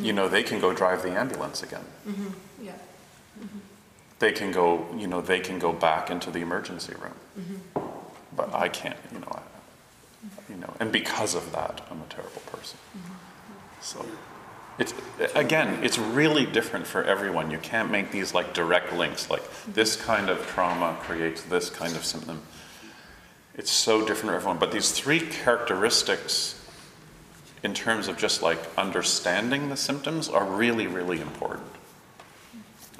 you 0.00 0.12
know, 0.12 0.28
they 0.28 0.42
can 0.42 0.60
go 0.60 0.72
drive 0.72 1.02
the 1.02 1.10
ambulance 1.10 1.62
again. 1.62 1.84
Mm-hmm. 2.08 2.64
Yeah. 2.64 2.72
Mm-hmm. 3.38 3.58
They 4.18 4.32
can 4.32 4.52
go, 4.52 4.86
you 4.96 5.06
know, 5.06 5.20
they 5.20 5.40
can 5.40 5.58
go 5.58 5.72
back 5.72 6.10
into 6.10 6.30
the 6.30 6.40
emergency 6.40 6.94
room. 6.94 7.14
Mm-hmm. 7.38 7.80
But 8.36 8.54
I 8.54 8.68
can't, 8.68 8.96
you 9.12 9.20
know, 9.20 9.28
I, 9.30 9.42
you 10.48 10.56
know, 10.56 10.72
and 10.80 10.90
because 10.90 11.34
of 11.34 11.52
that, 11.52 11.80
I'm 11.90 12.00
a 12.00 12.06
terrible 12.08 12.42
person. 12.46 12.78
So, 13.80 14.04
it's 14.78 14.92
again, 15.34 15.84
it's 15.84 15.98
really 15.98 16.46
different 16.46 16.86
for 16.86 17.04
everyone. 17.04 17.50
You 17.50 17.58
can't 17.58 17.90
make 17.90 18.10
these 18.10 18.34
like 18.34 18.54
direct 18.54 18.92
links. 18.92 19.30
Like 19.30 19.42
this 19.66 19.96
kind 19.96 20.28
of 20.28 20.44
trauma 20.48 20.96
creates 21.02 21.42
this 21.42 21.70
kind 21.70 21.94
of 21.94 22.04
symptom. 22.04 22.42
It's 23.56 23.70
so 23.70 24.00
different 24.00 24.30
for 24.30 24.34
everyone. 24.34 24.58
But 24.58 24.72
these 24.72 24.90
three 24.90 25.20
characteristics, 25.20 26.60
in 27.62 27.72
terms 27.72 28.08
of 28.08 28.16
just 28.16 28.42
like 28.42 28.58
understanding 28.76 29.68
the 29.68 29.76
symptoms, 29.76 30.28
are 30.28 30.44
really, 30.44 30.88
really 30.88 31.20
important. 31.20 31.68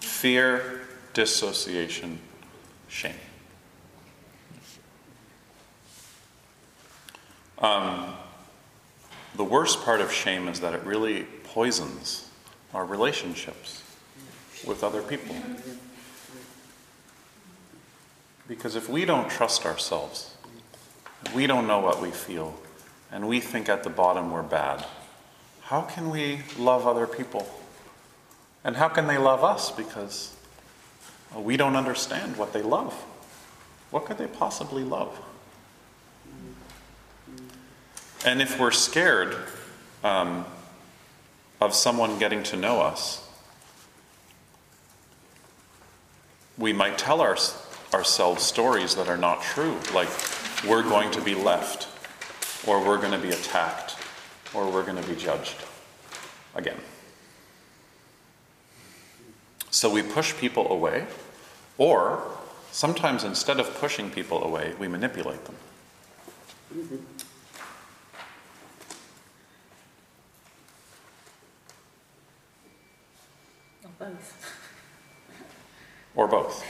Fear, 0.01 0.83
dissociation, 1.13 2.21
shame. 2.89 3.15
Um, 7.59 8.15
the 9.37 9.45
worst 9.45 9.83
part 9.85 10.01
of 10.01 10.13
shame 10.13 10.47
is 10.47 10.61
that 10.61 10.75
it 10.75 10.85
really 10.85 11.27
poisons 11.55 12.29
our 12.75 12.85
relationships 12.85 13.81
with 14.67 14.83
other 14.83 15.01
people. 15.01 15.37
Because 18.49 18.75
if 18.75 18.89
we 18.89 19.05
don't 19.05 19.31
trust 19.31 19.65
ourselves, 19.65 20.35
we 21.33 21.47
don't 21.47 21.69
know 21.69 21.79
what 21.79 22.03
we 22.03 22.11
feel, 22.11 22.55
and 23.13 23.29
we 23.29 23.39
think 23.39 23.69
at 23.69 23.85
the 23.85 23.91
bottom 23.91 24.33
we're 24.33 24.43
bad, 24.43 24.85
how 25.63 25.83
can 25.83 26.11
we 26.11 26.41
love 26.59 26.89
other 26.89 27.07
people? 27.07 27.49
And 28.65 28.75
how 28.75 28.89
can 28.89 29.07
they 29.07 29.17
love 29.17 29.45
us? 29.45 29.71
Because 29.71 30.35
we 31.37 31.57
don't 31.57 31.77
understand 31.77 32.37
what 32.37 32.53
they 32.53 32.63
love. 32.63 32.93
What 33.93 34.07
could 34.07 34.19
they 34.19 34.27
possibly 34.27 34.83
love? 34.83 35.17
And 38.27 38.43
if 38.43 38.59
we're 38.59 38.73
scared 38.73 39.37
um, 40.03 40.45
of 41.65 41.75
someone 41.75 42.19
getting 42.19 42.43
to 42.45 42.57
know 42.57 42.81
us, 42.81 43.27
we 46.57 46.73
might 46.73 46.99
tell 46.99 47.21
our, 47.21 47.37
ourselves 47.93 48.43
stories 48.43 48.95
that 48.95 49.09
are 49.09 49.17
not 49.17 49.43
true, 49.43 49.77
like 49.93 50.09
we're 50.69 50.83
going 50.83 51.11
to 51.11 51.21
be 51.21 51.35
left, 51.35 51.89
or 52.67 52.85
we're 52.85 52.99
going 52.99 53.13
to 53.13 53.19
be 53.19 53.31
attacked, 53.31 53.97
or 54.53 54.71
we're 54.71 54.85
going 54.85 55.03
to 55.03 55.09
be 55.09 55.17
judged 55.17 55.57
again. 56.55 56.79
So 59.71 59.91
we 59.91 60.03
push 60.03 60.37
people 60.37 60.71
away, 60.71 61.07
or 61.79 62.23
sometimes 62.71 63.25
instead 63.25 63.59
of 63.59 63.75
pushing 63.75 64.11
people 64.11 64.45
away, 64.45 64.75
we 64.79 64.87
manipulate 64.87 65.45
them. 65.45 65.57
Both. 74.05 74.61
or 76.15 76.29
both. 76.29 76.65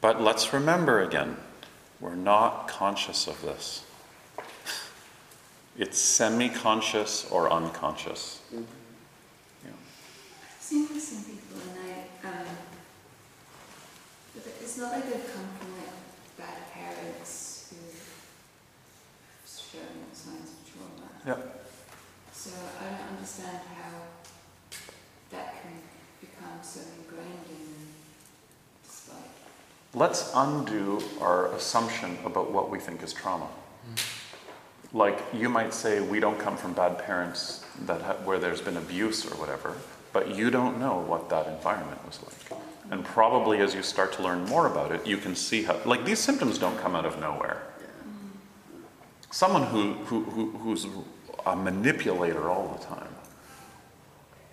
But 0.00 0.20
let's 0.20 0.52
remember 0.52 1.02
again, 1.02 1.36
we're 2.00 2.14
not 2.14 2.68
conscious 2.68 3.26
of 3.26 3.40
this. 3.42 3.84
It's 5.78 5.98
semi 5.98 6.48
conscious 6.48 7.28
or 7.30 7.52
unconscious. 7.52 8.40
Yeah. 8.52 8.60
seen 10.60 10.88
with 10.88 11.02
some 11.02 11.22
people 11.24 11.60
and 11.60 11.78
I, 12.24 12.28
um, 12.28 12.46
it's 14.36 14.78
not 14.78 14.92
like 14.92 15.04
they've 15.04 15.32
come 15.34 15.44
from 15.58 15.76
like 15.78 15.92
bad 16.38 16.72
parents 16.72 17.68
who 17.70 17.76
have 17.86 18.16
shown 19.44 20.14
signs 20.14 20.50
of 20.50 20.72
trauma. 20.72 21.10
Yeah. 21.26 21.50
So 22.32 22.50
I 22.80 22.84
don't 22.90 23.16
understand 23.16 23.60
how 23.76 24.25
that 25.30 25.62
can 25.62 25.72
become 26.20 26.58
so 26.62 26.80
ingrained 26.98 27.46
in 27.48 27.56
them 27.56 27.88
despite. 28.84 29.16
Let's 29.94 30.30
undo 30.34 31.02
our 31.20 31.52
assumption 31.54 32.18
about 32.24 32.50
what 32.50 32.70
we 32.70 32.78
think 32.78 33.02
is 33.02 33.12
trauma. 33.12 33.46
Mm-hmm. 33.46 34.96
Like 34.96 35.22
you 35.34 35.48
might 35.48 35.74
say, 35.74 36.00
we 36.00 36.20
don't 36.20 36.38
come 36.38 36.56
from 36.56 36.72
bad 36.72 36.98
parents 36.98 37.64
that 37.86 38.00
ha- 38.02 38.16
where 38.24 38.38
there's 38.38 38.60
been 38.60 38.76
abuse 38.76 39.26
or 39.26 39.34
whatever, 39.36 39.76
but 40.12 40.34
you 40.34 40.50
don't 40.50 40.78
know 40.78 41.00
what 41.00 41.28
that 41.30 41.46
environment 41.48 42.04
was 42.06 42.20
like. 42.22 42.60
And 42.90 43.04
probably 43.04 43.58
as 43.58 43.74
you 43.74 43.82
start 43.82 44.12
to 44.14 44.22
learn 44.22 44.44
more 44.46 44.66
about 44.66 44.92
it, 44.92 45.06
you 45.06 45.16
can 45.16 45.34
see 45.34 45.64
how, 45.64 45.80
like 45.84 46.04
these 46.04 46.20
symptoms 46.20 46.56
don't 46.56 46.78
come 46.78 46.94
out 46.94 47.04
of 47.04 47.18
nowhere. 47.18 47.62
Someone 49.30 49.64
who, 49.64 49.94
who, 50.04 50.22
who, 50.22 50.50
who's 50.52 50.86
a 51.44 51.56
manipulator 51.56 52.48
all 52.48 52.78
the 52.78 52.84
time, 52.84 53.05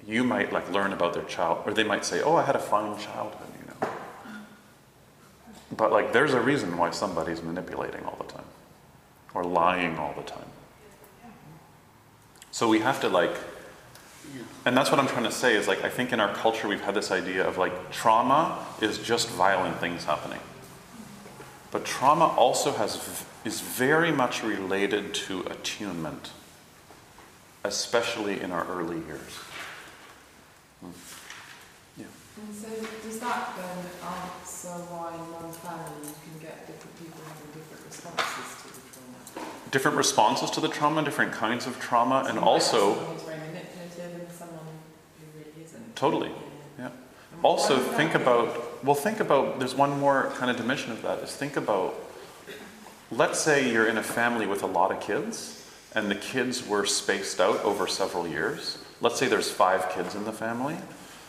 you 0.07 0.23
might 0.23 0.51
like 0.51 0.69
learn 0.71 0.93
about 0.93 1.13
their 1.13 1.23
child, 1.23 1.63
or 1.65 1.73
they 1.73 1.83
might 1.83 2.05
say, 2.05 2.21
oh, 2.21 2.35
I 2.35 2.43
had 2.43 2.55
a 2.55 2.59
fine 2.59 2.97
childhood, 2.99 3.47
you 3.59 3.67
know. 3.67 3.89
But 5.75 5.91
like, 5.91 6.13
there's 6.13 6.33
a 6.33 6.41
reason 6.41 6.77
why 6.77 6.91
somebody's 6.91 7.41
manipulating 7.41 8.03
all 8.05 8.17
the 8.17 8.31
time 8.31 8.45
or 9.33 9.43
lying 9.43 9.97
all 9.97 10.13
the 10.13 10.23
time. 10.23 10.45
So 12.51 12.67
we 12.67 12.79
have 12.79 13.01
to 13.01 13.09
like, 13.09 13.35
and 14.65 14.77
that's 14.77 14.91
what 14.91 14.99
I'm 14.99 15.07
trying 15.07 15.23
to 15.23 15.31
say 15.31 15.55
is 15.55 15.67
like, 15.67 15.83
I 15.83 15.89
think 15.89 16.13
in 16.13 16.19
our 16.19 16.33
culture 16.35 16.67
we've 16.67 16.81
had 16.81 16.93
this 16.93 17.11
idea 17.11 17.47
of 17.47 17.57
like 17.57 17.91
trauma 17.91 18.63
is 18.79 18.99
just 18.99 19.29
violent 19.29 19.79
things 19.79 20.03
happening. 20.03 20.39
But 21.71 21.85
trauma 21.85 22.27
also 22.27 22.71
has, 22.73 23.25
is 23.43 23.61
very 23.61 24.11
much 24.11 24.43
related 24.43 25.15
to 25.15 25.41
attunement, 25.41 26.29
especially 27.63 28.39
in 28.39 28.51
our 28.51 28.67
early 28.67 28.99
years. 29.07 29.39
Yeah. 31.97 32.05
And 32.37 32.55
so 32.55 32.67
does 33.03 33.19
that 33.19 33.55
then 33.55 33.77
answer 34.01 34.69
why 34.89 35.13
in 35.13 35.25
one 35.31 35.51
family 35.53 36.07
you 36.07 36.15
can 36.25 36.39
get 36.41 36.67
different 36.67 36.97
people 36.97 37.21
having 37.27 37.51
different 37.53 37.85
responses 37.85 38.47
to 38.61 38.67
the 38.73 38.81
trauma? 38.91 39.49
Different 39.71 39.97
responses 39.97 40.49
to 40.51 40.61
the 40.61 40.69
trauma, 40.69 41.03
different 41.03 41.31
kinds 41.31 41.67
of 41.67 41.79
trauma, 41.79 42.25
and 42.27 42.39
also 42.39 42.93
who's 42.93 43.21
very 43.23 43.39
manipulative 43.39 44.21
and 44.21 44.31
someone 44.31 44.65
who 45.19 45.39
really 45.39 45.63
isn't. 45.63 45.95
Totally, 45.95 46.31
yeah. 46.79 46.89
Also, 47.43 47.77
think 47.77 48.15
about, 48.15 48.83
well, 48.83 48.95
think 48.95 49.19
about, 49.19 49.59
there's 49.59 49.75
one 49.75 49.99
more 49.99 50.31
kind 50.35 50.49
of 50.49 50.57
dimension 50.57 50.91
of 50.91 51.01
that, 51.01 51.19
is 51.19 51.35
think 51.35 51.57
about, 51.57 51.93
let's 53.11 53.39
say 53.39 53.71
you're 53.71 53.87
in 53.87 53.97
a 53.97 54.03
family 54.03 54.45
with 54.47 54.63
a 54.63 54.67
lot 54.67 54.91
of 54.91 54.99
kids, 55.01 55.67
and 55.93 56.09
the 56.09 56.15
kids 56.15 56.65
were 56.65 56.85
spaced 56.85 57.39
out 57.39 57.61
over 57.63 57.85
several 57.85 58.27
years. 58.27 58.77
Let's 59.03 59.19
say 59.19 59.27
there's 59.27 59.51
five 59.51 59.89
kids 59.89 60.15
in 60.15 60.23
the 60.23 60.33
family. 60.33 60.77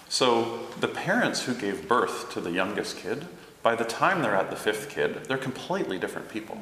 So 0.09 0.61
the 0.81 0.89
parents 0.89 1.43
who 1.43 1.55
gave 1.55 1.87
birth 1.89 2.31
to 2.33 2.41
the 2.41 2.53
youngest 2.53 2.97
kid 2.97 3.27
By 3.64 3.75
the 3.75 3.85
time 3.85 4.20
they're 4.20 4.37
at 4.37 4.51
the 4.51 4.57
fifth 4.57 4.91
kid, 4.91 5.25
they're 5.25 5.39
completely 5.39 5.99
different 5.99 6.29
people. 6.29 6.61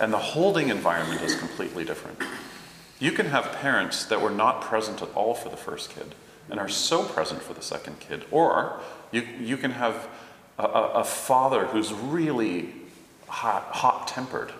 And 0.00 0.10
the 0.10 0.18
holding 0.18 0.70
environment 0.70 1.20
is 1.20 1.34
completely 1.34 1.84
different. 1.84 2.18
You 2.98 3.12
can 3.12 3.26
have 3.26 3.52
parents 3.52 4.06
that 4.06 4.22
were 4.22 4.30
not 4.30 4.62
present 4.62 5.02
at 5.02 5.10
all 5.14 5.34
for 5.34 5.50
the 5.50 5.58
first 5.58 5.90
kid 5.90 6.14
and 6.50 6.58
are 6.58 6.70
so 6.70 7.04
present 7.04 7.42
for 7.42 7.52
the 7.52 7.60
second 7.60 8.00
kid. 8.00 8.24
Or 8.30 8.80
you, 9.10 9.28
you 9.40 9.58
can 9.58 9.72
have 9.72 10.08
a, 10.58 10.64
a, 10.64 11.04
father 11.04 11.66
who's 11.66 11.92
really 11.92 12.72
hot, 13.28 13.64
hot 13.64 14.08
tempered. 14.08 14.52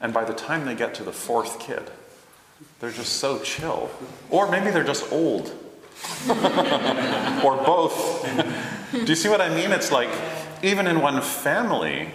And 0.00 0.14
by 0.14 0.24
the 0.24 0.34
time 0.34 0.66
they 0.66 0.76
get 0.76 0.94
to 0.94 1.02
the 1.02 1.12
fourth 1.12 1.58
kid, 1.58 1.90
they're 2.82 2.90
just 2.90 3.18
so 3.18 3.38
chill. 3.38 3.88
Or 4.28 4.50
maybe 4.50 4.72
they're 4.72 4.82
just 4.82 5.12
old. 5.12 5.46
or 6.28 7.56
both. 7.64 8.26
Do 8.90 9.04
you 9.04 9.14
see 9.14 9.28
what 9.28 9.40
I 9.40 9.54
mean? 9.54 9.70
It's 9.70 9.92
like, 9.92 10.08
even 10.64 10.88
in 10.88 11.00
one 11.00 11.22
family, 11.22 12.10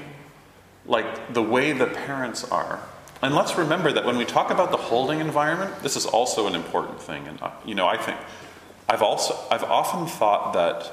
like 0.86 1.34
the 1.34 1.42
way 1.42 1.72
the 1.72 1.88
parents 1.88 2.44
are. 2.44 2.82
And 3.22 3.34
let's 3.34 3.58
remember 3.58 3.94
that 3.94 4.04
when 4.04 4.18
we 4.18 4.26
talk 4.26 4.52
about 4.52 4.72
the 4.72 4.78
holding 4.78 5.22
environment, 5.22 5.84
this 5.84 5.96
is 5.96 6.06
also 6.06 6.48
an 6.48 6.54
important 6.54 7.02
thing. 7.02 7.26
And, 7.28 7.42
uh, 7.42 7.52
you 7.66 7.74
know, 7.74 7.88
I 7.88 7.96
think 7.96 8.18
I've 8.90 9.02
also, 9.02 9.40
I've 9.50 9.64
often 9.64 10.06
thought 10.06 10.52
that, 10.52 10.92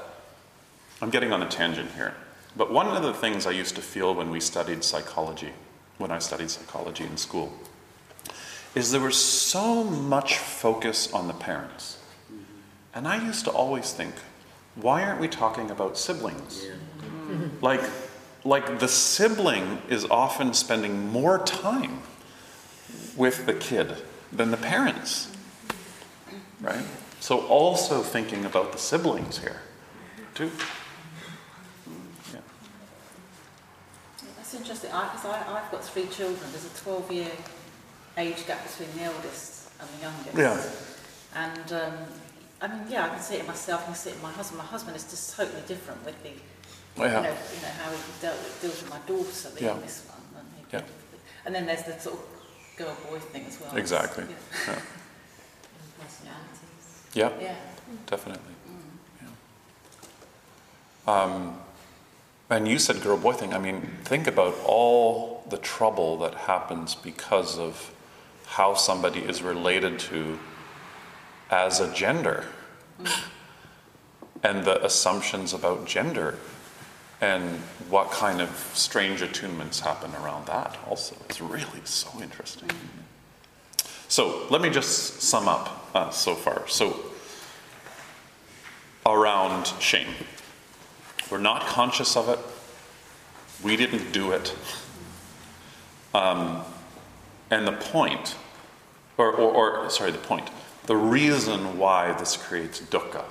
I'm 1.01 1.09
getting 1.09 1.33
on 1.33 1.43
a 1.43 1.49
tangent 1.49 1.91
here, 1.91 2.13
but 2.55 2.71
one 2.71 2.87
of 2.87 3.03
the 3.03 3.13
things 3.13 3.45
I 3.45 3.51
used 3.51 3.75
to 3.75 3.81
feel 3.81 4.15
when 4.15 4.29
we 4.29 4.39
studied 4.39 4.85
psychology, 4.85 5.51
when 5.97 6.11
I 6.11 6.19
studied 6.19 6.49
psychology 6.49 7.03
in 7.03 7.17
school, 7.17 7.51
is 8.75 8.91
there 8.91 9.01
was 9.01 9.15
so 9.15 9.85
much 9.85 10.37
focus 10.37 11.11
on 11.13 11.27
the 11.27 11.33
parents. 11.33 11.97
And 12.93 13.07
I 13.07 13.25
used 13.25 13.45
to 13.45 13.51
always 13.51 13.93
think, 13.93 14.13
why 14.75 15.03
aren't 15.03 15.21
we 15.21 15.29
talking 15.29 15.71
about 15.71 15.97
siblings? 15.97 16.65
Like, 17.61 17.81
like 18.43 18.79
the 18.79 18.87
sibling 18.89 19.81
is 19.89 20.05
often 20.05 20.53
spending 20.53 21.07
more 21.07 21.39
time 21.39 22.01
with 23.15 23.45
the 23.45 23.53
kid 23.53 23.95
than 24.31 24.51
the 24.51 24.57
parents, 24.57 25.31
right? 26.59 26.85
So 27.21 27.47
also 27.47 28.03
thinking 28.03 28.43
about 28.43 28.73
the 28.73 28.77
siblings 28.77 29.39
here, 29.39 29.61
too. 30.35 30.51
Yeah. 32.33 32.39
That's 34.37 34.53
interesting, 34.53 34.91
because 34.91 35.25
I, 35.25 35.43
I, 35.47 35.61
I've 35.63 35.71
got 35.71 35.83
three 35.83 36.07
children. 36.07 36.39
There's 36.51 36.65
a 36.65 36.83
12 36.83 37.11
year 37.11 37.31
age 38.17 38.45
gap 38.47 38.63
between 38.67 38.95
the 38.97 39.03
eldest 39.03 39.69
and 39.79 39.89
the 39.89 40.01
youngest. 40.01 40.37
Yeah. 40.37 41.41
And, 41.43 41.73
um, 41.73 41.93
I 42.61 42.67
mean, 42.67 42.85
yeah, 42.89 43.05
I 43.05 43.09
can 43.09 43.19
see 43.19 43.35
it 43.35 43.41
in 43.41 43.47
myself, 43.47 43.81
I 43.83 43.85
can 43.85 43.95
see 43.95 44.09
it 44.11 44.15
in 44.15 44.21
my 44.21 44.31
husband. 44.31 44.57
My 44.57 44.65
husband 44.65 44.95
is 44.95 45.03
just 45.03 45.35
totally 45.35 45.61
different 45.67 46.03
with 46.05 46.21
the, 46.23 46.29
yeah. 46.29 47.05
you, 47.05 47.23
know, 47.23 47.29
you 47.29 47.61
know, 47.61 47.73
how 47.83 47.91
he 47.91 47.97
dealt 48.21 48.37
with, 48.37 48.61
deals 48.61 48.81
with 48.81 48.89
my 48.89 48.99
daughter, 49.05 49.49
the 49.49 49.61
Yeah. 49.61 49.67
youngest 49.73 50.07
one. 50.07 50.17
And, 50.39 50.47
he 50.55 50.63
Yeah. 50.71 50.79
dealt 50.79 50.83
with 50.85 51.13
it. 51.13 51.19
and 51.45 51.53
then 51.55 51.65
there's 51.65 51.83
the 51.83 51.99
sort 51.99 52.15
of 52.15 52.25
girl-boy 52.77 53.19
thing 53.19 53.45
as 53.47 53.59
well. 53.59 53.75
Exactly. 53.75 54.23
Yeah. 54.23 54.73
Yeah. 54.73 54.81
Personalities. 55.99 56.61
Yeah, 57.13 57.29
yeah. 57.39 57.55
definitely. 58.07 58.53
Mm. 58.67 59.27
Yeah. 61.07 61.13
Um, 61.23 61.59
and 62.49 62.67
you 62.67 62.77
said 62.79 63.01
girl 63.01 63.15
boy 63.17 63.31
thing. 63.33 63.53
I 63.53 63.57
mean, 63.59 63.81
think 64.03 64.27
about 64.27 64.55
all 64.65 65.43
the 65.49 65.57
trouble 65.57 66.17
that 66.17 66.33
happens 66.35 66.93
because 66.95 67.57
of 67.57 67.91
how 68.45 68.73
somebody 68.73 69.19
is 69.19 69.41
related 69.41 69.99
to 69.99 70.39
as 71.49 71.79
a 71.79 71.91
gender 71.93 72.45
and 74.43 74.63
the 74.63 74.83
assumptions 74.85 75.53
about 75.53 75.85
gender 75.85 76.35
and 77.21 77.59
what 77.89 78.11
kind 78.11 78.41
of 78.41 78.49
strange 78.73 79.21
attunements 79.21 79.79
happen 79.79 80.13
around 80.15 80.45
that 80.47 80.77
also. 80.87 81.15
It's 81.29 81.41
really 81.41 81.81
so 81.83 82.09
interesting. 82.21 82.69
So 84.07 84.45
let 84.49 84.61
me 84.61 84.69
just 84.69 85.21
sum 85.21 85.47
up 85.47 85.89
uh, 85.95 86.09
so 86.09 86.35
far. 86.35 86.67
So, 86.67 86.99
around 89.05 89.67
shame, 89.79 90.07
we're 91.31 91.39
not 91.39 91.61
conscious 91.61 92.15
of 92.15 92.29
it, 92.29 92.39
we 93.63 93.75
didn't 93.75 94.11
do 94.11 94.31
it. 94.31 94.55
Um, 96.13 96.63
and 97.49 97.67
the 97.67 97.73
point, 97.73 98.35
or, 99.17 99.31
or, 99.31 99.77
or 99.77 99.89
sorry, 99.89 100.11
the 100.11 100.17
point, 100.17 100.49
the 100.85 100.95
reason 100.95 101.77
why 101.77 102.13
this 102.13 102.37
creates 102.37 102.81
dukkha, 102.81 103.25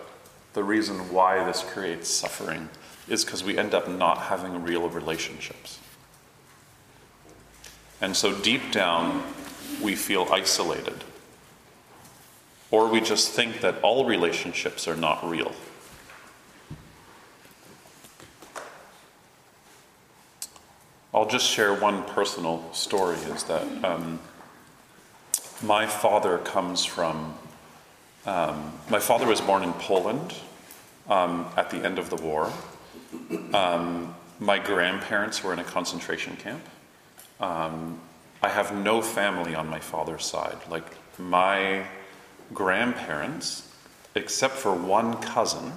the 0.54 0.64
reason 0.64 1.12
why 1.12 1.44
this 1.44 1.62
creates 1.62 2.08
suffering, 2.08 2.68
is 3.08 3.24
because 3.24 3.44
we 3.44 3.58
end 3.58 3.74
up 3.74 3.88
not 3.88 4.18
having 4.18 4.62
real 4.62 4.88
relationships. 4.88 5.78
And 8.00 8.16
so 8.16 8.34
deep 8.34 8.72
down, 8.72 9.22
we 9.82 9.94
feel 9.94 10.28
isolated. 10.30 11.04
Or 12.70 12.88
we 12.88 13.00
just 13.00 13.30
think 13.30 13.60
that 13.60 13.80
all 13.82 14.04
relationships 14.04 14.88
are 14.88 14.96
not 14.96 15.28
real. 15.28 15.52
I'll 21.14 21.28
just 21.28 21.48
share 21.48 21.72
one 21.72 22.02
personal 22.02 22.68
story 22.72 23.14
is 23.14 23.44
that 23.44 23.62
um, 23.84 24.18
my 25.62 25.86
father 25.86 26.38
comes 26.38 26.84
from, 26.84 27.34
um, 28.26 28.72
my 28.90 28.98
father 28.98 29.24
was 29.24 29.40
born 29.40 29.62
in 29.62 29.72
Poland 29.74 30.34
um, 31.08 31.46
at 31.56 31.70
the 31.70 31.84
end 31.84 32.00
of 32.00 32.10
the 32.10 32.16
war. 32.16 32.52
Um, 33.52 34.12
my 34.40 34.58
grandparents 34.58 35.44
were 35.44 35.52
in 35.52 35.60
a 35.60 35.64
concentration 35.64 36.36
camp. 36.36 36.64
Um, 37.38 38.00
I 38.42 38.48
have 38.48 38.74
no 38.74 39.00
family 39.00 39.54
on 39.54 39.68
my 39.68 39.78
father's 39.78 40.26
side. 40.26 40.58
Like 40.68 40.96
my 41.16 41.86
grandparents, 42.52 43.72
except 44.16 44.54
for 44.54 44.74
one 44.74 45.14
cousin, 45.18 45.74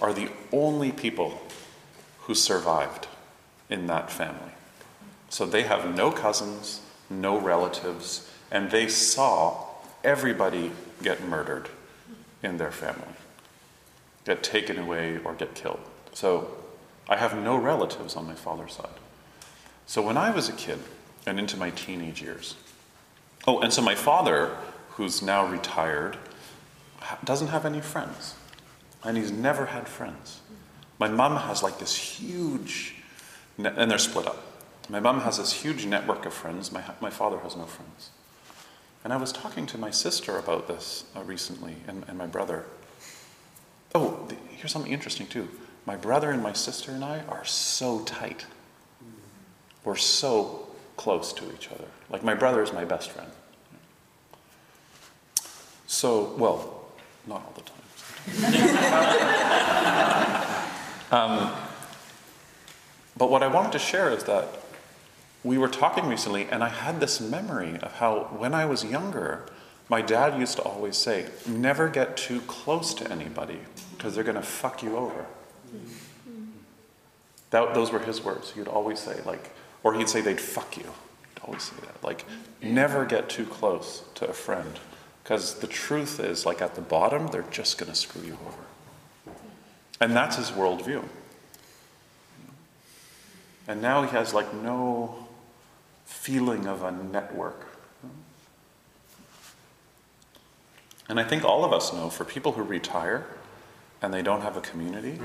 are 0.00 0.14
the 0.14 0.28
only 0.52 0.92
people 0.92 1.42
who 2.20 2.34
survived 2.36 3.08
in 3.68 3.88
that 3.88 4.08
family. 4.08 4.51
So 5.32 5.46
they 5.46 5.62
have 5.62 5.96
no 5.96 6.10
cousins, 6.10 6.82
no 7.08 7.40
relatives, 7.40 8.30
and 8.50 8.70
they 8.70 8.86
saw 8.86 9.64
everybody 10.04 10.72
get 11.02 11.26
murdered 11.26 11.70
in 12.42 12.58
their 12.58 12.70
family, 12.70 13.14
get 14.26 14.42
taken 14.42 14.78
away 14.78 15.18
or 15.24 15.32
get 15.32 15.54
killed. 15.54 15.80
So 16.12 16.54
I 17.08 17.16
have 17.16 17.34
no 17.34 17.56
relatives 17.56 18.14
on 18.14 18.26
my 18.26 18.34
father's 18.34 18.74
side. 18.74 19.00
So 19.86 20.02
when 20.02 20.18
I 20.18 20.30
was 20.32 20.50
a 20.50 20.52
kid 20.52 20.80
and 21.24 21.38
into 21.38 21.56
my 21.56 21.70
teenage 21.70 22.20
years, 22.20 22.54
oh, 23.46 23.60
and 23.60 23.72
so 23.72 23.80
my 23.80 23.94
father, 23.94 24.54
who's 24.90 25.22
now 25.22 25.46
retired, 25.46 26.18
doesn't 27.24 27.48
have 27.48 27.64
any 27.64 27.80
friends. 27.80 28.34
And 29.02 29.16
he's 29.16 29.32
never 29.32 29.64
had 29.64 29.88
friends. 29.88 30.42
My 30.98 31.08
mom 31.08 31.36
has 31.36 31.62
like 31.62 31.78
this 31.78 31.96
huge, 31.96 32.96
and 33.56 33.90
they're 33.90 33.96
split 33.96 34.26
up. 34.26 34.51
My 34.88 35.00
mom 35.00 35.20
has 35.20 35.38
this 35.38 35.52
huge 35.52 35.86
network 35.86 36.26
of 36.26 36.34
friends. 36.34 36.72
My, 36.72 36.82
my 37.00 37.10
father 37.10 37.38
has 37.38 37.56
no 37.56 37.64
friends. 37.64 38.10
And 39.04 39.12
I 39.12 39.16
was 39.16 39.32
talking 39.32 39.66
to 39.66 39.78
my 39.78 39.90
sister 39.90 40.38
about 40.38 40.68
this 40.68 41.04
uh, 41.16 41.22
recently, 41.22 41.76
and, 41.88 42.04
and 42.08 42.16
my 42.16 42.26
brother. 42.26 42.64
Oh, 43.94 44.24
th- 44.28 44.40
here's 44.50 44.72
something 44.72 44.92
interesting 44.92 45.26
too. 45.26 45.48
My 45.86 45.96
brother 45.96 46.30
and 46.30 46.42
my 46.42 46.52
sister 46.52 46.92
and 46.92 47.04
I 47.04 47.20
are 47.28 47.44
so 47.44 48.00
tight. 48.04 48.46
We're 49.84 49.96
so 49.96 50.68
close 50.96 51.32
to 51.32 51.52
each 51.52 51.68
other. 51.72 51.86
Like 52.10 52.22
my 52.22 52.34
brother 52.34 52.62
is 52.62 52.72
my 52.72 52.84
best 52.84 53.10
friend. 53.10 53.30
So, 55.86 56.34
well, 56.38 56.84
not 57.26 57.42
all 57.44 57.54
the 57.56 57.62
time. 57.62 57.78
um, 61.12 61.52
but 63.16 63.30
what 63.30 63.42
I 63.42 63.48
wanted 63.48 63.72
to 63.72 63.78
share 63.78 64.10
is 64.10 64.22
that 64.24 64.61
we 65.44 65.58
were 65.58 65.68
talking 65.68 66.06
recently, 66.06 66.46
and 66.46 66.62
I 66.62 66.68
had 66.68 67.00
this 67.00 67.20
memory 67.20 67.78
of 67.82 67.94
how 67.94 68.24
when 68.36 68.54
I 68.54 68.64
was 68.66 68.84
younger, 68.84 69.46
my 69.88 70.00
dad 70.00 70.38
used 70.38 70.56
to 70.56 70.62
always 70.62 70.96
say, 70.96 71.26
never 71.46 71.88
get 71.88 72.16
too 72.16 72.40
close 72.42 72.94
to 72.94 73.10
anybody 73.10 73.58
because 73.96 74.14
they're 74.14 74.24
going 74.24 74.36
to 74.36 74.42
fuck 74.42 74.82
you 74.82 74.96
over. 74.96 75.26
That, 77.50 77.74
those 77.74 77.92
were 77.92 77.98
his 77.98 78.24
words. 78.24 78.52
He 78.52 78.60
would 78.60 78.68
always 78.68 78.98
say, 78.98 79.20
like, 79.26 79.50
or 79.82 79.94
he'd 79.94 80.08
say 80.08 80.20
they'd 80.20 80.40
fuck 80.40 80.76
you. 80.76 80.84
He'd 80.84 81.42
always 81.44 81.64
say 81.64 81.76
that. 81.82 82.02
Like, 82.02 82.24
never 82.62 83.04
get 83.04 83.28
too 83.28 83.44
close 83.44 84.04
to 84.14 84.26
a 84.26 84.32
friend 84.32 84.78
because 85.22 85.58
the 85.58 85.66
truth 85.66 86.20
is, 86.20 86.46
like, 86.46 86.62
at 86.62 86.74
the 86.74 86.80
bottom, 86.80 87.26
they're 87.26 87.44
just 87.50 87.78
going 87.78 87.90
to 87.90 87.98
screw 87.98 88.22
you 88.22 88.38
over. 88.46 89.34
And 90.00 90.16
that's 90.16 90.36
his 90.36 90.50
worldview. 90.50 91.04
And 93.68 93.82
now 93.82 94.02
he 94.02 94.08
has, 94.10 94.32
like, 94.32 94.54
no 94.54 95.28
feeling 96.12 96.66
of 96.66 96.82
a 96.82 96.92
network. 96.92 97.66
And 101.08 101.18
I 101.18 101.24
think 101.24 101.44
all 101.44 101.64
of 101.64 101.72
us 101.72 101.92
know 101.92 102.10
for 102.10 102.24
people 102.24 102.52
who 102.52 102.62
retire 102.62 103.26
and 104.00 104.14
they 104.14 104.22
don't 104.22 104.42
have 104.42 104.56
a 104.56 104.60
community, 104.60 105.18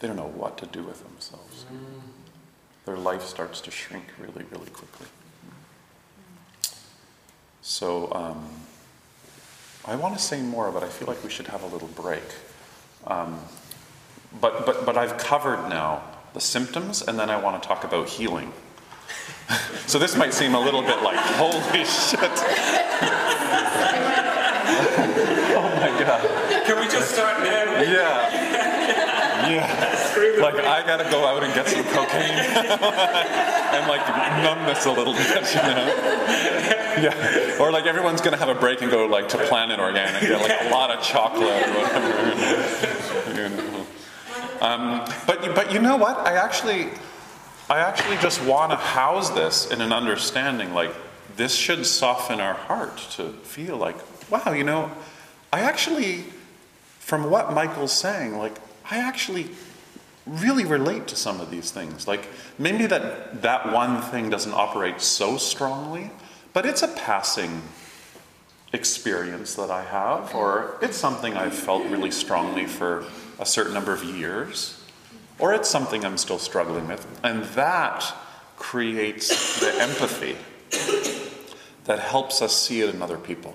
they 0.00 0.08
don't 0.08 0.16
know 0.16 0.32
what 0.34 0.58
to 0.58 0.66
do 0.66 0.82
with 0.82 1.02
themselves. 1.04 1.64
Their 2.86 2.96
life 2.96 3.22
starts 3.22 3.60
to 3.62 3.70
shrink 3.70 4.04
really, 4.18 4.44
really 4.50 4.70
quickly. 4.70 5.06
So, 7.62 8.12
um, 8.12 8.48
I 9.84 9.94
want 9.94 10.16
to 10.16 10.22
say 10.22 10.42
more, 10.42 10.70
but 10.70 10.82
I 10.82 10.88
feel 10.88 11.06
like 11.06 11.22
we 11.22 11.30
should 11.30 11.46
have 11.46 11.62
a 11.62 11.66
little 11.66 11.88
break. 11.88 12.24
Um, 13.06 13.38
but, 14.40 14.66
but, 14.66 14.84
but 14.84 14.98
I've 14.98 15.18
covered 15.18 15.68
now 15.68 16.02
the 16.34 16.40
symptoms, 16.40 17.02
and 17.02 17.18
then 17.18 17.30
I 17.30 17.40
want 17.40 17.62
to 17.62 17.66
talk 17.66 17.84
about 17.84 18.08
healing. 18.08 18.52
So 19.86 19.98
this 19.98 20.16
might 20.16 20.34
seem 20.34 20.54
a 20.54 20.60
little 20.60 20.82
bit 20.82 21.02
like, 21.02 21.16
holy 21.16 21.84
shit. 21.84 22.20
oh 25.56 25.70
my 25.80 25.88
god. 26.00 26.64
Can 26.66 26.78
we 26.80 26.86
just 26.88 27.12
start 27.12 27.40
now? 27.40 27.80
Yeah. 27.80 28.58
Yeah. 29.50 30.42
Like 30.42 30.56
I 30.56 30.84
gotta 30.84 31.08
go 31.10 31.26
out 31.26 31.42
and 31.42 31.54
get 31.54 31.68
some 31.68 31.84
cocaine 31.84 32.20
and 33.74 33.88
like 33.88 34.06
numb 34.42 34.66
this 34.66 34.84
a 34.86 34.92
little 34.92 35.14
bit, 35.14 35.54
you 35.54 35.62
know? 35.62 35.94
Yeah. 37.00 37.56
Or 37.60 37.70
like 37.70 37.86
everyone's 37.86 38.20
gonna 38.20 38.36
have 38.36 38.48
a 38.48 38.54
break 38.54 38.82
and 38.82 38.90
go 38.90 39.06
like 39.06 39.28
to 39.30 39.38
Planet 39.46 39.78
Organic, 39.78 40.20
get 40.22 40.40
like 40.40 40.60
a 40.62 40.70
lot 40.70 40.90
of 40.90 41.02
chocolate 41.02 41.42
or 41.42 41.72
whatever. 41.72 43.40
You 43.40 43.48
know. 43.48 43.86
Um, 44.60 45.04
but 45.26 45.54
but 45.54 45.72
you 45.72 45.78
know 45.78 45.96
what? 45.96 46.18
I 46.18 46.34
actually 46.34 46.90
I 47.70 47.80
actually 47.80 48.16
just 48.16 48.42
want 48.44 48.70
to 48.72 48.76
house 48.76 49.28
this 49.30 49.70
in 49.70 49.82
an 49.82 49.92
understanding 49.92 50.72
like 50.72 50.94
this 51.36 51.54
should 51.54 51.84
soften 51.84 52.40
our 52.40 52.54
heart 52.54 52.96
to 53.12 53.30
feel 53.44 53.76
like, 53.76 53.96
wow, 54.30 54.52
you 54.52 54.64
know, 54.64 54.90
I 55.52 55.60
actually, 55.60 56.24
from 56.98 57.30
what 57.30 57.52
Michael's 57.52 57.92
saying, 57.92 58.38
like, 58.38 58.56
I 58.90 58.98
actually 58.98 59.50
really 60.26 60.64
relate 60.64 61.06
to 61.08 61.16
some 61.16 61.40
of 61.40 61.50
these 61.50 61.70
things. 61.70 62.08
Like, 62.08 62.28
maybe 62.58 62.86
that, 62.86 63.42
that 63.42 63.72
one 63.72 64.00
thing 64.02 64.30
doesn't 64.30 64.52
operate 64.52 65.00
so 65.00 65.36
strongly, 65.36 66.10
but 66.54 66.64
it's 66.64 66.82
a 66.82 66.88
passing 66.88 67.62
experience 68.72 69.54
that 69.54 69.70
I 69.70 69.84
have, 69.84 70.34
or 70.34 70.76
it's 70.82 70.96
something 70.96 71.34
I've 71.36 71.54
felt 71.54 71.84
really 71.84 72.10
strongly 72.10 72.66
for 72.66 73.04
a 73.38 73.46
certain 73.46 73.74
number 73.74 73.92
of 73.92 74.04
years, 74.04 74.77
or 75.38 75.54
it's 75.54 75.68
something 75.68 76.04
I'm 76.04 76.18
still 76.18 76.38
struggling 76.38 76.88
with. 76.88 77.06
And 77.22 77.44
that 77.54 78.14
creates 78.56 79.60
the 79.60 79.72
empathy 79.80 80.36
that 81.84 81.98
helps 82.00 82.42
us 82.42 82.54
see 82.60 82.82
it 82.82 82.94
in 82.94 83.00
other 83.02 83.18
people. 83.18 83.54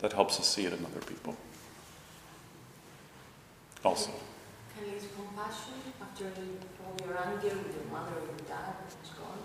That 0.00 0.12
helps 0.12 0.40
us 0.40 0.48
see 0.48 0.64
it 0.64 0.72
in 0.72 0.84
other 0.84 1.00
people. 1.00 1.36
Also. 3.84 4.10
Can 4.76 4.86
you 4.86 4.94
use 4.94 5.04
compassion 5.16 5.74
after 6.00 6.26
all 6.84 6.96
your 7.06 7.16
anger 7.16 7.56
with 7.56 7.74
your 7.74 7.88
mother 7.90 8.12
or 8.12 8.26
your 8.26 8.44
dad 8.48 8.74
is 8.88 9.10
gone? 9.10 9.40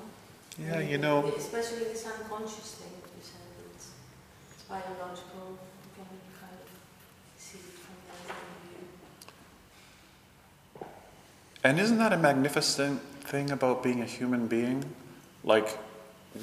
Yeah, 0.59 0.79
you 0.79 0.97
know. 0.97 1.31
Especially 1.37 1.85
this 1.85 2.05
unconscious 2.05 2.75
thing 2.75 2.91
that 3.01 3.11
you 3.15 3.23
said, 3.23 3.47
it's, 3.75 3.91
it's 4.53 4.63
biological, 4.63 5.55
you 5.55 5.91
can 5.95 6.05
kind 6.39 6.59
of 6.59 6.67
see 7.37 7.59
it 7.59 7.75
from 7.79 7.95
the 8.03 8.11
other 8.11 8.27
point 8.35 8.51
of 8.51 8.63
view. 8.67 8.83
And 11.65 11.79
isn't 11.79 11.97
that 11.97 12.13
a 12.13 12.17
magnificent 12.17 13.01
thing 13.21 13.49
about 13.49 13.81
being 13.81 13.99
a 13.99 14.05
human 14.05 14.45
being? 14.45 14.85
Like, 15.43 15.79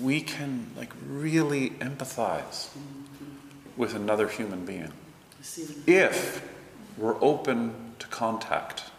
we 0.00 0.20
can 0.20 0.72
like 0.76 0.92
really 1.06 1.70
empathize 1.70 2.70
with 3.76 3.94
another 3.94 4.26
human 4.26 4.64
being 4.64 4.92
if 5.86 6.44
we're 6.98 7.22
open 7.22 7.72
to 8.00 8.08
contact. 8.08 8.90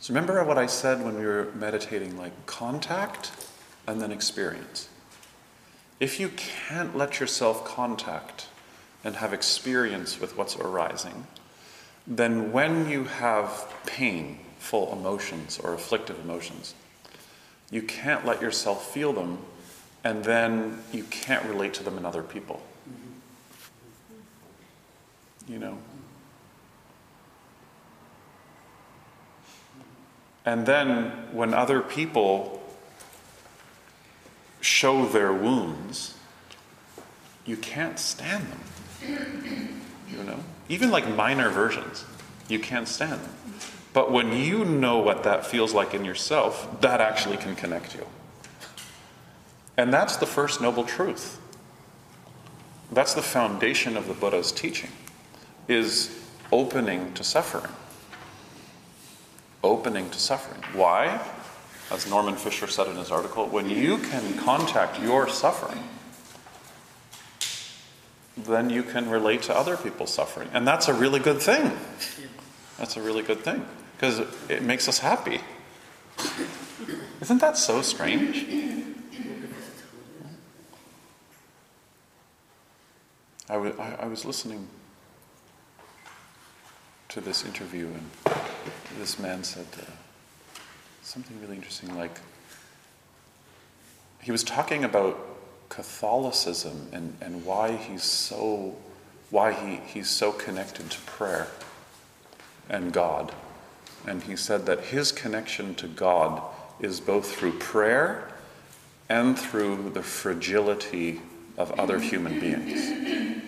So 0.00 0.14
remember 0.14 0.42
what 0.42 0.56
I 0.56 0.64
said 0.64 1.04
when 1.04 1.18
we 1.18 1.26
were 1.26 1.52
meditating 1.54 2.16
like 2.16 2.46
contact 2.46 3.30
and 3.86 4.00
then 4.00 4.10
experience. 4.10 4.88
If 6.00 6.18
you 6.18 6.30
can't 6.30 6.96
let 6.96 7.20
yourself 7.20 7.62
contact 7.66 8.46
and 9.04 9.16
have 9.16 9.34
experience 9.34 10.18
with 10.18 10.38
what's 10.38 10.56
arising, 10.56 11.26
then 12.06 12.52
when 12.52 12.88
you 12.88 13.04
have 13.04 13.70
painful 14.64 14.92
emotions 14.92 15.58
or 15.62 15.74
afflictive 15.74 16.18
emotions, 16.20 16.74
you 17.70 17.82
can't 17.82 18.24
let 18.24 18.40
yourself 18.40 18.92
feel 18.92 19.12
them, 19.12 19.38
and 20.02 20.24
then 20.24 20.82
you 20.90 21.04
can't 21.04 21.44
relate 21.44 21.74
to 21.74 21.82
them 21.82 21.98
in 21.98 22.06
other 22.06 22.22
people. 22.22 22.62
You 25.46 25.58
know? 25.58 25.78
And 30.46 30.64
then 30.64 31.10
when 31.32 31.52
other 31.52 31.80
people 31.82 32.62
show 34.62 35.06
their 35.06 35.32
wounds, 35.32 36.14
you 37.44 37.58
can't 37.58 37.98
stand 37.98 38.46
them. 38.46 38.60
You 40.10 40.22
know? 40.24 40.40
Even 40.70 40.90
like 40.90 41.06
minor 41.14 41.50
versions, 41.50 42.06
you 42.48 42.58
can't 42.58 42.88
stand 42.88 43.20
them. 43.20 43.34
But 43.94 44.10
when 44.10 44.32
you 44.32 44.64
know 44.64 44.98
what 44.98 45.22
that 45.22 45.46
feels 45.46 45.72
like 45.72 45.94
in 45.94 46.04
yourself, 46.04 46.80
that 46.80 47.00
actually 47.00 47.36
can 47.36 47.54
connect 47.54 47.94
you. 47.94 48.04
And 49.76 49.94
that's 49.94 50.16
the 50.16 50.26
first 50.26 50.60
noble 50.60 50.82
truth. 50.82 51.40
That's 52.92 53.14
the 53.14 53.22
foundation 53.22 53.96
of 53.96 54.08
the 54.08 54.12
Buddha's 54.12 54.52
teaching 54.52 54.90
is 55.68 56.20
opening 56.52 57.14
to 57.14 57.24
suffering. 57.24 57.72
Opening 59.62 60.10
to 60.10 60.18
suffering. 60.18 60.62
Why? 60.74 61.20
As 61.90 62.10
Norman 62.10 62.34
Fischer 62.34 62.66
said 62.66 62.88
in 62.88 62.96
his 62.96 63.12
article, 63.12 63.46
when 63.46 63.70
you 63.70 63.98
can 63.98 64.36
contact 64.38 65.00
your 65.00 65.28
suffering, 65.28 65.82
then 68.36 68.70
you 68.70 68.82
can 68.82 69.08
relate 69.08 69.42
to 69.42 69.56
other 69.56 69.76
people's 69.76 70.12
suffering. 70.12 70.48
And 70.52 70.66
that's 70.66 70.88
a 70.88 70.94
really 70.94 71.20
good 71.20 71.40
thing. 71.40 71.70
That's 72.76 72.96
a 72.96 73.02
really 73.02 73.22
good 73.22 73.38
thing 73.44 73.64
because 73.96 74.20
it 74.48 74.62
makes 74.62 74.88
us 74.88 74.98
happy. 74.98 75.40
Isn't 77.20 77.40
that 77.40 77.56
so 77.56 77.82
strange? 77.82 78.46
I, 83.48 83.54
w- 83.54 83.76
I, 83.78 84.04
I 84.04 84.06
was 84.06 84.24
listening 84.24 84.68
to 87.08 87.20
this 87.20 87.44
interview, 87.44 87.86
and 87.86 88.36
this 88.98 89.18
man 89.18 89.44
said 89.44 89.66
uh, 89.78 89.84
something 91.02 91.40
really 91.40 91.56
interesting. 91.56 91.96
Like, 91.96 92.18
he 94.20 94.32
was 94.32 94.42
talking 94.42 94.84
about 94.84 95.18
Catholicism 95.68 96.88
and, 96.92 97.16
and 97.20 97.44
why 97.44 97.76
he's 97.76 98.02
so 98.02 98.76
why 99.30 99.52
he, 99.52 99.76
he's 99.92 100.08
so 100.08 100.30
connected 100.30 100.88
to 100.90 101.00
prayer 101.00 101.48
and 102.68 102.92
God. 102.92 103.34
And 104.06 104.22
he 104.22 104.36
said 104.36 104.66
that 104.66 104.80
his 104.80 105.12
connection 105.12 105.74
to 105.76 105.88
God 105.88 106.42
is 106.80 107.00
both 107.00 107.34
through 107.34 107.58
prayer 107.58 108.28
and 109.08 109.38
through 109.38 109.90
the 109.90 110.02
fragility 110.02 111.20
of 111.56 111.72
other 111.72 111.98
human 111.98 112.40
beings. 112.40 113.42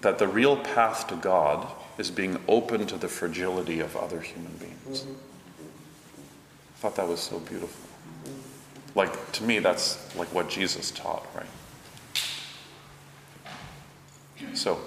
That 0.00 0.18
the 0.18 0.28
real 0.28 0.56
path 0.56 1.06
to 1.08 1.16
God 1.16 1.66
is 1.98 2.10
being 2.10 2.38
open 2.48 2.86
to 2.86 2.96
the 2.96 3.08
fragility 3.08 3.80
of 3.80 3.96
other 3.96 4.20
human 4.20 4.52
beings. 4.58 5.06
I 6.76 6.78
thought 6.78 6.96
that 6.96 7.08
was 7.08 7.20
so 7.20 7.38
beautiful. 7.38 7.88
Like, 8.94 9.32
to 9.32 9.44
me, 9.44 9.58
that's 9.58 10.14
like 10.16 10.32
what 10.32 10.48
Jesus 10.48 10.90
taught, 10.90 11.26
right? 11.34 11.46
So, 14.54 14.80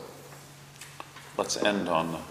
let's 1.37 1.57
end 1.57 1.89
on 1.89 2.21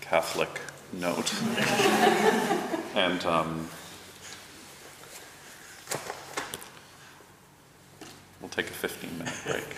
Catholic 0.00 0.60
note. 0.92 1.32
and 2.94 3.24
um, 3.24 3.68
we'll 8.40 8.50
take 8.50 8.66
a 8.66 8.72
15 8.72 9.18
minute 9.18 9.34
break. 9.46 9.76